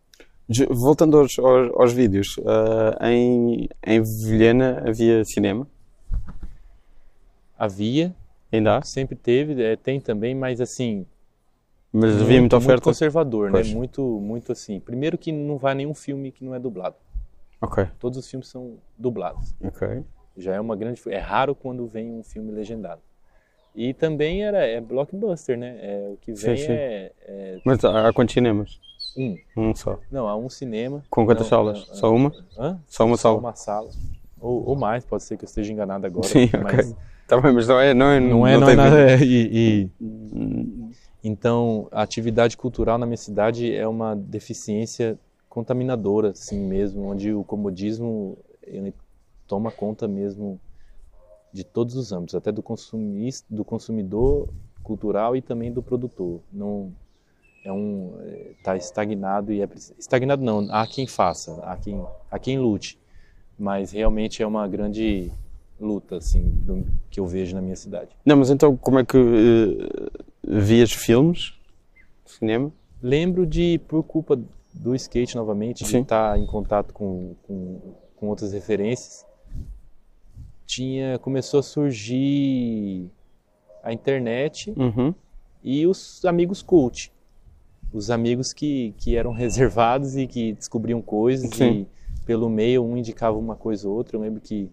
Voltando 0.69 1.19
aos, 1.19 1.39
aos, 1.39 1.73
aos 1.75 1.93
vídeos, 1.95 2.37
ah, 2.45 3.11
em, 3.11 3.67
em 3.87 4.03
Vilhena 4.03 4.83
havia 4.87 5.25
cinema? 5.25 5.67
Havia, 7.63 8.13
Ainda 8.51 8.79
há? 8.79 8.83
sempre 8.83 9.15
teve, 9.15 9.63
é, 9.63 9.77
tem 9.77 10.01
também, 10.01 10.35
mas 10.35 10.61
assim, 10.61 11.07
Mas 11.93 12.21
havia 12.21 12.41
muita 12.41 12.57
oferta? 12.57 12.73
Muito 12.73 12.85
conservador, 12.85 13.47
né? 13.47 13.53
pois. 13.53 13.69
né? 13.69 13.75
Muito, 13.77 14.03
muito 14.03 14.51
assim. 14.51 14.81
Primeiro 14.81 15.17
que 15.17 15.31
não 15.31 15.59
vai 15.59 15.73
nenhum 15.73 15.95
filme 15.95 16.33
que 16.33 16.45
não 16.45 16.57
é 16.57 16.59
dublado. 16.59 16.97
Ok. 17.61 17.87
Todos 18.01 18.19
os 18.19 18.29
filmes 18.29 18.49
são 18.49 18.79
dublados. 18.99 19.55
Ok. 19.63 20.03
Já 20.37 20.55
é 20.55 20.61
uma 20.61 20.75
grande... 20.75 21.01
É 21.07 21.19
raro 21.19 21.55
quando 21.55 21.87
vem 21.87 22.11
um 22.11 22.25
filme 22.25 22.51
legendado. 22.51 23.01
E 23.77 23.95
também 23.95 24.43
era, 24.43 24.67
é 24.67 24.81
blockbuster, 24.81 25.57
né? 25.57 25.79
É, 25.81 26.11
o 26.15 26.17
que 26.17 26.33
vem 26.33 26.57
sim, 26.57 26.67
sim. 26.67 26.73
É, 26.73 27.13
é, 27.21 27.61
Mas 27.65 27.85
há 27.85 28.13
quantos 28.13 28.35
cinemas? 28.35 28.81
Um. 29.17 29.39
Um 29.57 29.73
só? 29.73 30.01
Não, 30.11 30.27
há 30.27 30.37
um 30.37 30.49
cinema. 30.49 31.05
Com 31.09 31.25
quantas 31.25 31.45
não, 31.45 31.51
salas? 31.51 31.87
Não, 31.87 31.95
só 31.95 32.13
uma? 32.13 32.33
Hã? 32.59 32.81
Só 32.89 33.05
uma 33.05 33.17
só 33.17 33.23
sala? 33.29 33.39
uma 33.39 33.55
sala. 33.55 33.91
Ou, 34.43 34.69
ou, 34.69 34.77
mais, 34.77 35.05
pode 35.05 35.23
ser 35.23 35.37
que 35.37 35.45
eu 35.45 35.47
esteja 35.47 35.73
enganado 35.73 36.07
agora. 36.07 36.27
Sim, 36.27 36.51
mas... 36.63 36.91
ok. 36.91 36.97
Tá 37.27 37.41
bem, 37.41 37.53
mas 37.53 37.69
não 37.69 37.81
é... 37.81 37.95
Não 37.95 38.11
é, 38.11 38.21
não 38.21 38.47
é, 38.47 38.59
não, 38.59 38.69
é 38.69 38.75
nada... 38.77 39.11
É, 39.11 39.17
e, 39.23 39.89
e... 40.01 40.91
Então, 41.25 41.89
a 41.93 42.03
atividade 42.03 42.57
cultural 42.57 42.99
na 42.99 43.07
minha 43.07 43.17
cidade 43.17 43.73
é 43.73 43.87
uma 43.87 44.15
deficiência 44.17 45.19
contaminadora, 45.49 46.31
assim 46.31 46.59
mesmo, 46.59 47.07
onde 47.07 47.33
o 47.33 47.45
comodismo 47.45 48.37
ele 48.63 48.93
toma 49.47 49.71
conta 49.71 50.09
mesmo 50.09 50.59
de 51.53 51.63
todos 51.63 51.95
os 51.95 52.11
âmbitos, 52.11 52.35
até 52.35 52.51
do 52.51 52.63
consumista, 52.63 53.47
do 53.55 53.65
consumidor 53.65 54.49
cultural 54.83 55.37
e 55.37 55.43
também 55.43 55.71
do 55.71 55.83
produtor. 55.83 56.41
Não 56.53 56.93
é 57.65 57.73
um 57.73 58.15
está 58.59 58.77
estagnado 58.77 59.53
e 59.53 59.63
é 59.63 59.69
estagnado 59.99 60.43
não. 60.43 60.67
Há 60.71 60.87
quem 60.87 61.07
faça, 61.07 61.63
há 61.63 61.77
quem 61.77 62.05
há 62.31 62.39
quem 62.39 62.59
lute, 62.59 62.99
mas 63.59 63.93
realmente 63.93 64.43
é 64.43 64.47
uma 64.47 64.67
grande 64.67 65.31
luta 65.81 66.17
assim 66.17 66.43
do, 66.43 66.87
que 67.11 67.19
eu 67.19 67.27
vejo 67.27 67.55
na 67.55 67.63
minha 67.63 67.77
cidade. 67.77 68.11
Não, 68.25 68.37
mas 68.37 68.51
então 68.51 68.77
como 68.77 68.99
é 68.99 69.05
que 69.05 69.17
uh, 69.17 70.11
vias 70.43 70.93
filmes, 70.93 71.55
cinema? 72.25 72.73
Lembro 73.03 73.47
de 73.47 73.81
por 73.89 74.03
culpa 74.03 74.39
do 74.73 74.95
skate 74.95 75.37
novamente, 75.37 75.85
Sim. 75.85 75.99
de 75.99 76.03
estar 76.03 76.39
em 76.39 76.47
contato 76.47 76.95
com, 76.95 77.35
com, 77.43 77.81
com 78.17 78.29
outras 78.29 78.53
referências 78.53 79.27
tinha 80.73 81.19
começou 81.19 81.61
a 81.61 81.63
surgir 81.63 83.11
a 83.83 83.93
internet 83.93 84.73
uhum. 84.75 85.15
e 85.63 85.87
os 85.87 86.25
amigos 86.25 86.63
cult. 86.63 87.13
Os 87.93 88.11
amigos 88.11 88.55
que, 88.55 88.95
que 88.97 89.15
eram 89.15 89.33
reservados 89.37 90.17
e 90.17 90.27
que 90.27 90.55
descobriam 90.55 91.03
coisas 91.03 91.51
Sim. 91.51 91.65
e 91.71 91.87
pelo 92.25 92.49
meio 92.49 92.85
um 92.85 92.97
indicava 92.97 93.37
uma 93.37 93.57
coisa 93.57 93.89
ou 93.89 93.95
outra. 93.95 94.17
Eu 94.17 94.21
lembro 94.21 94.41
que 94.41 94.71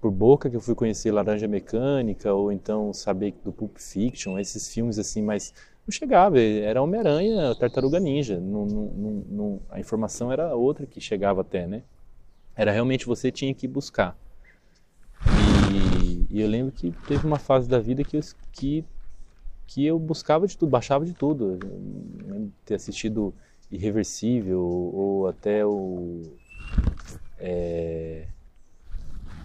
por 0.00 0.10
boca 0.10 0.48
que 0.48 0.56
eu 0.56 0.60
fui 0.60 0.74
conhecer 0.74 1.12
Laranja 1.12 1.46
Mecânica 1.46 2.32
ou 2.32 2.50
então 2.50 2.92
saber 2.92 3.34
do 3.44 3.52
Pulp 3.52 3.76
Fiction, 3.78 4.38
esses 4.38 4.72
filmes 4.72 4.98
assim, 4.98 5.22
mas 5.22 5.52
não 5.86 5.92
chegava, 5.92 6.40
era 6.40 6.80
Homem-Aranha, 6.80 7.54
Tartaruga 7.54 8.00
Ninja, 8.00 8.40
não, 8.40 8.64
não, 8.64 9.24
não, 9.28 9.60
a 9.70 9.80
informação 9.80 10.32
era 10.32 10.54
outra 10.54 10.86
que 10.86 11.00
chegava 11.00 11.40
até, 11.42 11.66
né? 11.66 11.82
Era 12.56 12.72
realmente 12.72 13.06
você 13.06 13.30
tinha 13.30 13.52
que 13.54 13.66
buscar. 13.66 14.16
E, 15.72 16.26
e, 16.30 16.40
eu 16.40 16.48
lembro 16.48 16.72
que 16.72 16.92
teve 17.06 17.26
uma 17.26 17.38
fase 17.38 17.68
da 17.68 17.78
vida 17.78 18.04
que 18.04 18.16
eu, 18.16 18.20
que, 18.52 18.84
que 19.66 19.84
eu 19.84 19.98
buscava 19.98 20.46
de 20.46 20.56
tudo, 20.56 20.70
baixava 20.70 21.04
de 21.04 21.12
tudo. 21.12 21.58
Eu 21.62 22.32
lembro 22.32 22.46
de 22.46 22.52
ter 22.64 22.74
assistido 22.74 23.34
Irreversível 23.70 24.60
ou 24.60 25.28
até 25.28 25.64
o. 25.64 26.22
É, 27.38 28.24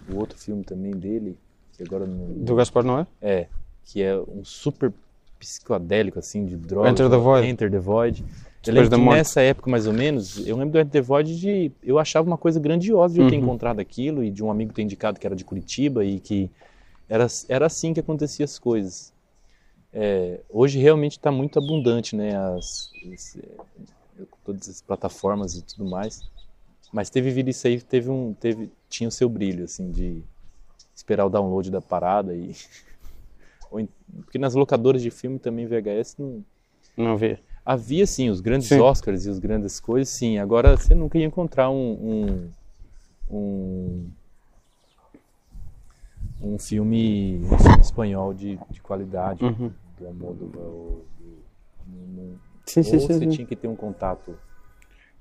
o 0.08 0.16
outro 0.16 0.38
filme 0.38 0.62
também 0.62 0.92
dele, 0.92 1.36
que 1.72 1.82
agora 1.82 2.06
não. 2.06 2.26
Do 2.32 2.54
Gaspar 2.54 2.84
Noé? 2.84 3.06
É, 3.20 3.46
que 3.84 4.02
é 4.02 4.16
um 4.16 4.44
super 4.44 4.92
psicodélico, 5.38 6.18
assim, 6.18 6.44
de 6.44 6.56
droga. 6.56 6.90
Enter 6.90 7.08
the 7.08 7.16
Void. 7.16 7.48
Enter 7.48 7.70
the 7.70 7.78
Void. 7.78 8.24
Eu 8.66 8.74
lembro 8.74 8.90
que 8.90 9.04
nessa 9.04 9.40
época, 9.40 9.70
mais 9.70 9.86
ou 9.86 9.92
menos, 9.92 10.44
eu 10.46 10.56
lembro 10.56 10.72
do 10.72 10.78
Enter 10.80 10.90
the 10.90 11.00
Void 11.00 11.38
de... 11.38 11.70
Eu 11.84 12.00
achava 12.00 12.26
uma 12.26 12.36
coisa 12.36 12.58
grandiosa 12.58 13.14
de 13.14 13.20
eu 13.20 13.28
ter 13.28 13.36
uhum. 13.36 13.44
encontrado 13.44 13.78
aquilo 13.78 14.24
e 14.24 14.30
de 14.30 14.42
um 14.42 14.50
amigo 14.50 14.72
ter 14.72 14.82
indicado 14.82 15.20
que 15.20 15.26
era 15.26 15.36
de 15.36 15.44
Curitiba 15.44 16.04
e 16.04 16.18
que 16.18 16.50
era, 17.08 17.26
era 17.48 17.66
assim 17.66 17.94
que 17.94 18.00
acontecia 18.00 18.44
as 18.44 18.58
coisas. 18.58 19.12
É, 19.92 20.40
hoje 20.50 20.80
realmente 20.80 21.12
está 21.12 21.30
muito 21.30 21.58
abundante, 21.58 22.16
né? 22.16 22.36
As, 22.36 22.90
as, 23.12 23.38
todas 24.44 24.68
as 24.68 24.80
plataformas 24.80 25.54
e 25.54 25.62
tudo 25.62 25.88
mais. 25.88 26.22
Mas 26.92 27.10
teve 27.10 27.30
vida 27.30 27.50
isso 27.50 27.66
aí, 27.66 27.80
teve 27.80 28.10
um, 28.10 28.32
teve, 28.34 28.70
tinha 28.88 29.08
o 29.08 29.12
seu 29.12 29.28
brilho, 29.28 29.64
assim, 29.64 29.90
de 29.90 30.22
esperar 30.94 31.26
o 31.26 31.30
download 31.30 31.70
da 31.70 31.80
parada 31.80 32.34
e... 32.34 32.54
Porque 34.24 34.38
nas 34.38 34.54
locadoras 34.54 35.02
de 35.02 35.10
filme 35.10 35.38
também 35.38 35.66
VHS 35.66 36.16
não... 36.18 36.44
Não 36.96 37.16
vê 37.16 37.38
havia 37.66 38.06
sim 38.06 38.30
os 38.30 38.40
grandes 38.40 38.68
sim. 38.68 38.78
Oscars 38.78 39.26
e 39.26 39.30
as 39.30 39.40
grandes 39.40 39.80
coisas, 39.80 40.08
sim. 40.08 40.38
Agora 40.38 40.76
você 40.76 40.94
nunca 40.94 41.18
ia 41.18 41.24
encontrar 41.24 41.68
um 41.68 42.48
um, 43.28 43.36
um, 43.36 44.10
um 46.40 46.58
filme, 46.60 47.40
um 47.42 47.58
filme 47.58 47.80
espanhol 47.80 48.32
de, 48.32 48.56
de 48.70 48.80
qualidade, 48.80 49.44
uhum. 49.44 49.72
do 49.98 50.08
amor 50.08 50.34
do, 50.34 50.46
do, 50.46 51.04
do, 51.88 52.38
sim, 52.66 52.82
sim, 52.82 52.98
sim, 52.98 53.06
você 53.06 53.18
sim. 53.18 53.28
tinha 53.30 53.46
que 53.46 53.56
ter 53.56 53.68
um 53.68 53.76
contato. 53.76 54.36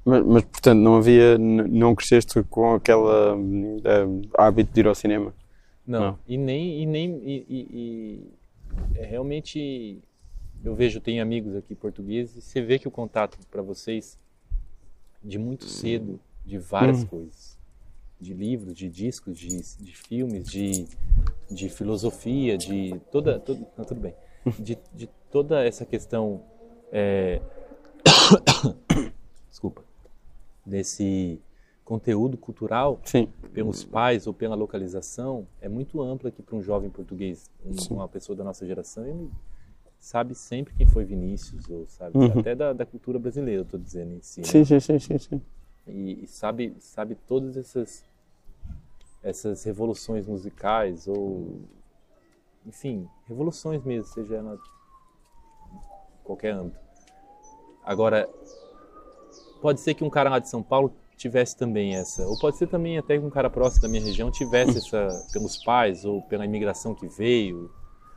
Mas, 0.03 0.23
mas 0.23 0.43
portanto 0.43 0.79
não 0.79 0.97
havia, 0.97 1.37
não 1.37 1.95
cresceste 1.95 2.43
com 2.43 2.75
aquela 2.75 3.35
uh, 3.35 4.21
hábito 4.37 4.73
de 4.73 4.79
ir 4.81 4.87
ao 4.87 4.95
cinema? 4.95 5.33
Não, 5.85 5.99
não. 5.99 6.19
e 6.27 6.37
nem 6.37 6.81
e 6.81 6.85
nem 6.85 7.21
e, 7.23 7.45
e, 7.47 7.67
e 7.73 8.99
é 8.99 9.05
realmente 9.05 10.01
eu 10.65 10.73
vejo, 10.73 10.99
tenho 10.99 11.21
amigos 11.21 11.55
aqui 11.55 11.75
portugueses, 11.75 12.35
e 12.35 12.41
você 12.41 12.61
vê 12.61 12.79
que 12.79 12.87
o 12.87 12.91
contato 12.91 13.37
para 13.51 13.61
vocês 13.61 14.17
de 15.23 15.37
muito 15.37 15.65
cedo, 15.65 16.19
de 16.43 16.57
várias 16.57 17.03
hum. 17.03 17.07
coisas, 17.07 17.57
de 18.19 18.33
livros, 18.33 18.75
de 18.75 18.89
discos, 18.89 19.37
de, 19.37 19.47
de 19.47 19.95
filmes, 19.95 20.47
de, 20.47 20.87
de 21.49 21.69
filosofia, 21.69 22.57
de 22.57 22.99
toda, 23.11 23.39
toda 23.39 23.59
não, 23.77 23.85
tudo 23.85 24.01
bem, 24.01 24.15
de, 24.59 24.77
de 24.93 25.07
toda 25.31 25.63
essa 25.63 25.85
questão, 25.85 26.41
é... 26.97 27.41
desculpa, 29.49 29.83
desse 30.65 31.41
conteúdo 31.83 32.37
cultural 32.37 33.01
Sim. 33.03 33.27
pelos 33.53 33.83
pais 33.83 34.25
ou 34.27 34.33
pela 34.33 34.55
localização 34.55 35.45
é 35.61 35.67
muito 35.67 36.01
ampla 36.01 36.29
aqui 36.29 36.41
para 36.41 36.55
um 36.55 36.61
jovem 36.61 36.89
português, 36.89 37.49
um, 37.65 37.95
uma 37.95 38.07
pessoa 38.07 38.35
da 38.35 38.45
nossa 38.45 38.65
geração. 38.65 39.05
Ele, 39.05 39.29
sabe 39.99 40.35
sempre 40.35 40.73
quem 40.75 40.87
foi 40.87 41.03
Vinícius, 41.03 41.69
ou 41.69 41.85
sabe 41.87 42.17
uhum. 42.17 42.39
até 42.39 42.55
da, 42.55 42.71
da, 42.71 42.85
cultura 42.85 43.19
brasileira, 43.19 43.61
eu 43.61 43.65
tô 43.65 43.77
dizendo 43.77 44.15
em 44.15 44.21
si. 44.21 44.43
Sim, 44.45 44.59
né? 44.59 44.65
sim, 44.65 44.79
sim, 44.79 44.99
sim, 44.99 45.17
sim. 45.17 45.41
E, 45.87 46.23
e, 46.23 46.27
sabe, 46.27 46.75
sabe 46.79 47.15
todas 47.27 47.57
essas 47.57 48.05
essas 49.21 49.63
revoluções 49.63 50.27
musicais 50.27 51.07
ou 51.07 51.59
enfim, 52.65 53.07
revoluções 53.27 53.83
mesmo, 53.83 54.05
seja 54.05 54.41
na 54.41 54.57
qualquer 56.23 56.53
âmbito. 56.53 56.84
Agora, 57.85 58.27
pode 59.61 59.79
ser 59.79 59.93
que 59.93 60.03
um 60.03 60.09
cara 60.09 60.29
lá 60.29 60.39
de 60.39 60.49
São 60.49 60.63
Paulo 60.63 60.93
tivesse 61.15 61.55
também 61.55 61.95
essa, 61.95 62.27
ou 62.27 62.37
pode 62.37 62.57
ser 62.57 62.67
também 62.67 62.97
até 62.97 63.17
que 63.17 63.23
um 63.23 63.29
cara 63.29 63.49
próximo 63.49 63.83
da 63.83 63.87
minha 63.87 64.03
região 64.03 64.29
tivesse 64.29 64.77
essa 64.77 65.07
pelos 65.31 65.63
pais 65.63 66.03
ou 66.03 66.21
pela 66.23 66.45
imigração 66.45 66.93
que 66.93 67.07
veio. 67.07 67.71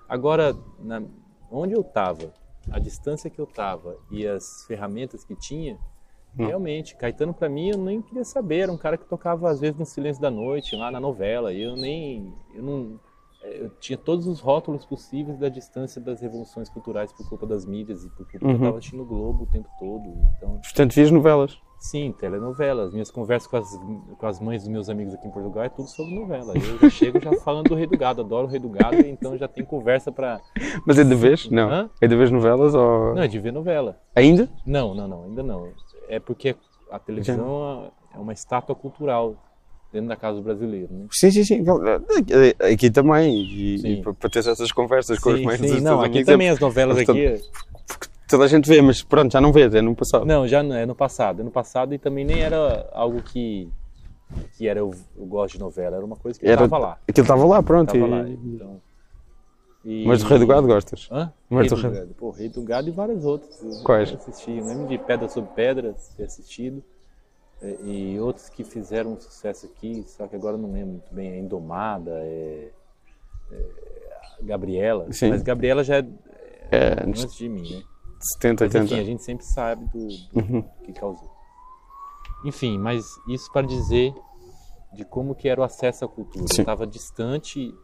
Agora, 0.08 0.56
na, 0.80 1.02
onde 1.50 1.74
eu 1.74 1.82
estava, 1.82 2.32
a 2.70 2.78
distância 2.78 3.30
que 3.30 3.38
eu 3.38 3.44
estava 3.44 3.96
e 4.10 4.26
as 4.26 4.64
ferramentas 4.66 5.24
que 5.24 5.36
tinha, 5.36 5.74
hum. 5.74 6.46
realmente, 6.46 6.96
Caetano 6.96 7.32
para 7.32 7.48
mim 7.48 7.70
eu 7.70 7.78
nem 7.78 8.02
queria 8.02 8.24
saber, 8.24 8.60
era 8.60 8.72
um 8.72 8.78
cara 8.78 8.96
que 8.96 9.04
tocava 9.04 9.48
às 9.48 9.60
vezes 9.60 9.78
no 9.78 9.86
Silêncio 9.86 10.20
da 10.20 10.30
Noite, 10.30 10.74
lá 10.74 10.90
na 10.90 10.98
novela, 10.98 11.52
e 11.52 11.62
eu 11.62 11.76
nem, 11.76 12.34
eu 12.54 12.62
não, 12.62 13.00
eu 13.42 13.70
tinha 13.80 13.96
todos 13.96 14.26
os 14.26 14.40
rótulos 14.40 14.84
possíveis 14.84 15.38
da 15.38 15.48
distância 15.48 16.00
das 16.00 16.20
revoluções 16.20 16.68
culturais 16.68 17.12
por 17.12 17.28
culpa 17.28 17.46
das 17.46 17.64
mídias 17.64 18.04
e 18.04 18.08
por 18.10 18.28
culpa 18.30 18.44
uhum. 18.44 18.50
eu 18.50 18.56
estava 18.56 18.78
assistindo 18.78 19.02
o 19.02 19.06
Globo 19.06 19.44
o 19.44 19.46
tempo 19.46 19.68
todo. 19.78 20.08
Então, 20.36 20.58
Portanto, 20.58 20.92
vias 20.92 21.10
novelas? 21.10 21.58
Sim, 21.78 22.12
telenovelas. 22.18 22.92
Minhas 22.92 23.10
conversas 23.10 23.48
com 23.48 23.56
as, 23.56 23.80
com 24.18 24.26
as 24.26 24.40
mães 24.40 24.62
dos 24.62 24.68
meus 24.68 24.88
amigos 24.88 25.14
aqui 25.14 25.28
em 25.28 25.30
Portugal 25.30 25.62
é 25.62 25.68
tudo 25.68 25.88
sobre 25.88 26.14
novela. 26.14 26.54
Eu 26.54 26.78
já 26.78 26.90
chego 26.90 27.20
já 27.20 27.32
falando 27.34 27.68
do 27.68 27.74
Rei 27.76 27.86
do 27.86 27.96
Gado, 27.96 28.20
adoro 28.20 28.48
o 28.48 28.50
Rei 28.50 28.58
do 28.58 28.68
Gado, 28.68 28.96
então 28.96 29.38
já 29.38 29.46
tem 29.46 29.64
conversa 29.64 30.10
para. 30.10 30.40
Mas 30.84 30.98
é 30.98 31.04
de 31.04 31.14
vez? 31.14 31.48
Não. 31.48 31.70
Hã? 31.70 31.90
É 32.00 32.08
de 32.08 32.16
vez 32.16 32.30
novelas 32.32 32.74
ou. 32.74 33.14
Não, 33.14 33.22
é 33.22 33.28
de 33.28 33.38
ver 33.38 33.52
novela. 33.52 34.00
Ainda? 34.14 34.48
Não, 34.66 34.92
não, 34.92 35.06
não, 35.06 35.24
ainda 35.24 35.42
não. 35.42 35.68
É 36.08 36.18
porque 36.18 36.56
a 36.90 36.98
televisão 36.98 37.92
é 38.12 38.18
uma 38.18 38.32
estátua 38.32 38.74
cultural 38.74 39.36
dentro 39.92 40.08
da 40.08 40.16
casa 40.16 40.36
do 40.36 40.42
brasileiro, 40.42 40.92
né? 40.92 41.06
Sim, 41.10 41.30
sim, 41.30 41.44
sim. 41.44 41.64
Aqui 42.72 42.90
também. 42.90 43.42
E, 43.42 43.74
e 43.76 44.02
para 44.02 44.30
ter 44.30 44.40
essas 44.40 44.70
conversas 44.72 45.18
com 45.18 45.30
sim, 45.30 45.36
as 45.36 45.42
mães 45.42 45.60
sim, 45.60 45.80
não, 45.80 46.00
aqui 46.02 46.24
também 46.24 46.50
as 46.50 46.58
novelas 46.58 46.98
aqui 46.98 47.40
toda 48.28 48.44
a 48.44 48.48
gente 48.48 48.68
vê, 48.68 48.80
mas 48.82 49.02
pronto, 49.02 49.32
já 49.32 49.40
não 49.40 49.50
vê, 49.50 49.62
é 49.62 49.82
no 49.82 49.96
passado. 49.96 50.24
Não, 50.26 50.46
já 50.46 50.62
não, 50.62 50.76
é 50.76 50.84
no 50.84 50.94
passado. 50.94 51.40
É 51.40 51.44
no 51.44 51.50
passado 51.50 51.94
e 51.94 51.98
também 51.98 52.24
nem 52.24 52.40
era 52.40 52.88
algo 52.92 53.22
que, 53.22 53.68
que 54.56 54.68
era 54.68 54.80
eu, 54.80 54.94
eu 55.16 55.26
gosto 55.26 55.54
de 55.54 55.60
novela, 55.60 55.96
era 55.96 56.04
uma 56.04 56.16
coisa 56.16 56.38
que 56.38 56.46
estava 56.46 56.78
lá. 56.78 56.98
Aquilo 57.08 57.24
estava 57.24 57.44
lá, 57.46 57.62
pronto. 57.62 57.92
Tava 57.92 58.06
e... 58.06 58.10
lá, 58.10 58.28
então... 58.28 58.80
E... 59.84 60.04
Mas 60.06 60.22
do 60.22 60.28
Rei 60.28 60.38
do 60.38 60.46
Gado 60.46 60.66
gostas? 60.66 61.08
Hã? 61.10 61.32
Mas 61.48 61.60
Rei 61.60 61.70
do 61.70 61.76
do 61.76 61.82
Rei- 61.82 62.00
Gado. 62.00 62.14
Pô, 62.14 62.30
Rei 62.30 62.48
do 62.48 62.62
Gado 62.62 62.88
e 62.88 62.92
vários 62.92 63.24
outros. 63.24 63.50
Eu 63.62 63.78
Quais? 63.82 64.12
Assisti. 64.12 64.50
Eu 64.50 64.66
lembro 64.66 64.86
de 64.86 64.98
Pedra 64.98 65.28
sobre 65.28 65.50
Pedra 65.54 65.94
ter 66.16 66.24
assistido. 66.24 66.82
E, 67.62 68.12
e 68.14 68.20
outros 68.20 68.48
que 68.48 68.62
fizeram 68.62 69.12
um 69.14 69.20
sucesso 69.20 69.66
aqui, 69.66 70.04
só 70.06 70.26
que 70.28 70.36
agora 70.36 70.56
eu 70.56 70.60
não 70.60 70.72
lembro 70.72 70.92
muito 70.92 71.12
bem. 71.14 71.32
É 71.32 71.38
Indomada, 71.38 72.12
é, 72.22 72.70
é 73.50 73.64
Gabriela. 74.42 75.12
Sim. 75.12 75.30
Mas 75.30 75.42
Gabriela 75.42 75.82
já 75.82 75.96
é, 75.98 76.06
É, 76.70 77.04
antes 77.04 77.34
de 77.34 77.48
mim, 77.48 77.62
né? 77.62 77.82
de 78.18 78.28
70, 78.34 78.64
Mas 78.64 78.74
enfim, 78.74 78.84
80. 78.94 79.00
a 79.00 79.04
gente 79.04 79.22
sempre 79.24 79.44
sabe 79.46 79.84
do, 79.86 80.06
do 80.08 80.38
Uhum. 80.40 80.62
que 80.84 80.92
causou. 80.92 81.30
Enfim, 82.44 82.78
mas 82.78 83.04
isso 83.28 83.50
para 83.52 83.66
dizer 83.66 84.14
de 84.94 85.04
como 85.04 85.34
que 85.34 85.48
era 85.48 85.60
o 85.60 85.64
acesso 85.64 86.04
à 86.04 86.08
cultura. 86.08 86.44
Sim. 86.48 86.58
Eu 86.58 86.62
estava 86.62 86.86
distante, 86.86 87.74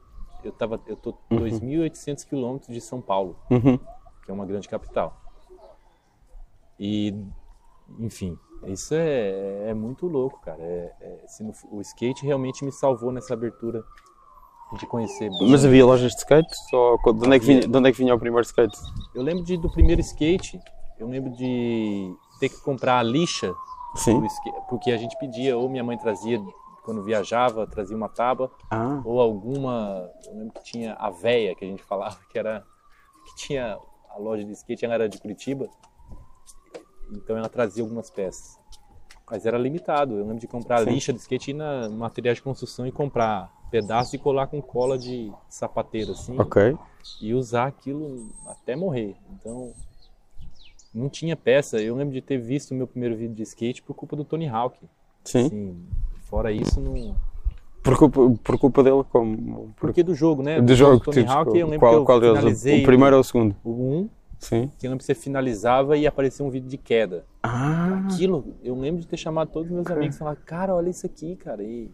eu 0.45 0.53
tava, 0.53 0.81
eu 0.87 0.97
tô 0.97 1.13
2.800 1.31 2.25
quilômetros 2.27 2.73
de 2.73 2.81
São 2.81 3.01
Paulo, 3.01 3.37
Uhum. 3.51 3.77
que 4.25 4.31
é 4.31 4.33
uma 4.33 4.47
grande 4.47 4.69
capital. 4.69 5.21
E, 6.79 7.15
enfim, 7.99 8.39
isso 8.67 8.95
é, 8.95 9.71
é 9.71 9.75
muito 9.75 10.07
louco, 10.07 10.41
cara. 10.41 10.63
É, 10.63 10.93
é, 11.01 11.25
o 11.71 11.81
skate 11.81 12.25
realmente 12.25 12.65
me 12.65 12.73
salvou 12.73 13.13
nessa 13.13 13.35
abertura 13.35 13.83
de 14.79 14.87
conhecer. 14.87 15.31
Mas 15.41 15.65
havia 15.65 15.85
lojas 15.85 16.13
de 16.13 16.19
skate? 16.19 16.55
Só, 16.71 16.97
de, 16.97 17.11
onde 17.11 17.37
é 17.37 17.39
que 17.39 17.47
vinha, 17.47 17.61
de 17.61 17.77
onde 17.77 17.89
é 17.89 17.93
que 17.93 17.99
vinha 17.99 18.15
o 18.15 18.19
primeiro 18.19 18.45
skate? 18.45 18.77
Eu 19.15 19.23
lembro 19.23 19.45
de, 19.45 19.57
do 19.57 19.71
primeiro 19.71 20.01
skate, 20.01 20.61
eu 20.99 21.09
lembro 21.09 21.31
de 21.31 22.15
ter 22.41 22.49
que 22.49 22.61
comprar 22.61 22.99
a 22.99 23.03
lixa 23.03 23.55
Sim. 23.95 24.25
skate, 24.25 24.59
porque 24.69 24.91
a 24.91 24.97
gente 24.97 25.17
pedia, 25.19 25.57
ou 25.57 25.69
minha 25.69 25.85
mãe 25.85 25.97
trazia 25.97 26.43
quando 26.85 27.03
viajava, 27.03 27.67
trazia 27.67 27.97
uma 27.97 28.09
tábua, 28.09 28.51
Ah, 28.71 29.01
ou 29.05 29.21
alguma, 29.21 30.11
eu 30.27 30.35
lembro 30.35 30.53
que 30.53 30.65
tinha 30.65 30.95
a 30.95 31.11
véia 31.11 31.55
que 31.55 31.65
a 31.65 31.69
gente 31.69 31.83
falava, 31.83 32.19
que 32.31 32.39
era 32.39 32.65
que 33.25 33.35
tinha 33.37 33.79
a 34.11 34.19
loja 34.19 34.45
de 34.45 34.53
skate, 34.53 34.85
ela 34.85 34.95
era 34.95 35.09
de 35.09 35.19
Curitiba. 35.19 35.69
Então 37.13 37.37
ela 37.37 37.49
trazia 37.49 37.83
algumas 37.83 38.11
peças. 38.11 38.59
Mas 39.31 39.47
era 39.47 39.57
limitado. 39.57 40.15
Eu 40.15 40.25
lembro 40.27 40.39
de 40.41 40.47
comprar 40.47 40.85
Sim. 40.85 40.91
lixa 40.91 41.13
de 41.13 41.19
skate 41.19 41.51
e 41.51 41.55
na 41.55 41.89
material 41.89 42.35
de 42.35 42.43
construção 42.43 42.87
e 42.87 42.93
comprar 42.93 43.51
pedaço 43.71 44.15
e 44.15 44.19
colar 44.19 44.47
com 44.47 44.61
cola 44.63 44.97
de 44.99 45.33
sapateiro 45.49 46.13
assim 46.13 46.39
ok. 46.39 46.77
e 47.21 47.35
usar 47.35 47.67
aquilo 47.67 48.29
até 48.47 48.77
morrer. 48.77 49.17
Então, 49.33 49.73
não 50.95 51.09
tinha 51.09 51.35
peça. 51.35 51.81
Eu 51.81 51.97
lembro 51.97 52.15
de 52.15 52.21
ter 52.21 52.39
visto 52.39 52.71
o 52.71 52.75
meu 52.75 52.87
primeiro 52.87 53.17
vídeo 53.17 53.35
de 53.35 53.43
skate 53.43 53.83
por 53.83 53.95
culpa 53.95 54.15
do 54.15 54.25
Tony 54.25 54.47
Hawk. 54.47 54.79
Sim. 55.25 55.47
Assim, 55.47 55.87
fora 56.27 56.53
isso, 56.53 56.81
não. 56.81 57.17
Por 57.83 57.99
culpa, 57.99 58.21
por 58.43 58.59
culpa 58.59 58.83
dele, 58.83 59.05
como. 59.11 59.73
Por, 59.77 59.89
Porque 59.89 60.03
do 60.03 60.15
jogo, 60.15 60.43
né? 60.43 60.61
do 60.61 60.75
jogo, 60.75 61.01
Tony 61.05 61.19
tipo, 61.19 61.31
Hawk, 61.33 61.59
eu 61.59 61.67
lembro 61.67 61.81
qual, 61.81 61.93
que 61.93 61.99
eu 61.99 62.05
qual 62.05 62.21
deles? 62.21 62.63
O- 62.65 62.83
primeiro 62.85 63.17
ou 63.17 63.21
o 63.21 63.25
segundo? 63.25 63.57
o 63.65 63.71
1, 63.71 64.11
Sim. 64.45 64.71
que 64.79 64.87
eu 64.87 64.91
lembro 64.91 64.99
que 64.99 65.05
você 65.07 65.15
finalizava 65.15 65.97
e 65.97 66.07
aparecia 66.07 66.45
um 66.45 66.51
vídeo 66.51 66.69
de 66.69 66.77
queda. 66.79 67.25
Ah, 67.43 68.05
Aquilo, 68.07 68.55
eu 68.63 68.75
lembro 68.79 69.01
de 69.01 69.07
ter 69.07 69.17
chamado 69.17 69.51
todos 69.51 69.69
os 69.69 69.75
meus 69.75 69.87
Ok. 69.87 69.97
amigos 69.97 70.17
e 70.17 70.19
falar, 70.19 70.37
cara, 70.37 70.75
olha 70.75 70.89
isso 70.91 71.05
aqui, 71.07 71.37
cara. 71.37 71.63
E 71.63 71.91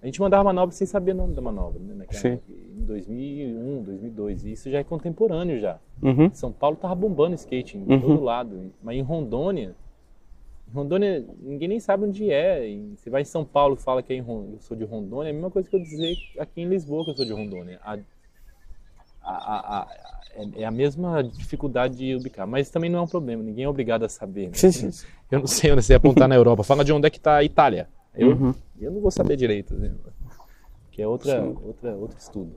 a 0.00 0.06
gente 0.06 0.20
mandava 0.20 0.44
manobra 0.44 0.74
sem 0.74 0.86
saber 0.86 1.12
o 1.12 1.14
nome 1.16 1.34
da 1.34 1.40
manobra, 1.40 1.78
né? 1.80 1.94
Naquela 1.94 2.20
Sim. 2.20 2.38
Em 2.48 2.84
2001, 2.84 3.82
2002. 3.82 4.44
E 4.44 4.52
isso 4.52 4.70
já 4.70 4.78
é 4.78 4.84
contemporâneo 4.84 5.60
já. 5.60 5.78
uhum. 6.02 6.30
São 6.34 6.52
Paulo 6.52 6.76
tava 6.76 6.94
bombando 6.94 7.34
skate 7.36 7.76
em 7.78 7.82
Uhum. 7.88 8.00
todo 8.00 8.20
lado. 8.22 8.72
Mas 8.82 8.96
em 8.96 9.02
Rondônia, 9.02 9.74
em 10.68 10.74
Rondônia, 10.74 11.24
ninguém 11.40 11.68
nem 11.68 11.80
sabe 11.80 12.04
onde 12.06 12.30
é. 12.30 12.68
E 12.68 12.94
você 12.96 13.10
vai 13.10 13.22
em 13.22 13.26
São 13.26 13.44
Paulo 13.44 13.74
e 13.74 13.82
fala 13.82 14.02
que 14.02 14.12
é 14.12 14.16
em 14.16 14.24
eu 14.28 14.56
sou 14.60 14.76
de 14.76 14.84
Rondônia, 14.84 15.28
é 15.28 15.30
a 15.30 15.34
mesma 15.34 15.50
coisa 15.50 15.68
que 15.68 15.76
eu 15.76 15.80
dizer 15.80 16.14
aqui 16.38 16.60
em 16.62 16.68
Lisboa 16.68 17.04
que 17.04 17.10
eu 17.10 17.14
sou 17.14 17.24
de 17.24 17.32
Rondônia. 17.32 17.78
A, 17.84 17.98
a- 19.24 19.30
a- 19.30 19.80
a- 19.80 19.88
é- 20.34 20.62
é 20.62 20.64
a 20.64 20.70
mesma 20.70 21.22
dificuldade 21.22 21.96
de 21.96 22.14
ubicar, 22.16 22.46
mas 22.46 22.70
também 22.70 22.88
não 22.90 23.00
é 23.00 23.02
um 23.02 23.06
problema, 23.06 23.42
ninguém 23.42 23.64
é 23.64 23.68
obrigado 23.68 24.04
a 24.04 24.08
saber. 24.08 24.46
né? 24.46 24.52
Sim, 24.54 24.72
sim. 24.72 24.90
sim. 24.90 25.06
Eu 25.30 25.40
não 25.40 25.46
sei 25.46 25.72
onde 25.72 25.82
você 25.82 25.94
apontar 25.94 26.28
na 26.28 26.34
Europa. 26.34 26.62
Fala 26.62 26.84
de 26.84 26.92
onde 26.92 27.06
é 27.06 27.10
que 27.10 27.18
está 27.18 27.36
a 27.36 27.44
Itália. 27.44 27.88
Eu, 28.14 28.28
Uhum. 28.30 28.54
eu 28.80 28.90
não 28.90 29.00
vou 29.00 29.10
saber 29.10 29.36
direito, 29.36 29.74
né? 29.74 29.92
que 30.90 31.00
é 31.00 31.08
outra, 31.08 31.40
Sim. 31.40 31.56
outra, 31.64 31.94
outro 31.96 32.18
estudo. 32.18 32.54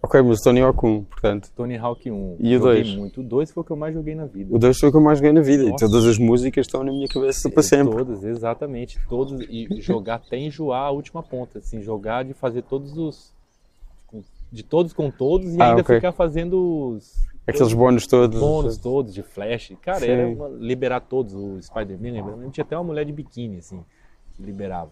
Ok, 0.00 0.22
mas 0.22 0.40
Tony 0.40 0.60
Hawk 0.60 0.86
1, 0.86 1.02
portanto. 1.04 1.50
Tony 1.56 1.76
Hawk 1.76 2.08
1. 2.08 2.36
E 2.38 2.54
o 2.56 2.58
joguei 2.60 2.82
dois? 2.84 2.94
muito. 2.94 3.20
O 3.20 3.24
2 3.24 3.50
foi 3.50 3.60
o 3.62 3.64
que 3.66 3.72
eu 3.72 3.76
mais 3.76 3.92
joguei 3.92 4.14
na 4.14 4.26
vida. 4.26 4.54
O 4.54 4.58
2 4.58 4.78
foi 4.78 4.88
o 4.88 4.92
que 4.92 4.96
eu 4.98 5.00
mais 5.02 5.18
joguei 5.18 5.32
na 5.32 5.40
vida 5.40 5.64
Nossa. 5.64 5.84
e 5.84 5.88
todas 5.88 6.06
as 6.06 6.18
músicas 6.18 6.66
estão 6.66 6.84
na 6.84 6.92
minha 6.92 7.08
cabeça 7.08 7.50
para 7.50 7.62
sempre. 7.64 7.96
Todas, 7.96 8.22
exatamente. 8.22 8.96
Todos. 9.08 9.40
E 9.50 9.66
jogar 9.80 10.14
até 10.24 10.38
enjoar 10.38 10.82
a 10.84 10.90
última 10.92 11.20
ponta. 11.20 11.58
Assim, 11.58 11.82
jogar 11.82 12.24
de 12.24 12.32
fazer 12.32 12.62
todos 12.62 12.96
os. 12.96 13.34
De 14.50 14.62
todos 14.62 14.92
com 14.92 15.10
todos 15.10 15.54
e 15.54 15.60
Ah, 15.60 15.70
ainda 15.70 15.82
ok. 15.82 15.96
ficar 15.96 16.12
fazendo 16.12 16.94
os. 16.96 17.28
Aqueles 17.46 17.72
bónus 17.72 18.06
todos. 18.06 18.38
bônus 18.38 18.76
todos 18.76 19.14
de 19.14 19.22
flash. 19.22 19.72
Cara, 19.80 20.00
Sim. 20.00 20.10
era 20.10 20.28
uma- 20.28 20.48
liberar 20.48 21.00
todos. 21.00 21.34
O 21.34 21.60
Spider-Man? 21.62 22.50
Tinha 22.50 22.64
até 22.64 22.76
uma 22.76 22.84
mulher 22.84 23.04
de 23.04 23.12
biquíni, 23.12 23.58
assim, 23.58 23.82
que 24.34 24.42
liberava. 24.42 24.90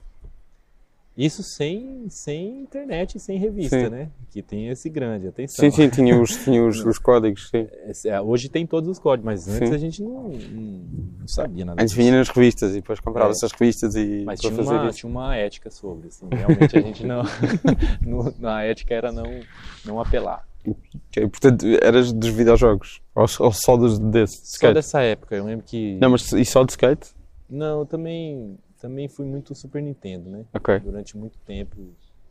Isso 1.16 1.42
sem, 1.42 2.06
sem 2.10 2.60
internet 2.60 3.16
e 3.16 3.20
sem 3.20 3.38
revista, 3.38 3.84
Sim. 3.84 3.88
né? 3.88 4.10
Que 4.30 4.42
tem 4.42 4.68
esse 4.68 4.90
grande, 4.90 5.26
atenção. 5.26 5.64
Sim, 5.64 5.70
sim, 5.74 5.88
tinha 5.88 6.20
os, 6.20 6.36
tinha 6.44 6.62
os, 6.62 6.84
os 6.84 6.98
códigos, 6.98 7.48
sim. 7.48 7.66
É, 8.04 8.20
Hoje 8.20 8.50
tem 8.50 8.66
todos 8.66 8.86
os 8.90 8.98
códigos, 8.98 9.24
mas 9.24 9.48
antes 9.48 9.70
Sim. 9.70 9.74
a 9.74 9.78
gente 9.78 10.02
não, 10.02 10.28
não- 10.28 11.26
sabia 11.26 11.64
nada 11.64 11.82
Antes 11.82 11.94
vinha 11.94 12.12
nas 12.12 12.28
revistas 12.28 12.72
e 12.72 12.74
depois 12.82 13.00
comprava 13.00 13.30
É. 13.30 13.32
essas 13.32 13.50
revistas 13.50 13.96
e 13.96 14.24
Mas 14.26 14.40
tinha 14.40 14.52
fazer 14.52 14.74
uma, 14.74 14.90
tinha 14.90 15.10
uma 15.10 15.34
ética 15.36 15.70
sobre, 15.70 16.08
assim, 16.08 16.28
realmente 16.30 16.76
a 16.76 16.82
gente 16.82 17.06
não, 17.06 17.22
no- 18.04 18.34
na 18.38 18.62
ética 18.62 18.94
era 18.94 19.10
não, 19.10 19.40
não 19.86 19.98
apelar. 19.98 20.46
Ok, 20.66 21.28
Portanto, 21.28 21.64
eras 21.80 22.12
dos 22.12 22.28
videojogos 22.28 23.00
ou, 23.14 23.24
ou 23.40 23.52
só 23.52 23.76
dos 23.78 23.98
desse 23.98 24.36
Só 24.38 24.42
skate? 24.56 24.74
dessa 24.74 25.00
época, 25.00 25.34
eu 25.34 25.44
lembro 25.46 25.64
que... 25.64 25.96
Não, 25.98 26.10
mas 26.10 26.30
e 26.32 26.44
só 26.44 26.62
de 26.62 26.72
skate? 26.72 27.14
Não, 27.48 27.80
eu 27.80 27.86
também, 27.86 28.58
também 28.80 29.08
fui 29.08 29.26
muito 29.26 29.54
Super 29.54 29.82
Nintendo, 29.82 30.28
né? 30.30 30.44
Ok. 30.54 30.78
Durante 30.80 31.16
muito 31.16 31.38
tempo, 31.46 31.76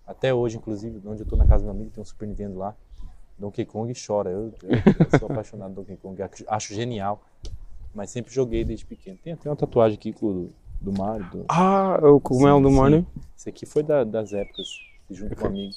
até 0.05 0.33
hoje, 0.33 0.57
inclusive, 0.57 1.01
onde 1.05 1.21
eu 1.21 1.25
tô 1.25 1.35
na 1.35 1.45
casa 1.45 1.63
do 1.63 1.65
meu 1.65 1.73
amigo, 1.75 1.91
tem 1.91 2.01
um 2.01 2.05
Super 2.05 2.27
Nintendo 2.27 2.57
lá, 2.57 2.75
Donkey 3.37 3.65
Kong 3.65 3.91
chora, 3.95 4.29
eu, 4.29 4.53
eu- 4.63 4.69
eu 5.11 5.19
sou 5.19 5.27
apaixonado 5.29 5.73
por 5.73 5.81
Donkey 5.83 5.97
Kong, 5.97 6.21
acho- 6.47 6.73
genial, 6.73 7.21
mas 7.93 8.09
sempre 8.09 8.33
joguei 8.33 8.63
desde 8.63 8.85
pequeno. 8.85 9.17
Tem 9.23 9.33
até 9.33 9.49
uma 9.49 9.55
tatuagem 9.55 9.97
aqui 9.97 10.13
com, 10.13 10.49
do 10.79 10.91
Mario, 10.93 11.25
do, 11.31 11.45
Ah, 11.49 11.97
o 12.03 12.19
cogumelo 12.19 12.57
Sim, 12.57 12.63
do 12.63 12.69
sim. 12.69 12.75
Mario? 12.75 13.07
Esse 13.37 13.49
aqui 13.49 13.65
foi 13.65 13.83
da- 13.83 14.03
das 14.03 14.31
épocas, 14.33 14.67
junto 15.09 15.35
com 15.35 15.45
um 15.45 15.47
amigo. 15.47 15.73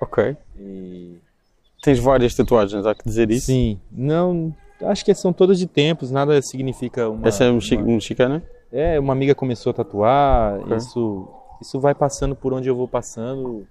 Ok. 0.00 0.36
E 0.58 1.18
Tens 1.82 1.98
várias 1.98 2.32
tatuagens, 2.34 2.86
há 2.86 2.94
que 2.94 3.02
dizer 3.04 3.28
isso? 3.30 3.46
Sim, 3.46 3.80
não, 3.90 4.54
acho 4.82 5.04
que 5.04 5.12
são 5.14 5.32
todas 5.32 5.58
de 5.58 5.66
tempos, 5.66 6.12
nada 6.12 6.40
significa 6.40 7.08
uma. 7.08 7.26
Essa 7.26 7.44
é 7.44 7.50
mexi- 7.52 7.74
uma- 7.76 7.84
mexicana? 7.86 8.40
É, 8.72 8.98
uma 8.98 9.12
amiga 9.12 9.34
começou 9.34 9.70
a 9.70 9.74
tatuar, 9.74 10.58
Ok. 10.60 10.76
isso, 10.76 11.28
isso 11.60 11.78
vai 11.80 11.94
passando 11.94 12.34
por 12.34 12.52
onde 12.54 12.68
eu 12.68 12.74
vou 12.74 12.88
passando, 12.88 13.66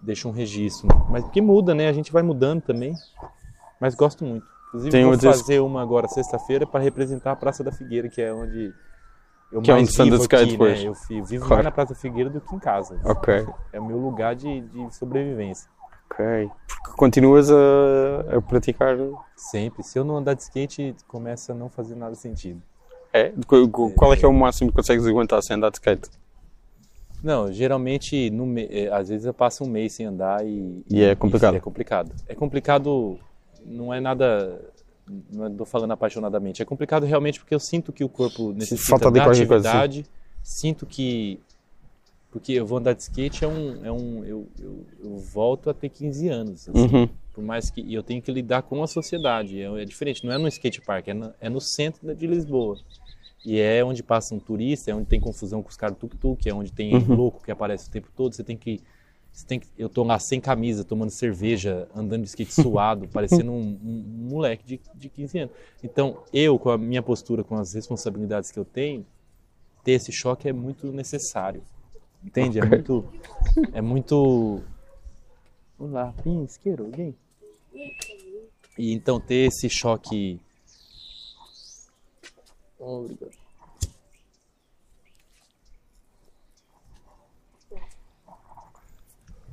deixa 0.00 0.28
um 0.28 0.30
registro. 0.30 0.86
Mas 1.10 1.24
porque 1.24 1.40
muda, 1.40 1.74
né? 1.74 1.88
A 1.88 1.92
gente 1.92 2.12
vai 2.12 2.22
mudando 2.22 2.62
também. 2.62 2.94
Mas 3.80 3.94
gosto 3.94 4.24
muito. 4.24 4.46
Inclusive, 4.68 4.90
Tem 4.92 5.04
vou 5.04 5.16
desse- 5.16 5.26
fazer 5.40 5.60
uma 5.60 5.82
agora 5.82 6.06
sexta-feira 6.08 6.66
para 6.66 6.80
representar 6.80 7.32
a 7.32 7.36
Praça 7.36 7.62
da 7.64 7.72
Figueira, 7.72 8.08
que 8.08 8.20
é 8.22 8.32
onde 8.32 8.72
eu 9.52 9.60
Que 9.62 9.70
é 9.70 9.74
mais 9.74 9.84
onde 9.88 9.92
se 9.94 10.02
anda 10.02 10.10
vivo 10.16 10.24
aqui, 10.24 10.56
né? 10.58 10.84
Eu 11.18 11.24
vivo 11.24 11.44
Claro. 11.44 11.54
mais 11.54 11.64
na 11.64 11.70
Praça 11.70 11.94
da 11.94 12.00
Figueira 12.00 12.30
do 12.30 12.40
que 12.40 12.54
em 12.54 12.58
casa. 12.58 13.00
Ok. 13.04 13.46
É 13.72 13.80
o 13.80 13.84
meu 13.84 13.98
lugar 13.98 14.34
de, 14.34 14.60
de 14.60 14.94
sobrevivência. 14.94 15.68
Ok. 16.10 16.50
Porque 16.68 16.96
continuas 16.96 17.50
a, 17.50 18.36
a 18.36 18.40
praticar. 18.42 18.96
Sempre. 19.36 19.82
Se 19.82 19.98
eu 19.98 20.04
não 20.04 20.16
andar 20.16 20.34
de 20.34 20.42
skate, 20.42 20.94
começa 21.08 21.52
a 21.52 21.54
não 21.54 21.68
fazer 21.68 21.94
nada 21.96 22.14
sentido. 22.14 22.60
É? 23.16 23.32
Qu- 23.46 23.90
Qual 23.96 24.12
é 24.12 24.16
que 24.16 24.24
é 24.24 24.28
o 24.28 24.32
máximo 24.32 24.70
que 24.70 24.76
consegues 24.76 25.06
aguentar 25.06 25.42
sem 25.42 25.56
andar 25.56 25.70
de 25.70 25.76
skate? 25.78 26.08
Não, 27.22 27.50
geralmente, 27.50 28.30
no 28.30 28.44
me- 28.46 28.68
eh, 28.70 28.88
às 28.92 29.08
vezes 29.08 29.24
eu 29.26 29.32
passo 29.34 29.64
um 29.64 29.68
mês 29.68 29.94
sem 29.94 30.06
andar 30.06 30.46
e... 30.46 30.82
E 30.90 31.02
é 31.02 31.14
complicado. 31.14 31.56
é 31.56 31.60
complicado. 31.60 32.12
É 32.28 32.34
complicado, 32.34 33.18
não 33.64 33.92
é 33.92 34.00
nada... 34.00 34.60
Não 35.32 35.46
estou 35.46 35.64
falando 35.64 35.92
apaixonadamente. 35.92 36.60
É 36.60 36.64
complicado 36.64 37.04
realmente 37.06 37.38
porque 37.40 37.54
eu 37.54 37.60
sinto 37.60 37.92
que 37.92 38.04
o 38.04 38.08
corpo 38.08 38.52
necessita 38.52 38.90
falta 38.90 39.06
de 39.10 39.18
da 39.18 39.24
qualquer 39.24 39.46
coisa, 39.46 39.68
atividade. 39.70 40.06
sinto 40.42 40.84
que... 40.84 41.40
Porque 42.30 42.52
eu 42.52 42.66
vou 42.66 42.78
andar 42.78 42.92
de 42.92 43.02
skate, 43.02 43.44
é 43.44 43.48
um... 43.48 43.84
É 43.86 43.90
um 43.90 44.24
eu, 44.24 44.46
eu, 44.60 44.84
eu 45.02 45.16
volto 45.16 45.70
a 45.70 45.74
ter 45.74 45.88
15 45.88 46.28
anos. 46.28 46.68
assim. 46.68 46.78
Uhum. 46.94 47.08
Por 47.32 47.42
mais 47.42 47.70
que 47.70 47.80
e 47.80 47.94
eu 47.94 48.02
tenho 48.02 48.20
que 48.20 48.30
lidar 48.32 48.62
com 48.62 48.82
a 48.82 48.86
sociedade. 48.86 49.60
É, 49.60 49.82
é 49.82 49.84
diferente, 49.84 50.24
não 50.24 50.32
é 50.32 50.38
no 50.38 50.48
skate 50.48 50.80
park, 50.82 51.08
é, 51.08 51.14
na- 51.14 51.32
é 51.40 51.48
no 51.48 51.60
centro 51.60 52.14
de 52.14 52.26
Lisboa. 52.26 52.76
E 53.48 53.60
é 53.60 53.84
onde 53.84 54.02
passa 54.02 54.34
um 54.34 54.40
turista, 54.40 54.90
é 54.90 54.94
onde 54.94 55.06
tem 55.06 55.20
confusão 55.20 55.62
com 55.62 55.68
os 55.68 55.76
caras 55.76 55.96
tuk-tuk, 55.96 56.48
é 56.48 56.52
onde 56.52 56.72
tem 56.72 56.92
Uhum. 56.96 57.14
louco 57.14 57.44
que 57.44 57.50
aparece 57.52 57.88
o 57.88 57.92
tempo 57.92 58.08
todo. 58.16 58.34
Você 58.34 58.42
tem 58.42 58.56
que. 58.56 58.80
Você 59.32 59.46
tem 59.46 59.60
que 59.60 59.68
eu 59.78 59.88
tô 59.88 60.02
lá 60.02 60.18
sem 60.18 60.40
camisa, 60.40 60.82
tomando 60.82 61.10
cerveja, 61.10 61.86
andando 61.94 62.22
de 62.22 62.28
skate 62.28 62.52
suado, 62.52 63.06
parecendo 63.12 63.52
um, 63.52 63.78
um- 63.84 64.04
moleque 64.30 64.64
de, 64.66 64.80
de 64.94 65.08
15 65.08 65.38
anos. 65.38 65.54
Então, 65.84 66.18
eu, 66.32 66.58
com 66.58 66.70
a 66.70 66.76
minha 66.78 67.02
postura, 67.02 67.44
com 67.44 67.54
as 67.54 67.72
responsabilidades 67.74 68.50
que 68.50 68.58
eu 68.58 68.64
tenho, 68.64 69.06
ter 69.84 69.92
esse 69.92 70.10
choque 70.10 70.48
é 70.48 70.52
muito 70.52 70.90
necessário. 70.90 71.62
Entende? 72.24 72.58
É 72.58 72.64
muito. 72.64 73.04
É 73.72 73.80
muito 73.80 74.62
Vamos 75.78 75.92
lá, 75.94 76.12
pin, 76.24 76.42
isqueiro, 76.42 76.84
alguém? 76.86 77.14
E 78.78 78.92
então 78.92 79.20
ter 79.20 79.46
esse 79.48 79.68
choque. 79.68 80.40
Obrigado. 82.78 83.32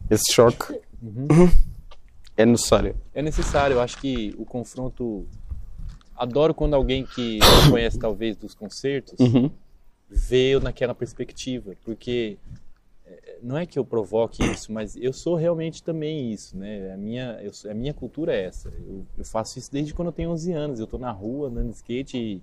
Esse 0.09 0.33
choque 0.33 0.79
é 2.37 2.45
necessário. 2.45 2.95
É 3.13 3.21
necessário, 3.21 3.75
eu 3.75 3.81
acho 3.81 3.97
que 3.99 4.33
o 4.37 4.45
confronto. 4.45 5.25
Adoro 6.15 6.53
quando 6.53 6.75
alguém 6.75 7.05
que 7.05 7.39
não 7.39 7.71
conhece 7.71 7.97
talvez 7.97 8.35
dos 8.37 8.53
concertos 8.53 9.19
Uhum. 9.19 9.49
vê 10.07 10.59
naquela 10.61 10.93
perspectiva, 10.93 11.75
porque 11.83 12.37
é, 13.05 13.39
não 13.41 13.57
é 13.57 13.65
que 13.65 13.79
eu 13.79 13.83
provoque 13.85 14.43
isso, 14.45 14.71
mas 14.71 14.95
eu 14.95 15.11
sou 15.11 15.35
realmente 15.35 15.81
também 15.81 16.31
isso, 16.31 16.55
né? 16.55 16.93
A 16.93 16.97
minha, 16.97 17.39
eu 17.41 17.51
sou- 17.51 17.71
a 17.71 17.73
minha 17.73 17.93
cultura 17.95 18.33
é 18.35 18.45
essa. 18.45 18.69
Eu, 18.69 19.03
eu 19.17 19.25
faço 19.25 19.57
isso 19.57 19.71
desde 19.71 19.93
quando 19.93 20.09
eu 20.09 20.13
tenho 20.13 20.29
11 20.29 20.51
anos. 20.53 20.79
Eu 20.79 20.85
tô 20.87 20.97
na 20.99 21.11
rua 21.11 21.47
andando 21.47 21.69
de 21.71 21.75
skate 21.77 22.15
e 22.17 22.41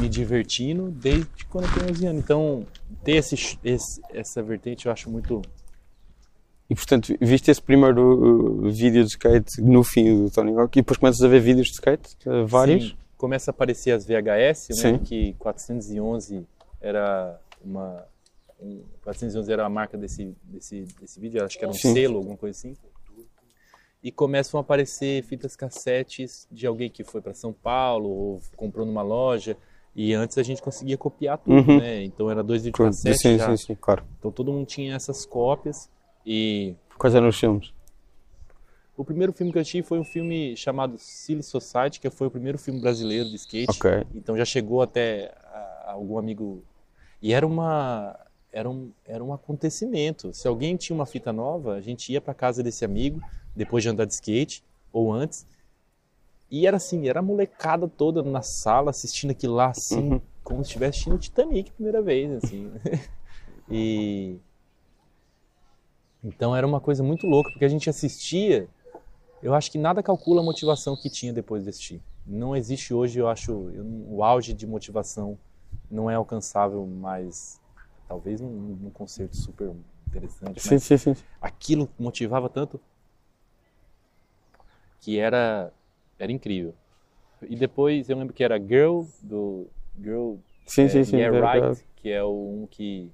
me 0.00 0.08
divertindo 0.08 0.90
desde 0.90 1.44
quando 1.48 1.66
eu 1.66 1.72
tenho 1.74 1.90
11 1.90 2.06
anos. 2.06 2.22
Então, 2.22 2.66
ter 3.04 3.16
esse, 3.16 3.58
esse- 3.64 4.00
essa 4.10 4.42
vertente 4.42 4.86
eu 4.86 4.92
acho 4.92 5.10
muito. 5.10 5.42
E 6.68 6.74
portanto, 6.74 7.12
viste 7.20 7.50
esse 7.50 7.60
primeiro 7.60 8.62
uh, 8.66 8.70
vídeo 8.70 9.02
de 9.04 9.10
skate 9.10 9.60
no 9.60 9.82
fim 9.82 10.24
do 10.24 10.30
Tony 10.30 10.52
Hawk 10.56 10.78
e 10.78 10.82
depois 10.82 10.98
começas 10.98 11.20
a 11.20 11.26
ver 11.28 11.40
vídeos 11.40 11.66
de 11.66 11.72
skate, 11.74 12.16
uh, 12.26 12.46
vários. 12.46 12.90
Sim, 12.90 12.96
começa 13.18 13.50
a 13.50 13.52
aparecer 13.52 13.90
as 13.90 14.06
VHS. 14.06 14.70
Eu 14.70 14.76
Sim. 14.76 14.98
que 14.98 15.34
411 15.38 16.46
era 16.80 17.38
uma. 17.64 18.04
um- 18.62 18.82
411 19.02 19.52
era 19.52 19.66
a 19.66 19.68
marca 19.68 19.98
desse, 19.98 20.32
desse, 20.44 20.82
desse 21.00 21.18
vídeo, 21.18 21.44
acho 21.44 21.58
que 21.58 21.64
era 21.64 21.70
um 21.72 21.76
Sim. 21.76 21.92
selo, 21.92 22.18
alguma 22.18 22.36
coisa 22.36 22.56
assim. 22.56 22.76
E 24.02 24.10
começam 24.10 24.58
a 24.58 24.62
aparecer 24.62 25.22
fitas 25.24 25.54
cassetes 25.54 26.46
de 26.50 26.66
alguém 26.66 26.88
que 26.88 27.04
foi 27.04 27.20
para 27.20 27.34
São 27.34 27.52
Paulo 27.52 28.08
ou 28.08 28.40
comprou 28.56 28.86
numa 28.86 29.02
loja. 29.02 29.56
E 29.94 30.14
antes 30.14 30.38
a 30.38 30.42
gente 30.42 30.62
conseguia 30.62 30.96
copiar 30.96 31.36
tudo, 31.36 31.70
Uhum. 31.72 31.78
né? 31.78 32.02
Então 32.04 32.30
era 32.30 32.42
dois 32.42 32.62
Com- 32.62 32.66
videocassetes 32.66 33.20
sim, 33.20 33.36
já. 33.36 33.50
sim, 33.56 33.66
sim, 33.66 33.74
claro. 33.74 34.04
Então 34.18 34.30
todo 34.30 34.52
mundo 34.52 34.66
tinha 34.66 34.94
essas 34.94 35.26
cópias. 35.26 35.90
E 36.24 36.74
Quais 36.98 37.14
eram 37.14 37.28
os 37.28 37.38
filmes? 37.38 37.72
o 38.96 39.04
primeiro 39.04 39.32
filme 39.32 39.50
que 39.50 39.56
eu 39.56 39.62
assisti 39.62 39.82
foi 39.82 39.98
um 39.98 40.04
filme 40.04 40.54
chamado 40.56 40.96
Silly 40.98 41.42
Society, 41.42 41.98
que 42.00 42.10
foi 42.10 42.26
o 42.26 42.30
primeiro 42.30 42.58
filme 42.58 42.78
brasileiro 42.80 43.28
de 43.30 43.36
skate. 43.36 43.70
Ok. 43.70 44.06
Então 44.14 44.36
já 44.36 44.44
chegou 44.44 44.82
até 44.82 45.34
algum 45.86 46.18
amigo. 46.18 46.62
E 47.22 47.32
era 47.32 47.46
uma 47.46 48.14
era 48.52 48.68
um, 48.68 48.90
era 49.04 49.22
um 49.22 49.32
acontecimento. 49.32 50.32
Se 50.34 50.46
alguém 50.48 50.76
tinha 50.76 50.94
uma 50.94 51.06
fita 51.06 51.32
nova, 51.32 51.74
a 51.74 51.80
gente 51.80 52.12
ia 52.12 52.20
para 52.20 52.34
casa 52.34 52.62
desse 52.62 52.84
amigo 52.84 53.20
depois 53.54 53.82
de 53.82 53.88
andar 53.88 54.04
de 54.04 54.12
skate 54.14 54.64
ou 54.92 55.12
antes. 55.12 55.46
E 56.50 56.66
era 56.66 56.76
assim, 56.78 57.08
era 57.08 57.20
a 57.20 57.22
molecada 57.22 57.86
toda 57.86 58.22
na 58.22 58.42
sala 58.42 58.90
assistindo 58.90 59.30
aquilo 59.30 59.54
lá 59.54 59.68
assim, 59.68 60.14
Uhum. 60.14 60.20
como 60.42 60.64
se 60.64 60.68
estivesse 60.70 60.90
assistindo 60.90 61.18
Titanic 61.18 61.70
a 61.70 61.74
primeira 61.74 62.02
vez, 62.02 62.44
assim. 62.44 62.72
e 63.70 64.36
então 66.22 66.54
era 66.54 66.66
uma 66.66 66.80
coisa 66.80 67.02
muito 67.02 67.26
louca, 67.26 67.50
porque 67.50 67.64
a 67.64 67.68
gente 67.68 67.88
assistia, 67.88 68.68
eu 69.42 69.54
acho 69.54 69.70
que 69.70 69.78
nada 69.78 70.02
calcula 70.02 70.40
a 70.40 70.44
motivação 70.44 70.94
que 70.96 71.08
tinha 71.08 71.32
depois 71.32 71.62
de 71.64 71.70
assistir. 71.70 72.02
Não 72.26 72.54
existe 72.54 72.92
hoje, 72.92 73.18
eu 73.18 73.26
acho, 73.28 73.52
o 74.08 74.22
auge 74.22 74.52
de 74.52 74.66
motivação 74.66 75.38
não 75.90 76.10
é 76.10 76.14
alcançável 76.14 76.86
mais, 76.86 77.58
talvez 78.10 78.40
num, 78.40 78.50
num 78.50 78.90
concerto 78.90 79.36
super 79.36 79.72
interessante, 80.08 80.60
Sim, 80.60 80.80
sim, 80.80 80.96
sim. 80.96 81.14
aquilo 81.40 81.88
motivava 81.96 82.48
tanto 82.48 82.80
que 85.00 85.16
era 85.20 85.72
era 86.18 86.32
incrível. 86.32 86.74
E 87.42 87.54
depois 87.54 88.10
eu 88.10 88.18
lembro 88.18 88.34
que 88.34 88.42
era 88.42 88.58
Girl 88.58 89.04
do 89.22 89.68
Girl 89.96 90.34
Sim, 90.66 90.82
é, 90.86 90.88
sim, 90.88 91.04
sim. 91.04 91.16
Yeah 91.18 91.30
verdade. 91.40 91.66
Right, 91.68 91.86
que 91.94 92.10
é 92.10 92.22
o 92.22 92.32
um 92.32 92.66
que 92.68 93.12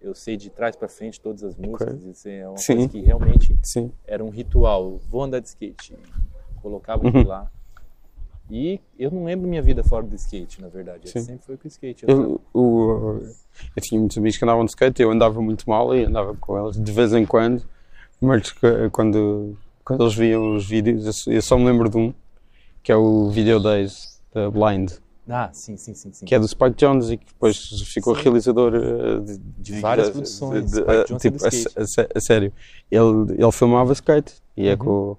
eu 0.00 0.12
sei 0.12 0.36
de 0.36 0.50
trás 0.50 0.74
para 0.74 0.88
frente 0.88 1.20
todas 1.20 1.44
as 1.44 1.54
músicas, 1.54 2.02
isso 2.02 2.28
é 2.28 2.48
uma 2.48 2.56
Sim. 2.56 2.74
coisa 2.78 2.88
que 2.88 3.00
realmente 3.00 3.56
Sim. 3.62 3.92
era 4.04 4.24
um 4.24 4.28
ritual. 4.28 4.98
Vou 5.08 5.22
andar 5.22 5.38
de 5.38 5.46
skate, 5.48 5.96
colocava 6.60 7.04
Uhum. 7.06 7.22
lá. 7.22 7.50
E 8.50 8.80
eu 8.98 9.10
não 9.10 9.24
lembro 9.24 9.48
minha 9.48 9.60
vida 9.62 9.82
fora 9.82 10.04
do 10.06 10.14
skate, 10.14 10.60
na 10.62 10.68
verdade. 10.68 11.08
Sempre 11.10 11.44
foi 11.44 11.56
com 11.56 11.64
o 11.64 11.68
skate. 11.68 12.04
Eu- 12.06 12.40
Eu, 12.54 12.60
o- 12.60 13.20
eu 13.74 13.82
tinha 13.82 13.98
muitos 13.98 14.16
amigos 14.18 14.38
que 14.38 14.44
andavam 14.44 14.64
de 14.64 14.70
skate, 14.70 15.02
eu 15.02 15.10
andava 15.10 15.40
muito 15.42 15.68
mal 15.68 15.94
e 15.96 16.04
andava 16.04 16.34
com 16.36 16.56
eles 16.64 16.80
de 16.80 16.92
vez 16.92 17.12
em 17.12 17.26
quando, 17.26 17.62
mas 18.20 18.52
quando, 18.92 19.56
quando 19.84 20.02
eles 20.04 20.14
viam 20.14 20.54
os 20.54 20.64
vídeos, 20.66 21.26
eu 21.26 21.42
só- 21.42 21.58
me 21.58 21.64
lembro 21.64 21.88
de 21.88 21.96
um, 21.96 22.14
que 22.82 22.92
é 22.92 22.96
o 22.96 23.28
Video 23.30 23.58
Days 23.60 24.20
da 24.32 24.48
Blind, 24.50 24.92
Ah, 25.28 25.50
sim, 25.52 25.76
sim, 25.76 25.92
sim, 25.92 26.12
sim. 26.12 26.24
que 26.24 26.32
é 26.36 26.38
do 26.38 26.46
Spike 26.46 26.76
Jones 26.76 27.10
e 27.10 27.16
que 27.16 27.26
depois 27.26 27.56
ficou 27.92 28.14
Sim. 28.14 28.22
realizador 28.22 28.72
eh, 28.76 29.18
de, 29.24 29.38
De 29.58 29.80
várias 29.80 30.10
produções, 30.10 30.70
de- 30.70 30.76
Spike 30.76 30.90
eh, 30.92 31.04
Jonze 31.08 31.14
é 31.14 31.30
tipo, 31.30 31.44
a, 31.44 31.48
skate. 31.48 32.00
a 32.14 32.18
a 32.18 32.20
sério. 32.20 32.52
Ele, 32.88 33.32
ele 33.36 33.52
filmava 33.52 33.92
skate 33.92 34.34
e 34.56 34.68
é 34.68 34.72
Uhum. 34.74 34.78
com, 34.78 35.16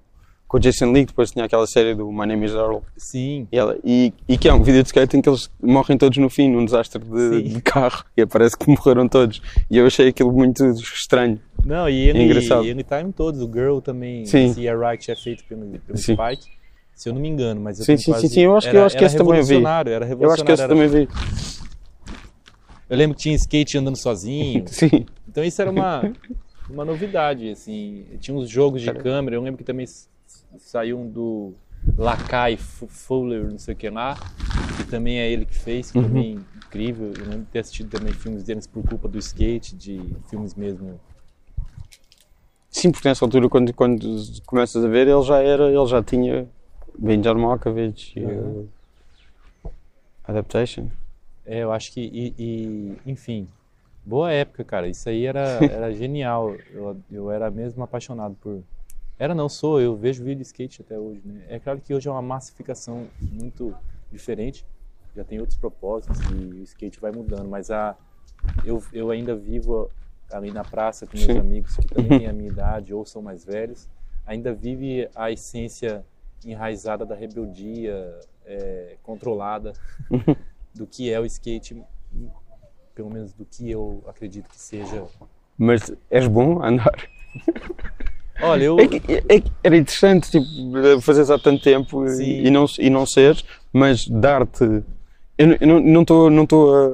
com 0.47 0.57
o 0.57 0.59
Jason 0.59 0.91
Lee, 0.91 1.05
depois 1.05 1.31
tinha 1.31 1.43
aquela 1.45 1.67
série 1.67 1.93
do 1.93 2.09
My 2.11 2.25
Name 2.25 2.45
is 2.45 2.53
Earl. 2.53 2.77
Sim, 2.95 3.47
E, 3.51 3.57
ela- 3.57 3.77
e- 3.83 4.13
e 4.27 4.37
que 4.37 4.47
é 4.47 4.53
um 4.53 4.63
vídeo 4.63 4.81
de 4.81 4.87
skate 4.87 5.17
em 5.17 5.21
que 5.21 5.27
eles 5.27 5.49
morrem 5.61 5.97
todos 5.97 6.17
no 6.17 6.29
fim, 6.29 6.49
num 6.49 6.63
desastre 6.63 7.03
de, 7.03 7.41
de 7.49 7.61
carro. 7.61 8.05
E 8.15 8.25
parece 8.25 8.57
que 8.57 8.69
morreram 8.69 9.07
todos. 9.09 9.41
E 9.69 9.77
eu 9.77 9.85
achei 9.85 10.07
aquilo 10.07 10.31
muito 10.31 10.65
estranho. 10.65 11.39
Não, 11.65 11.89
e 11.89 12.07
ele, 12.09 12.19
É 12.19 12.23
engraçado. 12.23 12.65
e 12.65 12.71
Anytime 12.71 13.11
todos, 13.11 13.41
o 13.41 13.51
Girl 13.51 13.79
também, 13.79 14.25
Sim. 14.25 14.53
se 14.53 14.65
é 14.65 14.73
Right, 14.75 15.11
é 15.11 15.15
feito 15.15 15.43
pelo, 15.43 15.65
pelo 15.79 15.97
Sim. 15.97 16.13
Spike, 16.15 16.47
se 16.95 17.09
eu 17.09 17.13
não 17.13 17.21
me 17.21 17.27
engano, 17.27 17.59
mas 17.59 17.79
eu 17.79 17.85
Sim, 17.85 17.97
sim, 17.97 18.11
quase... 18.11 18.27
sim, 18.29 18.33
sim, 18.35 18.41
eu 18.41 18.55
acho 18.55 18.67
que- 18.67 18.69
era, 18.69 18.79
eu 18.79 18.85
acho 18.85 18.97
que 18.97 19.03
esse 19.03 19.17
também 19.17 19.33
vi. 19.33 19.39
revolucionário, 19.39 19.91
Era 19.91 20.05
Eu 20.05 20.31
acho 20.31 20.43
que 20.45 20.51
revolucionário, 20.51 20.53
esse 20.53 20.63
era- 20.63 20.73
também 20.73 20.87
vi. 20.87 21.09
Eu 22.89 22.97
lembro 22.97 23.17
que 23.17 23.23
tinha 23.23 23.35
skate 23.35 23.77
andando 23.77 23.97
sozinho, 23.97 24.63
Sim. 24.71 25.05
então 25.27 25.43
isso 25.43 25.61
era 25.61 25.69
uma, 25.69 26.09
uma 26.69 26.85
novidade, 26.85 27.49
assim, 27.49 28.05
tinha 28.21 28.35
uns 28.35 28.49
jogos 28.49 28.81
de 28.81 28.89
Era. 28.89 28.99
câmera, 28.99 29.35
eu 29.35 29.41
lembro 29.41 29.57
que 29.57 29.63
também 29.65 29.85
saiu 30.59 30.99
um 30.99 31.09
do 31.09 31.53
Lakai 31.97 32.53
F- 32.53 32.87
Fuller, 32.87 33.49
não 33.51 33.57
sei 33.59 33.73
o 33.73 33.77
que 33.77 33.89
lá, 33.89 34.15
que 34.77 34.83
também 34.89 35.19
é 35.19 35.29
ele 35.31 35.45
que 35.45 35.55
fez, 35.55 35.91
que 35.91 35.97
Uhum. 35.97 36.07
também 36.07 36.45
incrível, 36.67 37.07
eu 37.07 37.25
lembro 37.25 37.45
de 37.45 37.51
ter 37.51 37.59
assistido 37.59 37.89
também 37.89 38.13
filmes 38.13 38.43
deles 38.43 38.67
por 38.67 38.83
culpa 38.83 39.07
do 39.07 39.17
skate, 39.17 39.75
de 39.75 39.99
filmes 40.29 40.53
mesmo 40.55 40.99
Sim, 42.69 42.91
porque 42.91 43.07
nessa 43.07 43.25
altura, 43.25 43.49
quando, 43.49 43.73
quando 43.73 44.07
começas 44.45 44.83
a 44.83 44.87
ver, 44.87 45.07
ele 45.07 45.21
já 45.23 45.41
era, 45.41 45.67
ele 45.69 45.85
já 45.87 46.03
tinha 46.03 46.47
Benjar 46.97 47.35
Malkovich 47.35 48.17
e 48.19 48.23
Uhum. 48.23 48.31
uh, 48.35 48.69
Adaptation. 50.27 50.91
É, 51.45 51.59
eu 51.63 51.71
acho 51.71 51.91
que, 51.93 52.01
e, 52.01 52.33
e, 52.37 52.97
enfim, 53.11 53.47
boa 54.05 54.31
época, 54.31 54.63
cara. 54.63 54.87
Isso 54.87 55.07
aí 55.09 55.25
era, 55.25 55.39
era 55.69 55.93
genial. 55.93 56.57
Eu, 56.73 56.97
eu 57.11 57.31
era 57.31 57.49
mesmo 57.49 57.83
apaixonado 57.83 58.35
por. 58.41 58.61
Era, 59.19 59.33
não 59.33 59.49
sou, 59.49 59.81
eu 59.81 59.95
vejo 59.95 60.23
vídeo 60.23 60.37
de 60.37 60.43
skate 60.43 60.81
até 60.83 60.97
hoje, 60.99 61.21
né? 61.25 61.43
É 61.49 61.59
claro 61.59 61.81
que 61.81 61.91
hoje 61.93 62.07
é 62.07 62.11
uma 62.11 62.21
massificação 62.21 63.07
muito 63.19 63.75
diferente, 64.11 64.63
já 65.15 65.23
tem 65.23 65.39
outros 65.39 65.57
propósitos 65.57 66.21
e 66.29 66.59
o 66.59 66.63
skate 66.63 66.99
vai 66.99 67.11
mudando, 67.11 67.49
mas 67.49 67.71
a, 67.71 67.97
eu, 68.63 68.83
eu 68.93 69.09
ainda 69.09 69.35
vivo 69.35 69.89
ali 70.31 70.51
na 70.51 70.63
praça 70.63 71.07
com 71.07 71.17
meus 71.17 71.31
Sim. 71.31 71.39
amigos 71.39 71.75
que 71.75 71.87
também 71.87 72.19
têm 72.19 72.27
a 72.27 72.33
minha 72.33 72.49
idade 72.51 72.93
ou 72.93 73.03
são 73.05 73.21
mais 73.23 73.43
velhos, 73.43 73.89
ainda 74.23 74.53
vive 74.53 75.09
a 75.15 75.31
essência 75.31 76.05
enraizada 76.45 77.03
da 77.03 77.15
rebeldia, 77.15 78.19
é, 78.45 78.97
controlada 79.01 79.73
do 80.75 80.85
que 80.85 81.11
é 81.11 81.19
o 81.19 81.25
skate, 81.25 81.83
pelo 82.93 83.09
menos 83.09 83.33
do 83.33 83.43
que 83.43 83.71
eu 83.71 84.03
acredito 84.05 84.47
que 84.47 84.59
seja. 84.59 85.07
Mas 85.57 85.91
és 86.11 86.27
bom 86.27 86.61
a 86.61 86.67
andar? 86.67 87.09
Olha, 88.41 88.63
eu. 88.63 88.77
É 88.79 89.35
é 89.37 89.43
era 89.63 89.77
interessante 89.77 90.29
tipo, 90.31 91.01
fazeres 91.01 91.29
há 91.29 91.37
tanto 91.39 91.61
tempo 91.63 92.07
Sim. 92.09 92.41
e 92.45 92.49
não, 92.49 92.65
e 92.79 92.89
não 92.89 93.05
seres, 93.05 93.43
mas 93.73 94.07
dar-te. 94.07 94.83
Eu, 95.39 95.47
não- 95.67 96.01
estou 96.01 96.31
não 96.31 96.43
estou 96.43 96.73
a, 96.73 96.87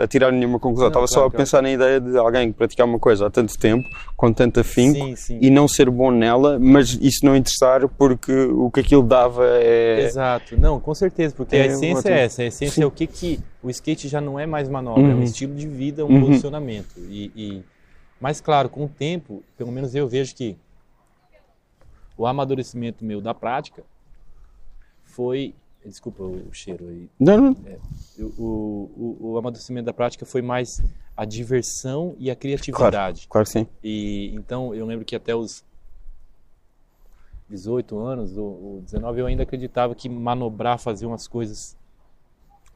a- 0.00 0.04
a 0.04 0.06
tirar 0.06 0.30
nenhuma 0.30 0.60
conclusão, 0.60 0.86
estava 0.86 1.08
só 1.08 1.14
claro, 1.14 1.26
a 1.26 1.30
claro. 1.32 1.42
pensar 1.42 1.60
na 1.60 1.72
ideia 1.72 2.00
de 2.00 2.16
alguém 2.16 2.52
praticar 2.52 2.86
uma 2.86 3.00
coisa 3.00 3.26
há 3.26 3.30
tanto 3.30 3.58
tempo, 3.58 3.88
com 4.16 4.32
tanto 4.32 4.60
afinco, 4.60 4.94
Sim, 5.06 5.16
sim. 5.16 5.38
e 5.42 5.50
não 5.50 5.66
ser 5.66 5.90
bom 5.90 6.12
nela, 6.12 6.56
mas 6.60 6.96
isso 7.02 7.26
não 7.26 7.34
interessar 7.34 7.88
porque 7.88 8.32
o 8.32 8.70
que 8.70 8.78
aquilo 8.78 9.02
dava 9.02 9.44
é. 9.44 10.02
Exato, 10.04 10.56
não, 10.56 10.78
com 10.78 10.94
certeza, 10.94 11.34
porque 11.34 11.56
É 11.56 11.62
a 11.62 11.66
essência 11.66 12.08
é 12.10 12.20
essa, 12.20 12.42
a 12.42 12.44
essência 12.46 12.74
Sim. 12.76 12.82
é 12.82 12.86
o 12.86 12.92
que 12.92 13.08
que 13.08 13.40
o 13.60 13.68
skate 13.70 14.06
já 14.06 14.20
não 14.20 14.38
é 14.38 14.46
mais 14.46 14.68
manobra, 14.68 15.02
é 15.02 15.06
um 15.12 15.18
Uhum. 15.18 15.22
estilo 15.24 15.54
de 15.56 15.66
vida, 15.66 16.04
um 16.06 16.10
Uhum. 16.14 16.20
posicionamento. 16.26 16.94
E, 17.08 17.32
e- 17.34 17.62
mas 18.20 18.40
claro, 18.40 18.68
com 18.68 18.84
o 18.84 18.88
tempo, 18.88 19.42
pelo 19.58 19.72
menos 19.72 19.96
eu 19.96 20.06
vejo 20.06 20.32
que 20.36 20.54
o 22.20 22.26
amadurecimento 22.26 23.02
meu 23.02 23.18
da 23.18 23.32
prática 23.32 23.82
foi, 25.04 25.54
desculpa 25.82 26.22
o 26.22 26.52
cheiro 26.52 26.86
aí, 26.86 27.08
Não, 27.18 27.40
não. 27.40 27.56
o, 28.18 28.24
o, 28.24 29.16
o, 29.22 29.32
o 29.32 29.38
amadurecimento 29.38 29.86
da 29.86 29.94
prática 29.94 30.26
foi 30.26 30.42
mais 30.42 30.82
a 31.16 31.24
diversão 31.24 32.14
e 32.18 32.30
a 32.30 32.36
criatividade. 32.36 33.26
Claro 33.26 33.46
que 33.46 33.52
sim. 33.52 33.66
E 33.82 34.34
então 34.34 34.74
eu 34.74 34.84
lembro 34.84 35.06
que 35.06 35.16
até 35.16 35.34
os 35.34 35.64
18 37.48 37.98
anos, 37.98 38.36
ou 38.36 38.82
19, 38.82 39.20
eu 39.22 39.26
ainda 39.26 39.44
acreditava 39.44 39.94
que 39.94 40.06
manobrar, 40.06 40.78
fazer 40.78 41.06
umas 41.06 41.26
coisas 41.26 41.74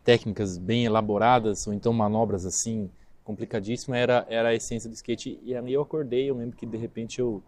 técnicas 0.03 0.57
bem 0.57 0.86
elaboradas, 0.86 1.66
ou 1.66 1.74
então 1.74 1.92
manobras 1.92 2.47
assim 2.47 2.90
complicadíssimas, 3.22 4.01
era, 4.01 4.26
era 4.26 4.49
a 4.49 4.55
essência 4.55 4.88
do 4.88 4.95
skate. 4.95 5.38
E 5.42 5.55
aí 5.55 5.72
eu 5.72 5.82
acordei, 5.82 6.30
eu 6.30 6.34
lembro 6.34 6.57
que 6.57 6.64
de 6.64 6.78
repente 6.78 7.18
eu 7.20 7.42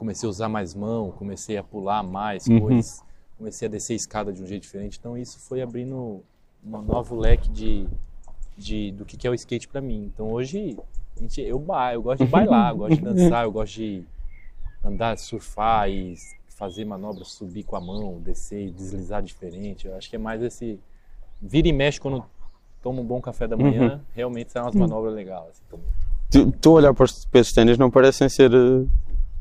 comecei 0.00 0.26
a 0.26 0.30
usar 0.30 0.48
mais 0.48 0.74
mão, 0.74 1.10
comecei 1.10 1.58
a 1.58 1.62
pular 1.62 2.02
mais 2.02 2.46
uhum. 2.46 2.58
coisas, 2.58 3.04
comecei 3.36 3.68
a 3.68 3.70
descer 3.70 3.92
a 3.92 3.96
escada 3.96 4.32
de 4.32 4.42
um 4.42 4.46
jeito 4.46 4.62
diferente. 4.62 4.96
Então 4.98 5.16
isso 5.16 5.38
foi 5.40 5.60
abrindo 5.60 6.22
um 6.64 6.80
novo 6.80 7.14
leque 7.14 7.50
de, 7.50 7.86
de 8.56 8.92
do 8.92 9.04
que, 9.04 9.18
que 9.18 9.26
é 9.26 9.30
o 9.30 9.34
skate 9.34 9.68
para 9.68 9.82
mim. 9.82 10.10
Então 10.12 10.32
hoje 10.32 10.74
gente, 11.20 11.42
eu, 11.42 11.62
eu 11.92 12.02
gosto 12.02 12.24
de 12.24 12.30
bailar, 12.30 12.72
eu 12.72 12.78
gosto 12.78 12.96
de 12.96 13.02
dançar, 13.04 13.44
eu 13.44 13.52
gosto 13.52 13.74
de 13.74 14.02
andar, 14.82 15.18
surfar 15.18 15.90
e 15.90 16.14
fazer 16.48 16.86
manobras, 16.86 17.32
subir 17.32 17.64
com 17.64 17.76
a 17.76 17.80
mão, 17.80 18.18
descer 18.20 18.68
e 18.68 18.70
deslizar 18.70 19.22
diferente. 19.22 19.86
Eu 19.86 19.96
acho 19.96 20.08
que 20.08 20.16
é 20.16 20.18
mais 20.18 20.40
esse 20.42 20.80
vira 21.42 21.68
e 21.68 21.74
mexe 21.74 22.00
quando 22.00 22.24
toma 22.82 23.02
um 23.02 23.04
bom 23.04 23.20
café 23.20 23.46
da 23.46 23.54
manhã, 23.54 23.96
uhum. 23.96 24.00
realmente 24.14 24.50
são 24.50 24.62
umas 24.62 24.74
manobras 24.74 25.12
legais. 25.12 25.62
Assim, 25.70 25.82
tu, 26.30 26.52
tu 26.52 26.70
olhar 26.72 26.94
para 26.94 27.04
esses 27.04 27.52
ténis 27.52 27.76
não 27.76 27.90
parecem 27.90 28.26
ser 28.30 28.50
uh, 28.54 28.88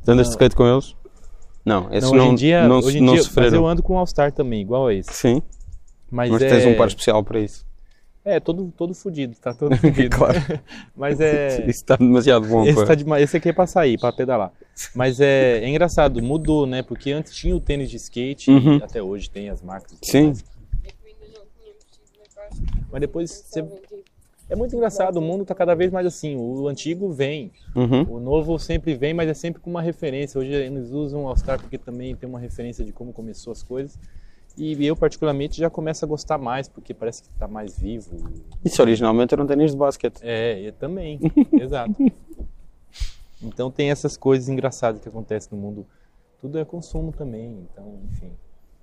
andas 0.08 0.28
de 0.28 0.34
skate 0.34 0.56
com 0.56 0.66
eles? 0.66 0.95
Não, 1.66 1.88
esses 1.93 2.10
não, 2.10 2.18
hoje 2.18 2.28
em 2.28 2.36
dia, 2.36 2.68
não, 2.68 2.80
hoje 2.80 2.97
em 2.97 3.02
não 3.02 3.14
dia, 3.14 3.24
sofreram. 3.24 3.52
Mas 3.52 3.60
eu 3.60 3.68
ando 3.68 3.84
com 3.84 3.93
um 3.93 3.97
All-Star 3.97 4.32
também, 4.32 4.62
igual 4.62 4.88
a 4.88 4.93
esse. 4.93 5.14
Sim. 5.14 5.41
Mas, 6.10 6.32
mas 6.32 6.41
é... 6.41 6.50
tens 6.50 6.66
um 6.66 6.76
par 6.76 6.88
especial 6.88 7.24
para 7.24 7.39
isso. 7.39 7.68
É, 8.24 8.39
todo, 8.39 8.72
todo 8.78 8.93
fudido, 8.93 9.36
tá 9.41 9.54
todo 9.54 9.76
fudido. 9.78 10.10
claro. 10.16 10.39
Mas 10.95 11.20
é. 11.20 11.62
Isso 11.70 11.80
está 11.80 11.95
demasiado 11.95 12.47
bom. 12.47 12.66
Esse, 12.66 12.86
tá 12.86 12.93
de... 12.93 13.06
esse 13.22 13.38
aqui 13.38 13.50
é 13.50 13.54
pra 13.54 13.66
sair, 13.66 13.97
pra 13.97 14.12
pedalar. 14.12 14.52
Mas 14.93 15.20
é, 15.20 15.60
é 15.60 15.68
engraçado, 15.68 16.22
mudou, 16.22 16.68
né? 16.68 16.84
Porque 16.84 17.12
antes 17.12 17.34
tinha 17.34 17.56
o 17.56 17.60
tênis 17.60 17.89
de 17.89 17.95
skate, 17.95 18.52
Uhum. 18.52 18.78
e 18.78 18.84
até 18.84 19.02
hoje 19.02 19.30
tem 19.30 19.50
as 19.50 19.62
marcas. 19.62 19.97
Sim. 20.04 20.34
Mas 22.91 23.02
depois 23.02 23.32
você. 23.32 23.66
É 24.50 24.56
muito 24.56 24.76
engraçado, 24.76 25.18
o 25.18 25.22
mundo 25.22 25.45
tá 25.45 25.54
cada 25.54 25.76
vez 25.76 25.91
mais 25.91 26.08
assim. 26.08 26.36
O 26.36 26.68
antigo 26.68 27.12
vem, 27.12 27.52
Uhum. 27.76 28.16
o 28.16 28.20
novo 28.20 28.58
sempre 28.58 28.95
vem, 28.95 29.14
mas 29.14 29.30
é 29.30 29.34
sempre 29.34 29.62
com 29.62 29.70
uma 29.70 29.82
referência. 29.82 30.39
Hoje 30.39 30.52
eles 30.52 30.89
usam 30.89 31.24
o 31.24 31.28
All-Star 31.28 31.60
porque 31.62 31.78
também 31.78 32.16
tem 32.16 32.28
uma 32.28 32.39
referência 32.39 32.84
de 32.84 32.91
como 32.91 33.14
começou 33.14 33.52
as 33.52 33.62
coisas. 33.62 33.97
E 34.58 34.84
eu, 34.86 34.95
particularmente, 34.95 35.58
já 35.58 35.70
começo 35.70 36.04
a 36.04 36.08
gostar 36.08 36.38
mais, 36.38 36.68
porque 36.68 36.93
parece 36.93 37.24
que 37.24 37.30
tá 37.38 37.47
mais 37.47 37.78
vivo. 37.80 38.18
Isso 38.66 38.82
originalmente 38.82 39.34
era 39.34 39.41
um 39.41 39.47
ténis 39.47 39.72
de 39.72 39.78
basquete. 39.78 40.20
É, 40.24 40.60
eu 40.60 40.74
também, 40.74 41.20
exato. 41.54 41.95
Então 43.41 43.72
tem 43.72 43.89
essas 43.91 44.18
coisas 44.18 44.50
engraçadas 44.50 45.00
que 45.00 45.08
acontecem 45.08 45.50
no 45.58 45.64
mundo. 45.64 45.86
Tudo 46.41 46.58
é 46.58 46.66
consumo 46.66 47.12
também, 47.12 47.68
então, 47.72 48.00
enfim. 48.12 48.32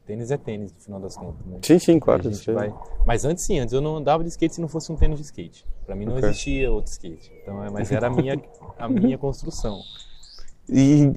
Tênis 0.07 0.31
é 0.31 0.37
tênis, 0.37 0.73
no 0.73 0.81
final 0.81 1.01
das 1.01 1.17
contas. 1.17 1.45
Né? 1.45 1.59
Sim, 1.63 1.79
sim, 1.81 1.99
claro. 1.99 2.33
Sim. 2.33 2.53
vai... 2.53 2.73
Mas 3.05 3.25
antes 3.25 3.45
sim, 3.45 3.59
antes 3.59 3.75
eu 3.75 3.81
não 3.81 3.97
andava 3.97 4.23
de 4.23 4.29
skate 4.31 4.55
se 4.55 4.61
não 4.61 4.69
fosse 4.69 4.91
um 4.93 4.97
tênis 4.97 5.19
de 5.19 5.25
skate. 5.25 5.67
Para 5.85 5.97
mim 5.97 6.05
não 6.07 6.17
Ok. 6.17 6.29
existia 6.29 6.71
outro 6.71 6.93
skate. 6.93 7.33
Então, 7.43 7.65
é- 7.65 7.71
mas 7.71 7.91
era 7.91 8.07
a 8.07 8.11
minha, 8.11 8.41
a 8.79 8.89
minha 8.89 9.19
construção. 9.19 9.81
E 10.69 11.13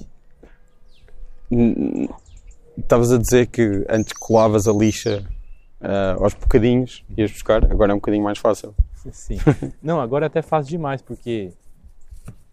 hum, 1.51 2.07
estavas 2.77 3.11
a 3.11 3.17
dizer 3.17 3.47
que 3.47 3.85
antes 3.89 4.13
colavas 4.13 4.67
a 4.67 4.73
lixa 4.73 5.23
ah, 5.81 6.15
aos 6.19 6.33
bocadinhos, 6.33 7.05
ias 7.17 7.31
buscar, 7.31 7.63
agora 7.71 7.91
é 7.91 7.95
um 7.95 7.97
bocadinho 7.99 8.23
mais 8.23 8.37
fácil. 8.37 8.73
Sim. 9.11 9.37
Não, 9.81 10.01
agora 10.01 10.25
é 10.25 10.27
até 10.27 10.41
fácil 10.41 10.71
demais, 10.71 11.01
porque 11.01 11.53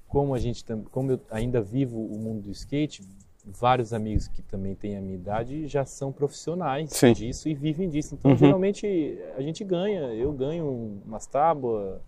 como 0.07 0.34
a 0.34 0.39
gente 0.39 0.64
como 0.91 1.12
eu 1.12 1.20
ainda 1.30 1.61
vivo 1.61 1.99
o 1.99 2.18
mundo 2.18 2.43
do 2.43 2.51
skate, 2.53 3.03
vários 3.47 3.93
amigos 3.93 4.27
que 4.29 4.43
também 4.43 4.75
têm 4.75 4.97
a 4.97 5.01
minha 5.01 5.15
idade 5.15 5.67
já 5.69 5.85
são 5.85 6.11
profissionais 6.13 6.91
Sim. 6.91 7.13
disso 7.13 7.49
e 7.49 7.55
vivem 7.55 7.89
disso. 7.89 8.15
Então, 8.15 8.33
Uhum. 8.33 8.37
geralmente 8.37 9.19
a 9.37 9.41
gente 9.43 9.63
ganha, 9.63 10.13
eu 10.15 10.33
ganho 10.33 11.01
umas 11.07 11.27
tábuas, 11.27 12.01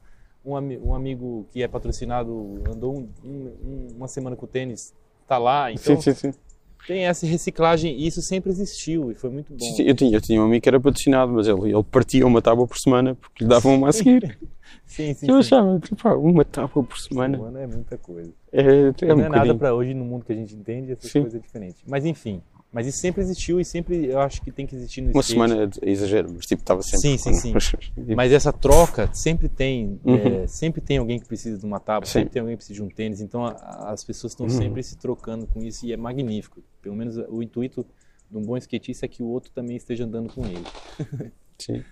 um, 0.44 0.56
ami- 0.56 0.78
um 0.78 0.94
amigo 0.94 1.46
que 1.52 1.62
é 1.62 1.68
patrocinado 1.68 2.60
andou 2.68 2.96
um- 2.98 3.08
um- 3.24 3.88
uma 3.96 4.08
semana 4.08 4.34
com 4.34 4.44
o 4.46 4.48
tênis, 4.48 4.92
tá 5.26 5.38
lá. 5.38 5.70
Então, 5.70 6.00
sim, 6.00 6.12
sim, 6.14 6.32
sim. 6.32 6.38
Tem 6.86 7.06
essa 7.06 7.26
reciclagem 7.26 7.94
e 7.98 8.06
isso 8.06 8.22
sempre 8.22 8.50
existiu 8.50 9.10
e 9.10 9.14
foi 9.14 9.30
muito 9.30 9.52
bom. 9.52 9.58
Sim, 9.58 9.82
Eu, 9.82 9.94
tinha, 9.94 10.10
eu 10.16 10.20
tinha 10.20 10.40
um 10.40 10.44
amigo 10.46 10.62
que 10.62 10.68
era 10.68 10.80
patrocinado, 10.80 11.32
mas 11.32 11.46
ele, 11.46 11.72
ele 11.72 11.82
partia 11.84 12.26
uma 12.26 12.40
tábua 12.40 12.66
por 12.66 12.78
semana 12.78 13.14
porque 13.14 13.44
lhe 13.44 13.50
davam 13.50 13.74
uma 13.76 13.88
a 13.88 13.92
seguir. 13.92 14.38
Sim, 14.84 15.12
sim, 15.14 15.26
Eu 15.28 15.34
sim. 15.42 15.54
achava, 15.54 15.80
pá, 16.02 16.14
uma 16.14 16.44
tábua 16.44 16.82
por 16.82 16.98
semana 16.98 17.36
Semana 17.36 17.60
é 17.60 17.66
muita 17.66 17.96
coisa. 17.98 18.30
é, 18.52 18.62
é 19.02 19.06
não 19.06 19.16
um 19.16 19.20
é 19.20 19.28
nada 19.28 19.54
para 19.54 19.74
hoje 19.74 19.92
no 19.92 20.04
mundo 20.04 20.24
que 20.24 20.32
a 20.32 20.34
gente 20.34 20.54
entende, 20.54 20.92
essas 20.92 21.10
Sim. 21.10 21.20
coisas 21.22 21.38
é 21.38 21.42
diferente. 21.42 21.76
Mas 21.86 22.04
enfim, 22.06 22.40
mas 22.72 22.86
isso 22.86 22.98
sempre 22.98 23.22
existiu 23.22 23.58
e 23.60 23.64
sempre 23.64 24.06
eu 24.06 24.20
acho 24.20 24.42
que 24.42 24.50
tem 24.52 24.66
que 24.66 24.74
existir 24.76 25.00
no 25.00 25.08
Uma 25.12 25.20
skate. 25.20 25.32
semana 25.32 25.70
é 25.82 25.90
exagero, 25.90 26.30
mas 26.34 26.44
tipo, 26.46 26.60
estava 26.62 26.82
sempre. 26.82 27.18
Sim, 27.18 27.32
sim, 27.32 27.52
com- 27.52 27.58
Mas 28.14 28.30
essa 28.32 28.52
troca 28.52 29.08
sempre 29.14 29.48
tem, 29.48 29.98
Uhum. 30.04 30.42
é, 30.42 30.46
sempre 30.46 30.80
tem 30.80 30.98
alguém 30.98 31.18
que 31.18 31.26
precisa 31.26 31.58
de 31.58 31.64
uma 31.64 31.80
tábua, 31.80 32.06
Sim. 32.06 32.12
sempre 32.20 32.30
tem 32.30 32.40
alguém 32.40 32.56
que 32.56 32.64
precisa 32.64 32.74
de 32.78 32.82
um 32.82 32.88
tênis. 32.94 33.20
Então 33.20 33.44
a- 33.46 33.90
as 33.90 34.04
pessoas 34.04 34.32
estão 34.32 34.46
Uhum. 34.46 34.52
sempre 34.52 34.82
se 34.82 34.96
trocando 34.98 35.46
com 35.46 35.62
isso 35.62 35.86
e 35.86 35.92
é 35.92 35.96
magnífico. 35.96 36.62
Pelo 36.82 36.94
menos 36.94 37.16
o 37.28 37.42
intuito 37.42 37.86
de 38.30 38.36
um 38.36 38.42
bom 38.42 38.56
skatista 38.58 39.06
é 39.06 39.08
que 39.08 39.22
o 39.22 39.26
outro 39.26 39.50
também 39.52 39.76
esteja 39.76 40.04
andando 40.04 40.32
com 40.32 40.44
ele. 40.44 40.64
Sim. 41.58 41.82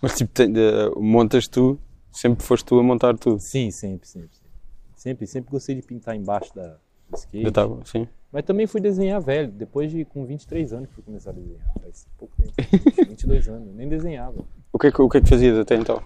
Mas 0.00 0.16
tipo, 0.16 0.32
tem- 0.32 0.50
montas 0.96 1.46
tu, 1.46 1.78
sempre 2.10 2.42
foste 2.44 2.64
tu 2.64 2.78
a 2.78 2.82
montar 2.82 3.16
tudo. 3.18 3.38
Sim, 3.38 3.70
sempre, 3.70 4.08
sempre, 4.08 4.30
sempre. 4.96 5.26
Sempre, 5.26 5.50
gostei 5.50 5.74
de 5.74 5.82
pintar 5.82 6.16
embaixo 6.16 6.54
da 6.54 6.76
skate. 7.16 7.44
Da 7.44 7.50
tábua, 7.52 7.80
sim. 7.84 8.06
Mas 8.32 8.44
também 8.44 8.66
fui 8.66 8.80
desenhar 8.80 9.20
velho, 9.20 9.50
depois 9.52 9.90
de 9.90 10.04
com 10.06 10.24
23 10.24 10.72
anos 10.72 10.88
que 10.88 10.94
fui 10.94 11.04
começar 11.04 11.30
a 11.30 11.32
desenhar. 11.34 11.72
Faz 11.82 12.06
pouco 12.18 12.34
tempo. 12.36 12.52
22 13.08 13.48
anos, 13.48 13.74
nem 13.74 13.88
desenhava. 13.88 14.44
O 14.72 14.78
que, 14.78 14.90
que, 14.90 15.02
o 15.02 15.08
que 15.08 15.20
que 15.20 15.28
fazias 15.28 15.58
até 15.58 15.74
então? 15.76 16.02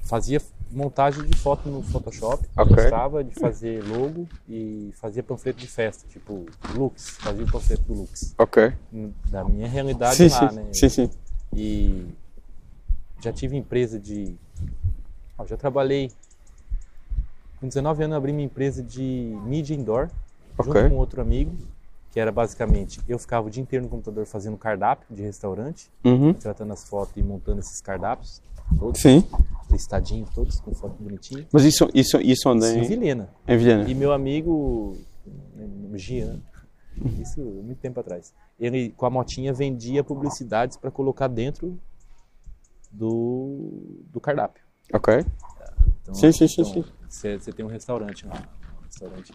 Fazia 0.00 0.40
montagem 0.70 1.24
de 1.24 1.36
foto 1.36 1.68
no 1.68 1.82
Photoshop, 1.82 2.46
Ok. 2.56 2.76
gostava 2.76 3.24
de 3.24 3.34
fazer 3.34 3.82
logo 3.84 4.28
e 4.48 4.90
fazia 4.94 5.22
panfleto 5.22 5.58
de 5.58 5.66
festa, 5.66 6.06
tipo 6.08 6.46
Lux, 6.74 7.16
fazia 7.18 7.44
o 7.44 7.50
panfleto 7.50 7.82
do 7.82 7.94
Lux. 7.94 8.34
Ok. 8.38 8.72
Da 9.30 9.44
minha 9.44 9.66
realidade 9.68 10.16
Sim, 10.16 10.28
lá, 10.28 10.48
sim, 10.50 10.56
né? 10.56 10.66
sim, 10.72 10.88
sim. 10.88 11.10
E 11.54 12.06
já 13.22 13.32
tive 13.32 13.56
empresa 13.56 13.98
de. 13.98 14.34
já 15.46 15.56
trabalhei. 15.56 16.10
Com 17.60 17.68
19 17.68 18.02
anos, 18.04 18.12
eu 18.14 18.18
abri 18.18 18.32
minha 18.32 18.46
empresa 18.46 18.82
de 18.82 19.36
mídia 19.44 19.74
indoor, 19.74 20.08
junto 20.58 20.70
Ok. 20.70 20.88
com 20.88 20.96
outro 20.96 21.20
amigo, 21.20 21.52
que 22.10 22.18
era 22.18 22.32
basicamente 22.32 23.00
eu 23.08 23.18
ficava 23.18 23.46
o 23.46 23.50
dia 23.50 23.62
inteiro 23.62 23.84
no 23.84 23.90
computador 23.90 24.26
fazendo 24.26 24.56
cardápio 24.56 25.06
de 25.14 25.22
restaurante, 25.22 25.90
Uhum. 26.04 26.32
tratando 26.32 26.72
as 26.72 26.84
fotos 26.88 27.14
e 27.16 27.22
montando 27.22 27.60
esses 27.60 27.80
cardápios, 27.80 28.40
todos 28.78 29.00
Sim. 29.00 29.22
listadinhos, 29.70 30.30
todos 30.30 30.58
com 30.60 30.74
foto 30.74 30.96
bonitinha. 31.00 31.46
Mas 31.52 31.64
isso, 31.64 31.88
isso, 31.94 32.18
isso 32.20 32.48
onde? 32.48 32.64
Isso 32.64 32.78
em 32.78 32.82
Em, 32.82 32.88
Vilhena. 32.88 33.28
em 33.46 33.56
Vilhena? 33.58 33.88
E 33.88 33.94
meu 33.94 34.12
amigo, 34.12 34.96
né, 35.54 35.98
Gian, 35.98 36.38
isso 37.20 37.40
muito 37.40 37.78
tempo 37.78 38.00
atrás, 38.00 38.32
ele 38.58 38.90
com 38.96 39.04
a 39.06 39.10
motinha 39.10 39.52
vendia 39.52 40.02
publicidades 40.02 40.76
para 40.78 40.90
colocar 40.90 41.28
dentro 41.28 41.78
do, 42.90 44.00
do 44.12 44.18
cardápio. 44.20 44.62
Ok. 44.92 45.24
Então, 46.02 46.14
Sim, 46.14 46.32
sim, 46.32 46.48
sim, 46.48 46.62
então, 46.62 46.72
sim. 46.72 46.84
Você, 47.10 47.38
você 47.38 47.52
tem 47.52 47.64
um 47.64 47.68
restaurante 47.68 48.24
lá, 48.24 48.40
um 48.78 48.84
restaurante. 48.84 49.34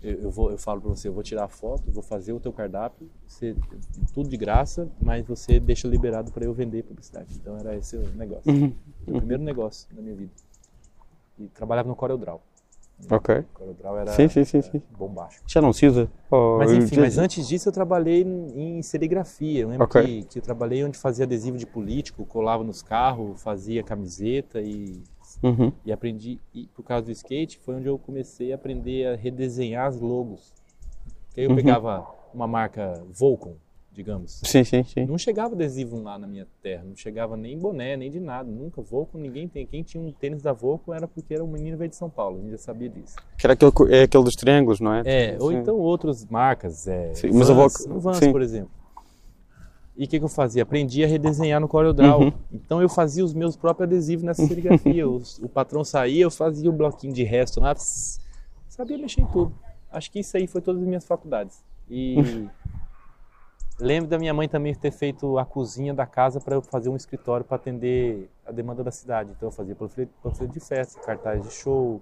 Eu, 0.00 0.22
eu 0.22 0.30
vou, 0.30 0.52
eu 0.52 0.56
falo 0.58 0.80
para 0.80 0.90
você, 0.90 1.08
eu 1.08 1.12
vou 1.12 1.22
tirar 1.22 1.44
a 1.44 1.48
foto, 1.48 1.90
vou 1.90 2.02
fazer 2.02 2.32
o 2.32 2.38
teu 2.38 2.52
cardápio, 2.52 3.10
você, 3.26 3.56
tudo 4.14 4.28
de 4.28 4.36
graça, 4.36 4.88
mas 5.02 5.26
você 5.26 5.58
deixa 5.58 5.88
liberado 5.88 6.30
para 6.30 6.44
eu 6.44 6.54
vender 6.54 6.84
publicidade. 6.84 7.34
Então 7.34 7.58
era 7.58 7.74
esse 7.76 7.96
o 7.96 8.08
negócio. 8.14 8.50
Uhum. 8.50 8.72
O 9.08 9.16
primeiro 9.18 9.42
negócio 9.42 9.92
da 9.94 10.00
minha 10.00 10.14
vida. 10.14 10.30
E 11.38 11.48
trabalhava 11.48 11.88
no 11.88 11.96
CorelDRAW. 11.96 12.40
Ok. 13.10 13.38
O 13.40 13.44
CorelDRAW 13.52 13.98
era, 13.98 14.12
Sim, 14.12 14.28
sim, 14.28 14.44
sim, 14.44 14.58
era 14.58 14.70
sim. 14.70 14.82
bombástico. 14.96 15.44
Já 15.48 15.60
não 15.60 15.72
se 15.72 15.86
usa? 15.88 16.08
Oh, 16.30 16.56
Mas 16.58 16.72
enfim, 16.72 17.00
mas 17.00 17.18
antes 17.18 17.48
disso 17.48 17.68
eu 17.68 17.72
trabalhei 17.72 18.22
em 18.22 18.78
em 18.78 18.82
serigrafia. 18.82 19.62
Eu 19.62 19.68
lembro 19.70 19.84
Ok. 19.84 20.02
que, 20.02 20.22
que 20.28 20.38
eu 20.38 20.42
trabalhei 20.42 20.84
onde 20.84 20.96
fazia 20.96 21.24
adesivo 21.24 21.58
de 21.58 21.66
político, 21.66 22.24
colava 22.24 22.62
nos 22.62 22.80
carros, 22.80 23.42
fazia 23.42 23.82
camiseta 23.82 24.60
e, 24.62 25.02
Uhum. 25.42 25.72
e 25.84 25.92
aprendi. 25.92 26.38
E 26.54 26.66
por 26.74 26.82
causa 26.82 27.06
do 27.06 27.12
skate 27.12 27.58
foi 27.58 27.74
onde 27.76 27.86
eu 27.86 27.98
comecei 27.98 28.52
a 28.52 28.54
aprender 28.56 29.06
a 29.06 29.16
redesenhar 29.16 29.86
as 29.86 30.00
logos. 30.00 30.52
Que 31.34 31.40
aí 31.40 31.46
eu 31.46 31.50
Uhum. 31.50 31.56
pegava 31.56 32.06
uma 32.32 32.46
marca 32.46 33.02
Volcom, 33.12 33.54
digamos. 33.92 34.40
Sim, 34.44 34.64
sim, 34.64 34.82
sim. 34.84 35.04
Não 35.06 35.18
chegava 35.18 35.54
adesivo 35.54 36.00
lá 36.02 36.18
na 36.18 36.26
minha 36.26 36.46
terra, 36.62 36.84
não 36.84 36.96
chegava 36.96 37.36
nem 37.36 37.58
boné, 37.58 37.96
nem 37.96 38.10
de 38.10 38.18
nada, 38.20 38.48
nunca. 38.50 38.80
Volcom 38.82 39.18
ninguém 39.18 39.46
tem. 39.46 39.66
Quem 39.66 39.82
tinha 39.82 40.02
um 40.02 40.10
tênis 40.12 40.40
da 40.42 40.52
Volcom 40.52 40.92
era 40.94 41.06
porque 41.06 41.34
era 41.34 41.44
um 41.44 41.46
menino 41.48 41.76
veio 41.76 41.90
de 41.90 41.96
São 41.96 42.08
Paulo, 42.10 42.38
a 42.38 42.40
gente 42.40 42.50
já 42.52 42.58
sabia 42.58 42.88
disso. 42.88 43.16
Que 43.38 43.46
era 43.46 43.52
aquele, 43.54 43.72
é 43.94 44.02
aquele 44.04 44.24
dos 44.24 44.34
triângulos, 44.34 44.80
não 44.80 44.92
é? 44.94 45.02
É, 45.04 45.36
ou 45.40 45.50
Sim. 45.50 45.58
então 45.58 45.76
outras 45.78 46.24
marcas, 46.26 46.86
é, 46.88 47.14
Sim, 47.14 47.30
mas 47.34 47.50
a 47.50 47.54
Vans, 47.54 47.86
no 47.86 48.00
Vans, 48.00 48.16
sim. 48.18 48.32
por 48.32 48.40
exemplo. 48.42 48.70
E 49.96 50.04
o 50.04 50.08
que, 50.08 50.18
que 50.18 50.24
eu 50.24 50.28
fazia? 50.28 50.62
Aprendi 50.62 51.02
a 51.02 51.06
redesenhar 51.06 51.60
no 51.60 51.66
CorelDRAW. 51.68 52.20
Uhum. 52.20 52.32
Então 52.52 52.82
eu 52.82 52.88
fazia 52.88 53.24
os 53.24 53.32
meus 53.32 53.56
próprios 53.56 53.88
adesivos 53.88 54.22
nessa 54.24 54.46
serigrafia. 54.46 55.08
Os- 55.08 55.38
o 55.38 55.48
patrão 55.48 55.82
saía, 55.84 56.24
eu 56.24 56.30
fazia 56.30 56.68
o 56.68 56.72
bloquinho 56.72 57.12
de 57.14 57.22
resto 57.24 57.60
lá, 57.60 57.74
pss, 57.74 58.20
sabia 58.68 58.98
mexer 58.98 59.22
em 59.22 59.26
tudo. 59.26 59.54
Acho 59.90 60.10
que 60.10 60.20
isso 60.20 60.36
aí 60.36 60.46
foi 60.46 60.60
todas 60.60 60.82
as 60.82 60.86
minhas 60.86 61.04
faculdades. 61.06 61.64
E 61.88 62.46
Lembro 63.78 64.08
da 64.08 64.18
minha 64.18 64.32
mãe 64.32 64.48
também 64.48 64.74
ter 64.74 64.90
feito 64.90 65.36
a 65.38 65.44
cozinha 65.44 65.92
da 65.92 66.06
casa 66.06 66.40
para 66.40 66.54
eu 66.56 66.62
fazer 66.62 66.88
um 66.88 66.96
escritório 66.96 67.44
para 67.44 67.56
atender 67.56 68.30
a 68.46 68.50
demanda 68.50 68.82
da 68.82 68.90
cidade. 68.90 69.32
Então 69.36 69.48
eu 69.48 69.52
fazia 69.52 69.74
panfleto 69.74 70.52
de 70.52 70.60
festa, 70.60 70.98
cartaz 71.00 71.42
de 71.42 71.50
show, 71.52 72.00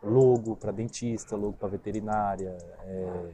logo 0.00 0.54
para 0.54 0.70
dentista, 0.70 1.34
logo 1.34 1.54
para 1.54 1.68
veterinária, 1.68 2.56
é... 2.84 3.30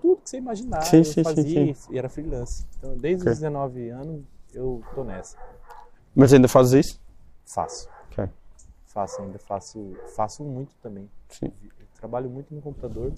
tudo 0.00 0.22
que 0.22 0.30
você 0.30 0.38
imaginar 0.38 0.82
sim, 0.82 0.98
eu 0.98 1.04
sim, 1.04 1.24
fazia 1.24 1.74
sim, 1.74 1.92
e 1.92 1.98
era 1.98 2.08
freelance. 2.08 2.66
Então 2.78 2.96
desde 2.96 3.22
okay. 3.22 3.32
os 3.32 3.38
19 3.38 3.88
anos 3.90 4.24
eu 4.52 4.82
tô 4.94 5.04
nessa. 5.04 5.36
Mas 6.14 6.32
ainda 6.32 6.48
fazes 6.48 6.86
isso? 6.86 7.00
Faço. 7.46 7.88
Okay. 8.10 8.28
Faço 8.86 9.22
ainda, 9.22 9.38
faço, 9.38 9.96
faço 10.14 10.44
muito 10.44 10.74
também. 10.82 11.08
Trabalho 11.98 12.30
muito 12.30 12.54
no 12.54 12.60
computador 12.60 13.12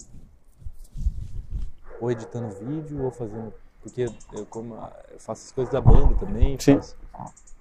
ou 1.99 2.11
editando 2.11 2.49
vídeo 2.55 3.03
ou 3.03 3.11
fazendo 3.11 3.53
porque 3.81 4.05
eu 4.33 4.45
como 4.45 4.75
eu 5.11 5.19
faço 5.19 5.45
as 5.45 5.51
coisas 5.51 5.71
da 5.71 5.81
banda 5.81 6.15
também 6.15 6.57
faço 6.57 6.95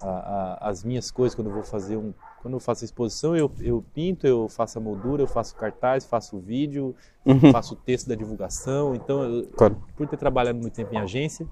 a, 0.01 0.09
a, 0.09 0.69
as 0.69 0.83
minhas 0.83 1.11
coisas 1.11 1.35
quando 1.35 1.49
eu 1.49 1.55
vou 1.55 1.63
fazer 1.63 1.97
um 1.97 2.13
quando 2.43 2.55
eu 2.55 2.61
faço 2.61 2.85
a 2.85 2.87
exposição 2.87 3.37
eu, 3.37 3.51
eu 3.61 3.83
pinto 3.95 4.27
eu 4.27 4.49
faço 4.49 4.77
a 4.79 4.81
moldura 4.81 5.23
eu 5.23 5.27
faço 5.29 5.55
cartaz 5.57 6.05
faço 6.05 6.39
vídeo 6.39 6.95
Uhum. 7.25 7.53
faço 7.53 7.75
o 7.75 7.77
texto 7.77 8.09
da 8.09 8.17
divulgação 8.17 8.95
então 8.97 9.23
eu, 9.23 9.47
Claro. 9.57 9.77
por 9.97 10.09
ter 10.09 10.17
trabalhado 10.17 10.59
muito 10.59 10.75
tempo 10.75 10.93
em 10.93 10.99
agência 10.99 11.47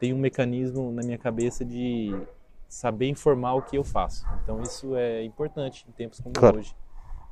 tem 0.00 0.12
um 0.12 0.18
mecanismo 0.18 0.90
na 0.92 1.02
minha 1.02 1.16
cabeça 1.16 1.64
de 1.64 2.12
saber 2.68 3.08
informar 3.08 3.54
o 3.54 3.62
que 3.62 3.78
eu 3.78 3.84
faço 3.84 4.26
então 4.42 4.60
isso 4.62 4.96
é 4.96 5.22
importante 5.22 5.86
em 5.88 5.92
tempos 5.92 6.20
como 6.20 6.34
Claro. 6.34 6.58
hoje 6.58 6.74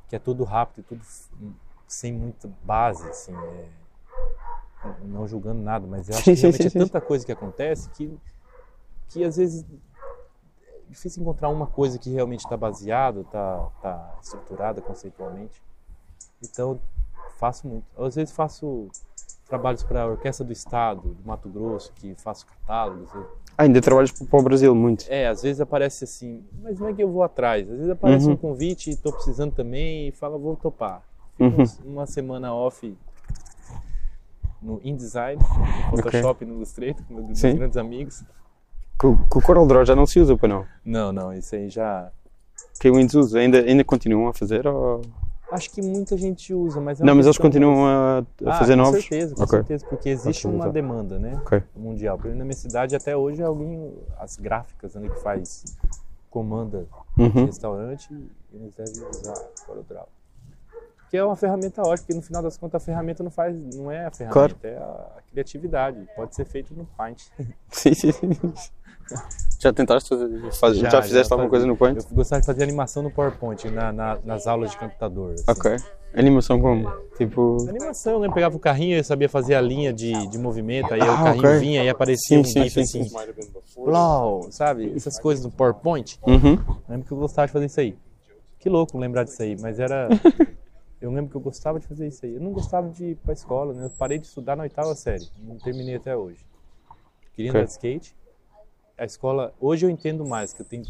que 0.07 0.15
é 0.15 0.19
tudo 0.19 0.43
rápido 0.45 0.85
tudo 0.87 1.01
sem 1.87 2.13
muita 2.13 2.49
base 2.63 3.05
assim 3.09 3.33
é 3.35 3.65
não 5.03 5.27
julgando 5.27 5.61
nada, 5.61 5.87
mas 5.87 6.07
eu 6.09 6.15
acho 6.15 6.23
que 6.25 6.33
realmente 6.33 6.67
é 6.67 6.69
tanta 6.69 7.01
coisa 7.01 7.25
que 7.25 7.31
acontece 7.31 7.89
que, 7.89 8.15
que 9.09 9.23
às 9.23 9.35
vezes 9.37 9.65
difícil 10.89 11.21
encontrar 11.21 11.49
uma 11.49 11.67
coisa 11.67 11.97
que 11.99 12.09
realmente 12.11 12.41
está 12.41 12.55
baseada, 12.57 13.21
está 13.21 13.69
tá 13.81 14.15
estruturada 14.21 14.81
conceitualmente. 14.81 15.61
Então, 16.43 16.79
faço 17.37 17.67
muito. 17.67 17.85
Às 17.97 18.15
vezes 18.15 18.33
faço 18.33 18.87
trabalhos 19.47 19.83
para 19.83 20.03
a 20.03 20.07
Orquestra 20.07 20.45
do 20.45 20.51
Estado, 20.53 21.01
do 21.01 21.25
Mato 21.27 21.47
Grosso, 21.49 21.91
que 21.93 22.15
faço 22.15 22.45
catálogos. 22.47 23.13
Eu- 23.13 23.27
Ah, 23.57 23.63
ainda 23.63 23.79
trabalhas 23.81 24.11
para 24.11 24.39
o 24.39 24.43
Brasil 24.43 24.75
muito. 24.75 25.05
É, 25.07 25.27
às 25.27 25.41
vezes 25.41 25.61
aparece 25.61 26.03
assim, 26.03 26.43
mas 26.61 26.77
não 26.79 26.89
é 26.89 26.93
que 26.93 27.01
eu 27.01 27.09
vou 27.09 27.23
atrás. 27.23 27.63
Às 27.69 27.77
vezes 27.77 27.89
aparece 27.91 28.25
Uhum. 28.27 28.33
um 28.33 28.37
convite 28.37 28.89
estou 28.89 29.13
precisando 29.13 29.53
também 29.53 30.09
e 30.09 30.11
fala, 30.11 30.37
vou 30.37 30.55
topar. 30.55 31.01
Fico 31.37 31.61
Uhum. 31.61 31.93
uma 31.93 32.05
semana 32.05 32.53
off 32.53 32.97
no 34.61 34.81
InDesign, 34.83 35.41
no 35.91 35.97
Photoshop, 35.97 36.43
no 36.45 36.55
Illustrator, 36.55 37.03
com 37.05 37.13
meus 37.13 37.39
Sim. 37.39 37.55
grandes 37.55 37.77
amigos. 37.77 38.23
Com, 38.97 39.17
com 39.17 39.39
o 39.39 39.41
Corel 39.41 39.67
Draw 39.67 39.85
já 39.85 39.95
não 39.95 40.05
se 40.05 40.19
usa, 40.19 40.37
para 40.37 40.47
não? 40.47 40.65
Não, 40.83 41.11
não, 41.11 41.33
isso 41.33 41.55
aí 41.55 41.69
já... 41.69 42.11
Que 42.79 42.89
o 42.89 42.95
Windows 42.95 43.13
usa, 43.15 43.39
ainda, 43.39 43.59
ainda 43.59 43.83
continuam 43.83 44.27
a 44.27 44.33
fazer? 44.33 44.65
Ou... 44.67 45.01
Acho 45.51 45.69
que 45.71 45.81
muita 45.81 46.17
gente 46.17 46.53
usa, 46.53 46.79
mas... 46.79 46.99
é 47.01 47.03
Não, 47.03 47.13
mas 47.15 47.25
eles 47.25 47.37
continuam 47.37 47.85
a, 47.85 48.19
a 48.19 48.49
Ah, 48.49 48.53
fazer 48.53 48.73
com 48.75 48.81
novos? 48.83 48.99
certeza, 49.01 49.35
com 49.35 49.43
Ok. 49.43 49.59
certeza, 49.59 49.85
porque 49.89 50.09
existe 50.09 50.47
uma 50.47 50.69
demanda, 50.69 51.19
né? 51.19 51.39
Ok. 51.45 51.61
Mundial. 51.75 52.17
Por 52.17 52.27
exemplo, 52.27 52.39
na 52.39 52.45
minha 52.45 52.55
cidade, 52.57 52.95
até 52.95 53.15
hoje, 53.15 53.43
alguém, 53.43 53.93
as 54.19 54.37
gráficas 54.37 54.95
ali 54.95 55.09
que 55.09 55.19
faz, 55.21 55.65
comanda 56.29 56.85
Uhum. 57.17 57.45
restaurante, 57.45 58.09
eles 58.53 58.73
devem 58.75 59.09
usar 59.09 59.39
CorelDRAW. 59.65 60.07
Que 61.09 61.17
é 61.17 61.23
uma 61.23 61.35
ferramenta 61.35 61.81
ótima, 61.81 61.97
porque 61.97 62.13
no 62.13 62.21
final 62.21 62.41
das 62.41 62.57
contas 62.57 62.81
a 62.81 62.85
ferramenta 62.85 63.23
não 63.23 63.31
faz, 63.31 63.55
não 63.75 63.89
é 63.91 64.05
a 64.05 64.11
ferramenta, 64.11 64.67
é 64.67 64.75
a 64.77 65.21
criatividade. 65.31 66.05
Pode 66.15 66.35
ser 66.35 66.45
feito 66.45 66.73
no 66.73 66.85
Paint. 66.97 67.21
Sim, 67.71 67.93
sim, 67.93 68.11
sim. 68.11 68.29
Já 69.59 69.71
tentaste 69.73 70.09
fazer? 70.09 70.51
faz- 70.51 70.77
já, 70.77 71.01
fizeste 71.01 71.31
alguma 71.33 71.49
fazia. 71.49 71.49
coisa 71.49 71.65
no 71.65 71.77
Paint? 71.77 71.97
Eu 71.97 72.15
gostava 72.15 72.41
de 72.41 72.45
fazer 72.45 72.61
animação 72.63 73.01
no 73.01 73.09
PowerPoint, 73.09 73.63
na, 73.69 73.91
na- 73.91 74.19
nas 74.23 74.45
aulas 74.47 74.71
de 74.71 74.77
computador. 74.77 75.33
assim. 75.33 75.43
Ok. 75.47 75.77
Animação 76.13 76.61
como? 76.61 76.87
Tipo. 77.17 77.65
Animação, 77.67 78.13
eu 78.13 78.19
lembro, 78.19 78.35
pegava 78.35 78.55
o 78.55 78.59
carrinho, 78.59 78.97
eu 78.97 79.03
sabia 79.03 79.27
fazer 79.29 79.55
a 79.55 79.61
linha 79.61 79.91
de, 79.93 80.27
de 80.27 80.37
movimento, 80.37 80.93
aí 80.93 81.01
Ah, 81.01 81.13
o 81.13 81.23
carrinho 81.23 81.47
ok. 81.47 81.59
vinha 81.59 81.83
e 81.83 81.89
aparecia 81.89 82.37
Sim, 82.37 82.41
um 82.41 82.43
sim, 82.43 82.63
GIF 82.63 82.73
sim, 82.85 82.99
assim, 83.01 83.09
sim. 83.09 83.15
LOL, 83.77 84.51
sabe? 84.51 84.93
Essas 84.95 85.19
coisas 85.19 85.43
do 85.43 85.49
PowerPoint. 85.49 86.19
Uhum. 86.27 86.53
Eu 86.67 86.77
lembro 86.89 87.07
que 87.07 87.13
eu 87.13 87.17
gostava 87.17 87.47
de 87.47 87.53
fazer 87.53 87.65
isso 87.65 87.79
aí. 87.79 87.97
Que 88.59 88.69
louco 88.69 88.97
lembrar 88.97 89.23
disso 89.23 89.41
aí, 89.41 89.55
mas 89.59 89.79
era. 89.79 90.09
Eu 91.01 91.11
lembro 91.11 91.29
que 91.29 91.35
eu 91.37 91.41
gostava 91.41 91.79
de 91.79 91.85
fazer 91.85 92.07
isso 92.07 92.25
aí. 92.25 92.33
Eu 92.35 92.41
não 92.41 92.51
gostava 92.51 92.89
de 92.89 93.03
ir 93.11 93.15
pra 93.17 93.33
escola, 93.33 93.73
né? 93.73 93.85
Eu 93.85 93.89
parei 93.91 94.17
de 94.17 94.25
estudar 94.25 94.55
na 94.55 94.63
oitava 94.63 94.95
série. 94.95 95.27
Não 95.43 95.55
terminei 95.57 95.95
até 95.95 96.15
hoje. 96.15 96.39
Queria 97.35 97.51
Ok. 97.51 97.59
andar 97.61 97.67
de 97.67 97.73
skate. 97.73 98.15
A 98.97 99.05
escola. 99.05 99.53
Hoje 99.59 99.85
eu 99.85 99.89
entendo 99.89 100.25
mais, 100.25 100.53
que 100.53 100.61
eu 100.61 100.65
tenho. 100.65 100.85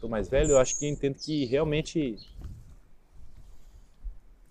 tô 0.00 0.08
mais 0.08 0.28
velho, 0.28 0.52
eu 0.52 0.58
acho 0.58 0.78
que 0.78 0.86
eu 0.86 0.90
entendo 0.90 1.16
que 1.16 1.44
realmente. 1.44 2.16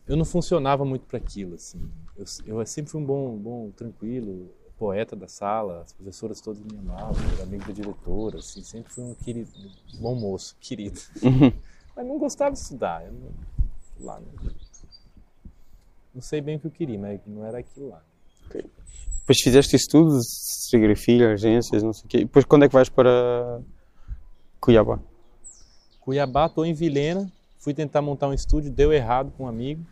Eu 0.08 0.16
não 0.16 0.26
funcionava 0.26 0.86
muito 0.86 1.06
para 1.06 1.18
aquilo, 1.18 1.56
assim. 1.56 1.90
Eu, 2.16 2.26
eu 2.46 2.66
sempre 2.66 2.92
fui 2.92 3.02
um 3.02 3.06
bom, 3.06 3.38
bom, 3.38 3.72
tranquilo, 3.72 4.50
poeta 4.78 5.16
da 5.16 5.28
sala, 5.28 5.82
as 5.82 5.94
professoras 5.94 6.40
todas 6.40 6.62
me 6.62 6.78
amavam, 6.78 7.16
era 7.34 7.44
amigo 7.44 7.66
da 7.66 7.74
diretora, 7.74 8.38
assim, 8.38 8.64
sempre 8.64 8.94
fui 8.94 9.04
um 9.04 9.16
querido, 9.16 9.52
bom 10.00 10.16
moço, 10.16 10.56
querido. 10.62 11.00
Uhum. 11.22 11.52
Mas 11.96 12.06
não 12.06 12.18
gostava 12.20 12.52
de 12.52 12.60
estudar. 12.60 13.06
Eu 13.06 13.12
não, 13.12 13.32
lá, 14.00 14.20
não, 14.20 14.52
não 16.14 16.22
sei 16.22 16.42
bem 16.42 16.56
o 16.56 16.60
que 16.60 16.68
eu 16.68 16.72
queria, 16.72 16.98
mas 16.98 17.20
não 17.26 17.46
era 17.46 17.60
aquilo 17.60 17.90
lá. 17.90 18.04
Depois 19.20 19.42
fizeste 19.42 19.76
isso 19.76 19.90
tudo, 19.90 20.20
serigrafia, 20.24 21.32
agências, 21.34 21.84
não 21.84 21.92
sei 21.94 22.06
o 22.06 22.08
quê. 22.08 22.18
Depois 22.20 22.46
quando 22.46 22.64
é 22.64 22.68
que 22.68 22.74
vais 22.74 22.88
para 22.90 23.60
Cuiabá? 24.60 25.00
Cuiabá, 26.00 26.46
estou 26.46 26.66
em 26.66 26.74
Vilhena, 26.74 27.30
fui 27.60 27.74
tentar 27.74 28.02
montar 28.02 28.28
um 28.30 28.34
estúdio, 28.34 28.72
deu 28.72 28.94
errado 28.94 29.32
com 29.38 29.44
um 29.44 29.48
amigo 29.48 29.84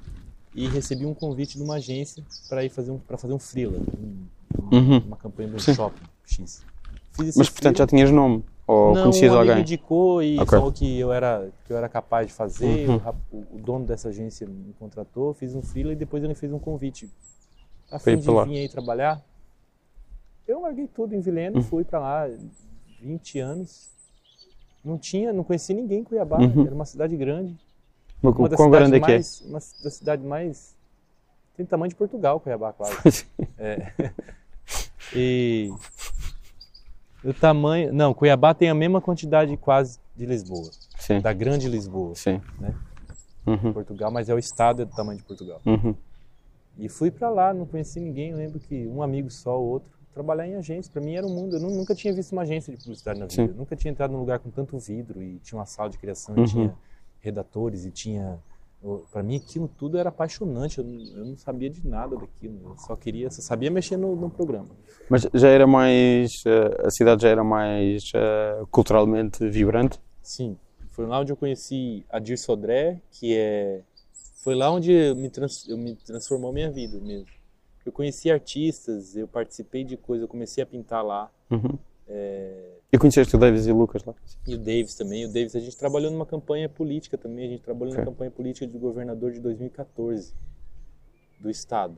e 0.53 0.67
recebi 0.67 1.05
um 1.05 1.13
convite 1.13 1.57
de 1.57 1.63
uma 1.63 1.75
agência 1.75 2.23
para 2.47 2.63
ir 2.63 2.69
fazer 2.69 2.91
um 2.91 2.97
para 2.97 3.17
fazer 3.17 3.33
um 3.33 3.39
freela, 3.39 3.77
um- 3.77 4.25
Uhum. 4.71 4.99
uma 4.99 5.17
campanha 5.17 5.49
de 5.49 5.61
Sim. 5.61 5.73
shopping 5.73 6.05
X. 6.25 6.63
Mas 7.35 7.49
portanto 7.49 7.77
já 7.77 7.87
tinhas 7.87 8.09
nome? 8.11 8.43
Ou 8.67 8.95
não, 8.95 9.03
conhecias 9.03 9.33
um 9.33 9.37
alguém? 9.37 9.59
indicou 9.59 10.23
e 10.23 10.37
Ok. 10.39 10.47
falou 10.57 10.71
que 10.71 10.97
eu 10.97 11.11
era 11.11 11.49
que 11.67 11.73
eu 11.73 11.77
era 11.77 11.87
capaz 11.89 12.27
de 12.27 12.33
fazer. 12.33 12.89
Uhum. 12.89 13.01
O, 13.31 13.37
o- 13.55 13.59
dono 13.59 13.85
dessa 13.85 14.09
agência 14.09 14.47
me 14.47 14.73
contratou, 14.79 15.33
fiz 15.33 15.53
um 15.53 15.61
freela 15.61 15.91
e 15.91 15.95
depois 15.95 16.23
ele 16.23 16.33
fez 16.33 16.51
um 16.53 16.59
convite. 16.59 17.09
A 17.91 17.99
fim 17.99 18.17
de 18.17 18.21
vir 18.27 18.59
aí 18.59 18.69
trabalhar. 18.69 19.21
Eu 20.47 20.61
larguei 20.61 20.87
tudo 20.87 21.13
em 21.15 21.19
Vilhena, 21.21 21.57
Uhum. 21.57 21.63
fui 21.63 21.83
para 21.83 21.99
lá 21.99 22.27
20 23.01 23.39
anos. 23.39 23.89
Não 24.83 24.97
tinha, 24.97 25.33
não 25.33 25.43
conhecia 25.43 25.75
ninguém 25.75 25.99
em 25.99 26.03
Cuiabá, 26.03 26.37
Uhum. 26.39 26.65
era 26.65 26.75
uma 26.75 26.85
cidade 26.85 27.15
grande. 27.17 27.55
Mas 28.21 28.35
Uma 28.35 28.49
das 28.49 28.57
quão 28.57 28.69
grande 28.69 28.95
é 28.95 28.99
que 28.99 29.05
é? 29.11 29.13
mais, 29.15 29.41
Uma 29.41 29.59
das 29.83 29.93
cidades 29.93 30.25
mais. 30.25 30.75
Tem 31.57 31.65
tamanho 31.65 31.89
de 31.89 31.95
Portugal, 31.95 32.39
Cuiabá, 32.39 32.73
quase. 32.73 33.25
É. 33.57 33.91
E. 35.15 35.71
O 37.23 37.33
tamanho. 37.33 37.91
Não, 37.93 38.13
Cuiabá 38.13 38.53
tem 38.53 38.69
a 38.69 38.73
mesma 38.75 39.01
quantidade 39.01 39.55
quase 39.57 39.99
de 40.15 40.25
Lisboa, 40.25 40.69
Sim, 40.99 41.19
da 41.21 41.33
grande 41.33 41.67
Lisboa, 41.67 42.13
sim. 42.15 42.41
né? 42.59 42.75
Uhum. 43.47 43.73
Portugal, 43.73 44.11
mas 44.11 44.27
é 44.29 44.33
o 44.33 44.39
estado 44.39 44.81
é 44.81 44.85
do 44.85 44.95
tamanho 44.95 45.17
de 45.19 45.25
Portugal. 45.25 45.61
Uhum. 45.65 45.95
E 46.77 46.89
fui 46.89 47.09
pra 47.11 47.29
lá, 47.29 47.53
não 47.53 47.65
conheci 47.65 47.99
ninguém, 47.99 48.33
lembro 48.33 48.59
que 48.59 48.87
um 48.87 49.01
amigo 49.01 49.29
só, 49.29 49.59
o 49.59 49.63
outro, 49.65 49.89
trabalhar 50.13 50.47
em 50.47 50.55
agência. 50.55 50.91
Pra 50.91 51.01
mim 51.01 51.15
era 51.15 51.25
um 51.25 51.29
mundo, 51.33 51.55
eu 51.55 51.59
nu- 51.59 51.69
nunca 51.71 51.95
tinha 51.95 52.13
visto 52.13 52.31
uma 52.33 52.41
agência 52.41 52.71
de 52.73 52.81
publicidade 52.81 53.19
na 53.19 53.25
vida. 53.25 53.43
Sim. 53.43 53.49
Eu 53.49 53.55
nunca 53.55 53.75
tinha 53.75 53.91
entrado 53.91 54.11
num 54.11 54.19
lugar 54.19 54.39
com 54.39 54.49
tanto 54.49 54.77
vidro 54.77 55.21
e 55.21 55.39
tinha 55.39 55.57
uma 55.59 55.65
sala 55.65 55.89
de 55.89 55.97
criação, 55.97 56.35
Uhum. 56.35 56.43
e 56.43 56.47
tinha 56.47 56.75
redatores 57.21 57.85
e 57.85 57.91
tinha 57.91 58.39
Para 59.11 59.23
mim 59.23 59.37
aquilo 59.37 59.67
tudo 59.67 59.97
era 59.97 60.09
apaixonante, 60.09 60.77
eu 60.77 60.83
não, 60.83 61.17
eu 61.17 61.25
não 61.25 61.35
sabia 61.37 61.71
de 61.71 61.87
nada 61.87 62.15
daquilo, 62.15 62.59
eu 62.69 62.77
só 62.77 62.95
queria, 62.95 63.31
só 63.31 63.41
sabia 63.41 63.71
mexer 63.71 63.97
no, 63.97 64.15
no 64.15 64.29
programa. 64.29 64.69
Mas 65.09 65.27
já 65.33 65.47
era 65.47 65.65
mais. 65.65 66.31
eh, 66.45 66.85
a 66.85 66.91
cidade 66.91 67.23
já 67.23 67.29
era 67.29 67.43
mais 67.43 68.11
eh, 68.13 68.61
culturalmente 68.69 69.47
vibrante? 69.49 69.99
Sim, 70.21 70.55
foi 70.89 71.07
lá 71.07 71.19
onde 71.19 71.31
eu 71.31 71.35
conheci 71.37 72.05
a 72.11 72.19
Dir 72.19 72.37
Sodré, 72.37 73.01
que 73.09 73.35
é 73.35 73.81
foi 74.45 74.53
lá 74.53 74.71
onde 74.71 74.91
eu 74.91 75.15
me, 75.15 75.27
trans, 75.27 75.67
me 75.67 75.95
transformou 75.95 76.53
minha 76.53 76.69
vida 76.69 76.99
mesmo. 76.99 77.25
Eu 77.83 77.91
conheci 77.91 78.29
artistas, 78.29 79.15
eu 79.15 79.27
participei 79.27 79.83
de 79.83 79.97
coisas, 79.97 80.21
eu 80.21 80.27
comecei 80.27 80.63
a 80.63 80.67
pintar 80.67 81.03
lá. 81.03 81.31
Uhum. 81.49 81.79
É, 82.07 82.77
E 82.93 82.97
conheceste 82.99 83.35
o 83.35 83.39
Davis 83.39 83.65
e 83.65 83.71
o 83.71 83.75
Lucas 83.75 84.03
lá? 84.03 84.13
e 84.47 84.53
o 84.53 84.57
Davis 84.59 84.93
também. 84.93 85.25
O 85.25 85.33
Davis, 85.33 85.55
a 85.55 85.59
gente 85.59 85.75
trabalhou 85.75 86.11
numa 86.11 86.27
campanha 86.27 86.69
política 86.69 87.17
também. 87.17 87.47
A 87.47 87.49
gente 87.49 87.63
trabalhou 87.63 87.93
Ok. 87.93 88.05
na 88.05 88.11
campanha 88.11 88.29
política 88.29 88.67
de 88.67 88.77
governador 88.77 89.31
de 89.31 89.39
2014 89.39 90.31
do 91.39 91.49
estado. 91.49 91.97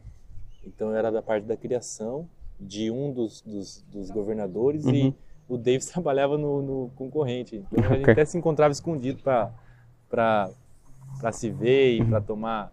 Então 0.66 0.96
era 0.96 1.12
da 1.12 1.22
parte 1.22 1.44
da 1.44 1.58
criação 1.58 2.30
de 2.58 2.90
um 2.90 3.12
dos, 3.12 3.42
dos, 3.42 3.82
dos 3.92 4.10
governadores 4.10 4.86
Uhum. 4.86 4.94
e 4.96 5.16
o 5.50 5.58
Davis 5.58 5.88
trabalhava 5.92 6.38
no, 6.38 6.62
no 6.62 6.92
concorrente. 6.96 7.58
Então 7.74 7.92
a 7.92 7.96
gente 7.98 8.10
até 8.10 8.24
se 8.24 8.38
encontrava 8.38 8.72
escondido 8.72 9.22
para 9.22 10.50
para 11.20 11.32
se 11.32 11.50
ver 11.50 11.98
e 12.00 12.06
para 12.06 12.22
tomar 12.22 12.72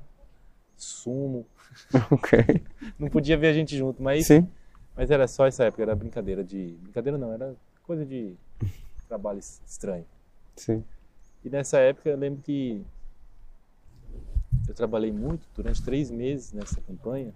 sumo. 0.76 1.46
ok. 2.10 2.62
Não 2.98 3.08
podia 3.08 3.36
ver 3.36 3.48
a 3.48 3.52
gente 3.52 3.76
junto, 3.76 4.02
mas 4.02 4.26
Sim. 4.26 4.48
Mas 4.96 5.10
era 5.10 5.26
só 5.26 5.44
essa 5.46 5.64
época, 5.64 5.82
era 5.82 5.94
brincadeira 5.96 6.44
de. 6.44 6.76
Brincadeira 6.82 7.18
não, 7.18 7.32
era 7.32 7.56
coisa 7.82 8.06
de 8.06 8.36
trabalho 9.08 9.40
estranho. 9.40 10.06
Sim. 10.56 10.84
E 11.44 11.50
nessa 11.50 11.78
época 11.78 12.08
eu 12.08 12.16
lembro 12.16 12.40
que 12.42 12.80
eu 14.68 14.74
trabalhei 14.74 15.12
muito 15.12 15.46
durante 15.54 15.82
três 15.82 16.10
meses 16.10 16.52
nessa 16.52 16.80
campanha 16.80 17.34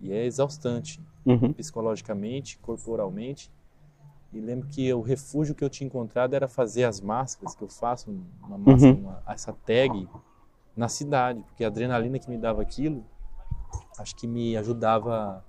e 0.00 0.12
é 0.12 0.24
exaustante, 0.24 1.00
Uhum. 1.26 1.52
psicologicamente, 1.52 2.58
corporalmente. 2.58 3.50
E 4.32 4.40
lembro 4.40 4.68
que 4.68 4.92
o 4.94 5.00
refúgio 5.00 5.54
que 5.54 5.62
eu 5.64 5.68
tinha 5.68 5.86
encontrado 5.86 6.32
era 6.34 6.46
fazer 6.48 6.84
as 6.84 7.00
máscaras, 7.00 7.54
que 7.56 7.62
eu 7.62 7.68
faço 7.68 8.10
uma 8.42 8.56
máscara, 8.56 8.94
Uhum. 8.94 9.00
uma- 9.00 9.22
essa 9.26 9.52
tag 9.52 10.08
na 10.76 10.88
cidade, 10.88 11.42
porque 11.42 11.64
a 11.64 11.68
adrenalina 11.68 12.18
que 12.18 12.28
me 12.30 12.38
dava 12.38 12.62
aquilo, 12.62 13.04
acho 13.98 14.14
que 14.16 14.26
me 14.26 14.56
ajudava. 14.56 15.44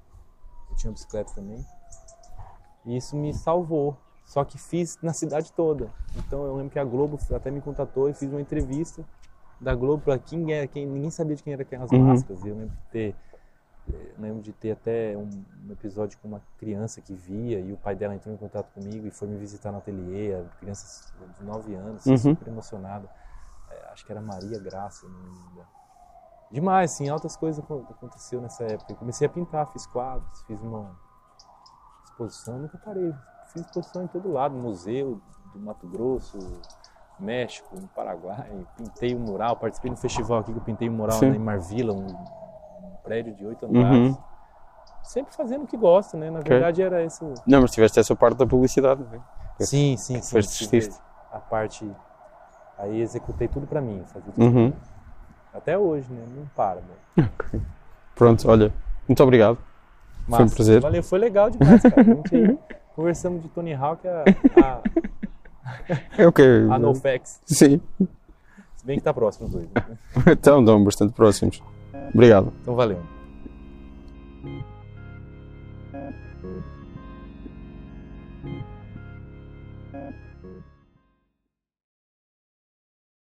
Eu 0.69 0.75
tinha 0.75 0.89
uma 0.89 0.93
bicicleta 0.93 1.31
também. 1.33 1.63
E 2.85 2.97
isso 2.97 3.15
me 3.15 3.33
salvou. 3.33 3.97
Só 4.25 4.45
que 4.45 4.57
fiz 4.57 4.97
na 5.01 5.11
cidade 5.13 5.51
toda. 5.51 5.89
Então 6.15 6.45
eu 6.45 6.55
lembro 6.55 6.71
que 6.71 6.79
a 6.79 6.83
Globo 6.85 7.19
até 7.35 7.51
me 7.51 7.59
contatou 7.61 8.07
e 8.09 8.13
fiz 8.13 8.29
uma 8.31 8.39
entrevista 8.41 9.03
da 9.59 9.75
Globo 9.75 10.03
para 10.03 10.17
quem 10.17 10.53
era, 10.53 10.65
quem 10.67 10.85
ninguém 10.85 11.11
sabia 11.11 11.35
de 11.35 11.43
quem 11.43 11.53
era 11.53 11.63
aquelas 11.63 11.91
Uhum. 11.91 11.99
máscaras. 12.07 12.43
E 12.43 12.47
eu 12.49 12.55
lembro 12.55 12.75
de 12.75 12.81
ter 12.91 13.15
eu 13.91 14.13
lembro 14.19 14.41
de 14.41 14.53
ter 14.53 14.71
até 14.71 15.17
um, 15.17 15.27
um 15.67 15.71
episódio 15.71 16.17
com 16.21 16.27
uma 16.27 16.41
criança 16.59 17.01
que 17.01 17.13
via 17.13 17.59
e 17.59 17.73
o 17.73 17.77
pai 17.77 17.93
dela 17.95 18.15
entrou 18.15 18.33
em 18.33 18.37
contato 18.37 18.71
comigo 18.73 19.05
e 19.07 19.11
foi 19.11 19.27
me 19.27 19.35
visitar 19.37 19.71
no 19.71 19.79
ateliê, 19.79 20.33
a 20.35 20.43
criança 20.59 21.11
de 21.37 21.43
9 21.43 21.73
anos, 21.75 22.05
Uhum. 22.05 22.17
super 22.17 22.47
emocionada. 22.47 23.09
Acho 23.91 24.05
que 24.05 24.11
era 24.11 24.21
Maria 24.21 24.57
Graça, 24.59 25.07
não 25.07 25.19
lembro. 25.19 25.67
Demais, 26.49 26.91
assim, 26.93 27.07
altas 27.09 27.35
coisas 27.35 27.63
acon- 27.63 27.85
aconteceu 27.89 28.41
nessa 28.41 28.63
época. 28.63 28.91
Eu 28.91 28.97
comecei 28.97 29.25
a 29.25 29.29
pintar, 29.29 29.67
fiz 29.67 29.85
quadros, 29.85 30.41
fiz 30.43 30.59
uma 30.61 30.91
exposição, 32.05 32.59
nunca 32.59 32.77
parei. 32.77 33.13
Fiz 33.53 33.61
exposição 33.65 34.03
em 34.03 34.07
todo 34.07 34.31
lado, 34.31 34.55
museu 34.55 35.21
do 35.53 35.59
Mato 35.59 35.85
Grosso, 35.87 36.37
México, 37.19 37.79
no 37.79 37.87
Paraguai, 37.89 38.65
pintei 38.77 39.15
um 39.15 39.19
mural, 39.19 39.55
participei 39.57 39.91
no 39.91 39.97
festival 39.97 40.39
aqui 40.39 40.51
que 40.51 40.57
eu 40.59 40.63
pintei 40.63 40.89
um 40.89 40.93
mural 40.93 41.19
Sim. 41.19 41.27
em 41.27 41.39
Marvila, 41.39 41.93
um, 41.93 42.05
um 42.07 42.95
prédio 43.03 43.33
de 43.35 43.45
oito 43.45 43.65
andares. 43.65 44.15
Uhum. 44.15 44.17
Sempre 45.03 45.33
fazendo 45.33 45.63
o 45.63 45.67
que 45.67 45.75
gosta, 45.77 46.17
né? 46.17 46.29
Na 46.31 46.39
Ok. 46.39 46.49
verdade 46.49 46.81
era 46.81 47.03
esse. 47.03 47.23
o- 47.23 47.33
Não, 47.45 47.61
mas 47.61 47.71
tiveste 47.71 47.99
essa 47.99 48.15
parte 48.15 48.37
da 48.37 48.47
publicidade, 48.47 49.03
não 49.03 49.13
é? 49.13 49.21
Sim, 49.63 49.95
sim, 49.97 50.21
sim. 50.21 50.37
A 51.31 51.39
parte. 51.39 51.89
Aí 52.81 52.99
executei 52.99 53.47
tudo 53.47 53.67
pra 53.67 53.79
mim, 53.79 54.03
tudo. 54.13 54.43
Uhum. 54.43 54.73
Até 55.53 55.77
hoje, 55.77 56.11
né? 56.11 56.23
Não 56.35 56.45
para, 56.55 56.81
né? 56.81 57.29
Pronto, 58.15 58.49
olha, 58.49 58.73
muito 59.07 59.21
obrigado. 59.23 59.57
Foi 60.27 60.37
um 60.39 60.41
Massa. 60.43 60.55
prazer. 60.55 60.81
Valeu, 60.81 61.03
foi 61.03 61.19
legal 61.19 61.49
demais, 61.49 61.81
cara. 61.81 62.01
A 62.01 62.03
gente 62.03 62.35
aí 62.35 62.57
conversamos 62.95 63.41
de 63.43 63.49
Tony 63.49 63.73
Hawk 63.73 64.07
a, 64.07 64.23
a, 64.63 64.81
É 66.17 66.27
o 66.27 66.31
quê? 66.31 66.43
a 66.71 66.79
NoFX. 66.79 67.41
Sim. 67.45 67.79
Se 68.75 68.85
bem 68.85 68.97
que 68.97 69.03
tá 69.03 69.13
próximo 69.13 69.45
os 69.47 69.53
dois. 69.53 69.67
né? 69.75 69.97
Então, 70.31 70.59
estão 70.61 70.83
bastante 70.83 71.13
próximos. 71.13 71.61
Obrigado. 72.13 72.51
Então 72.61 72.75
valeu. 72.75 72.99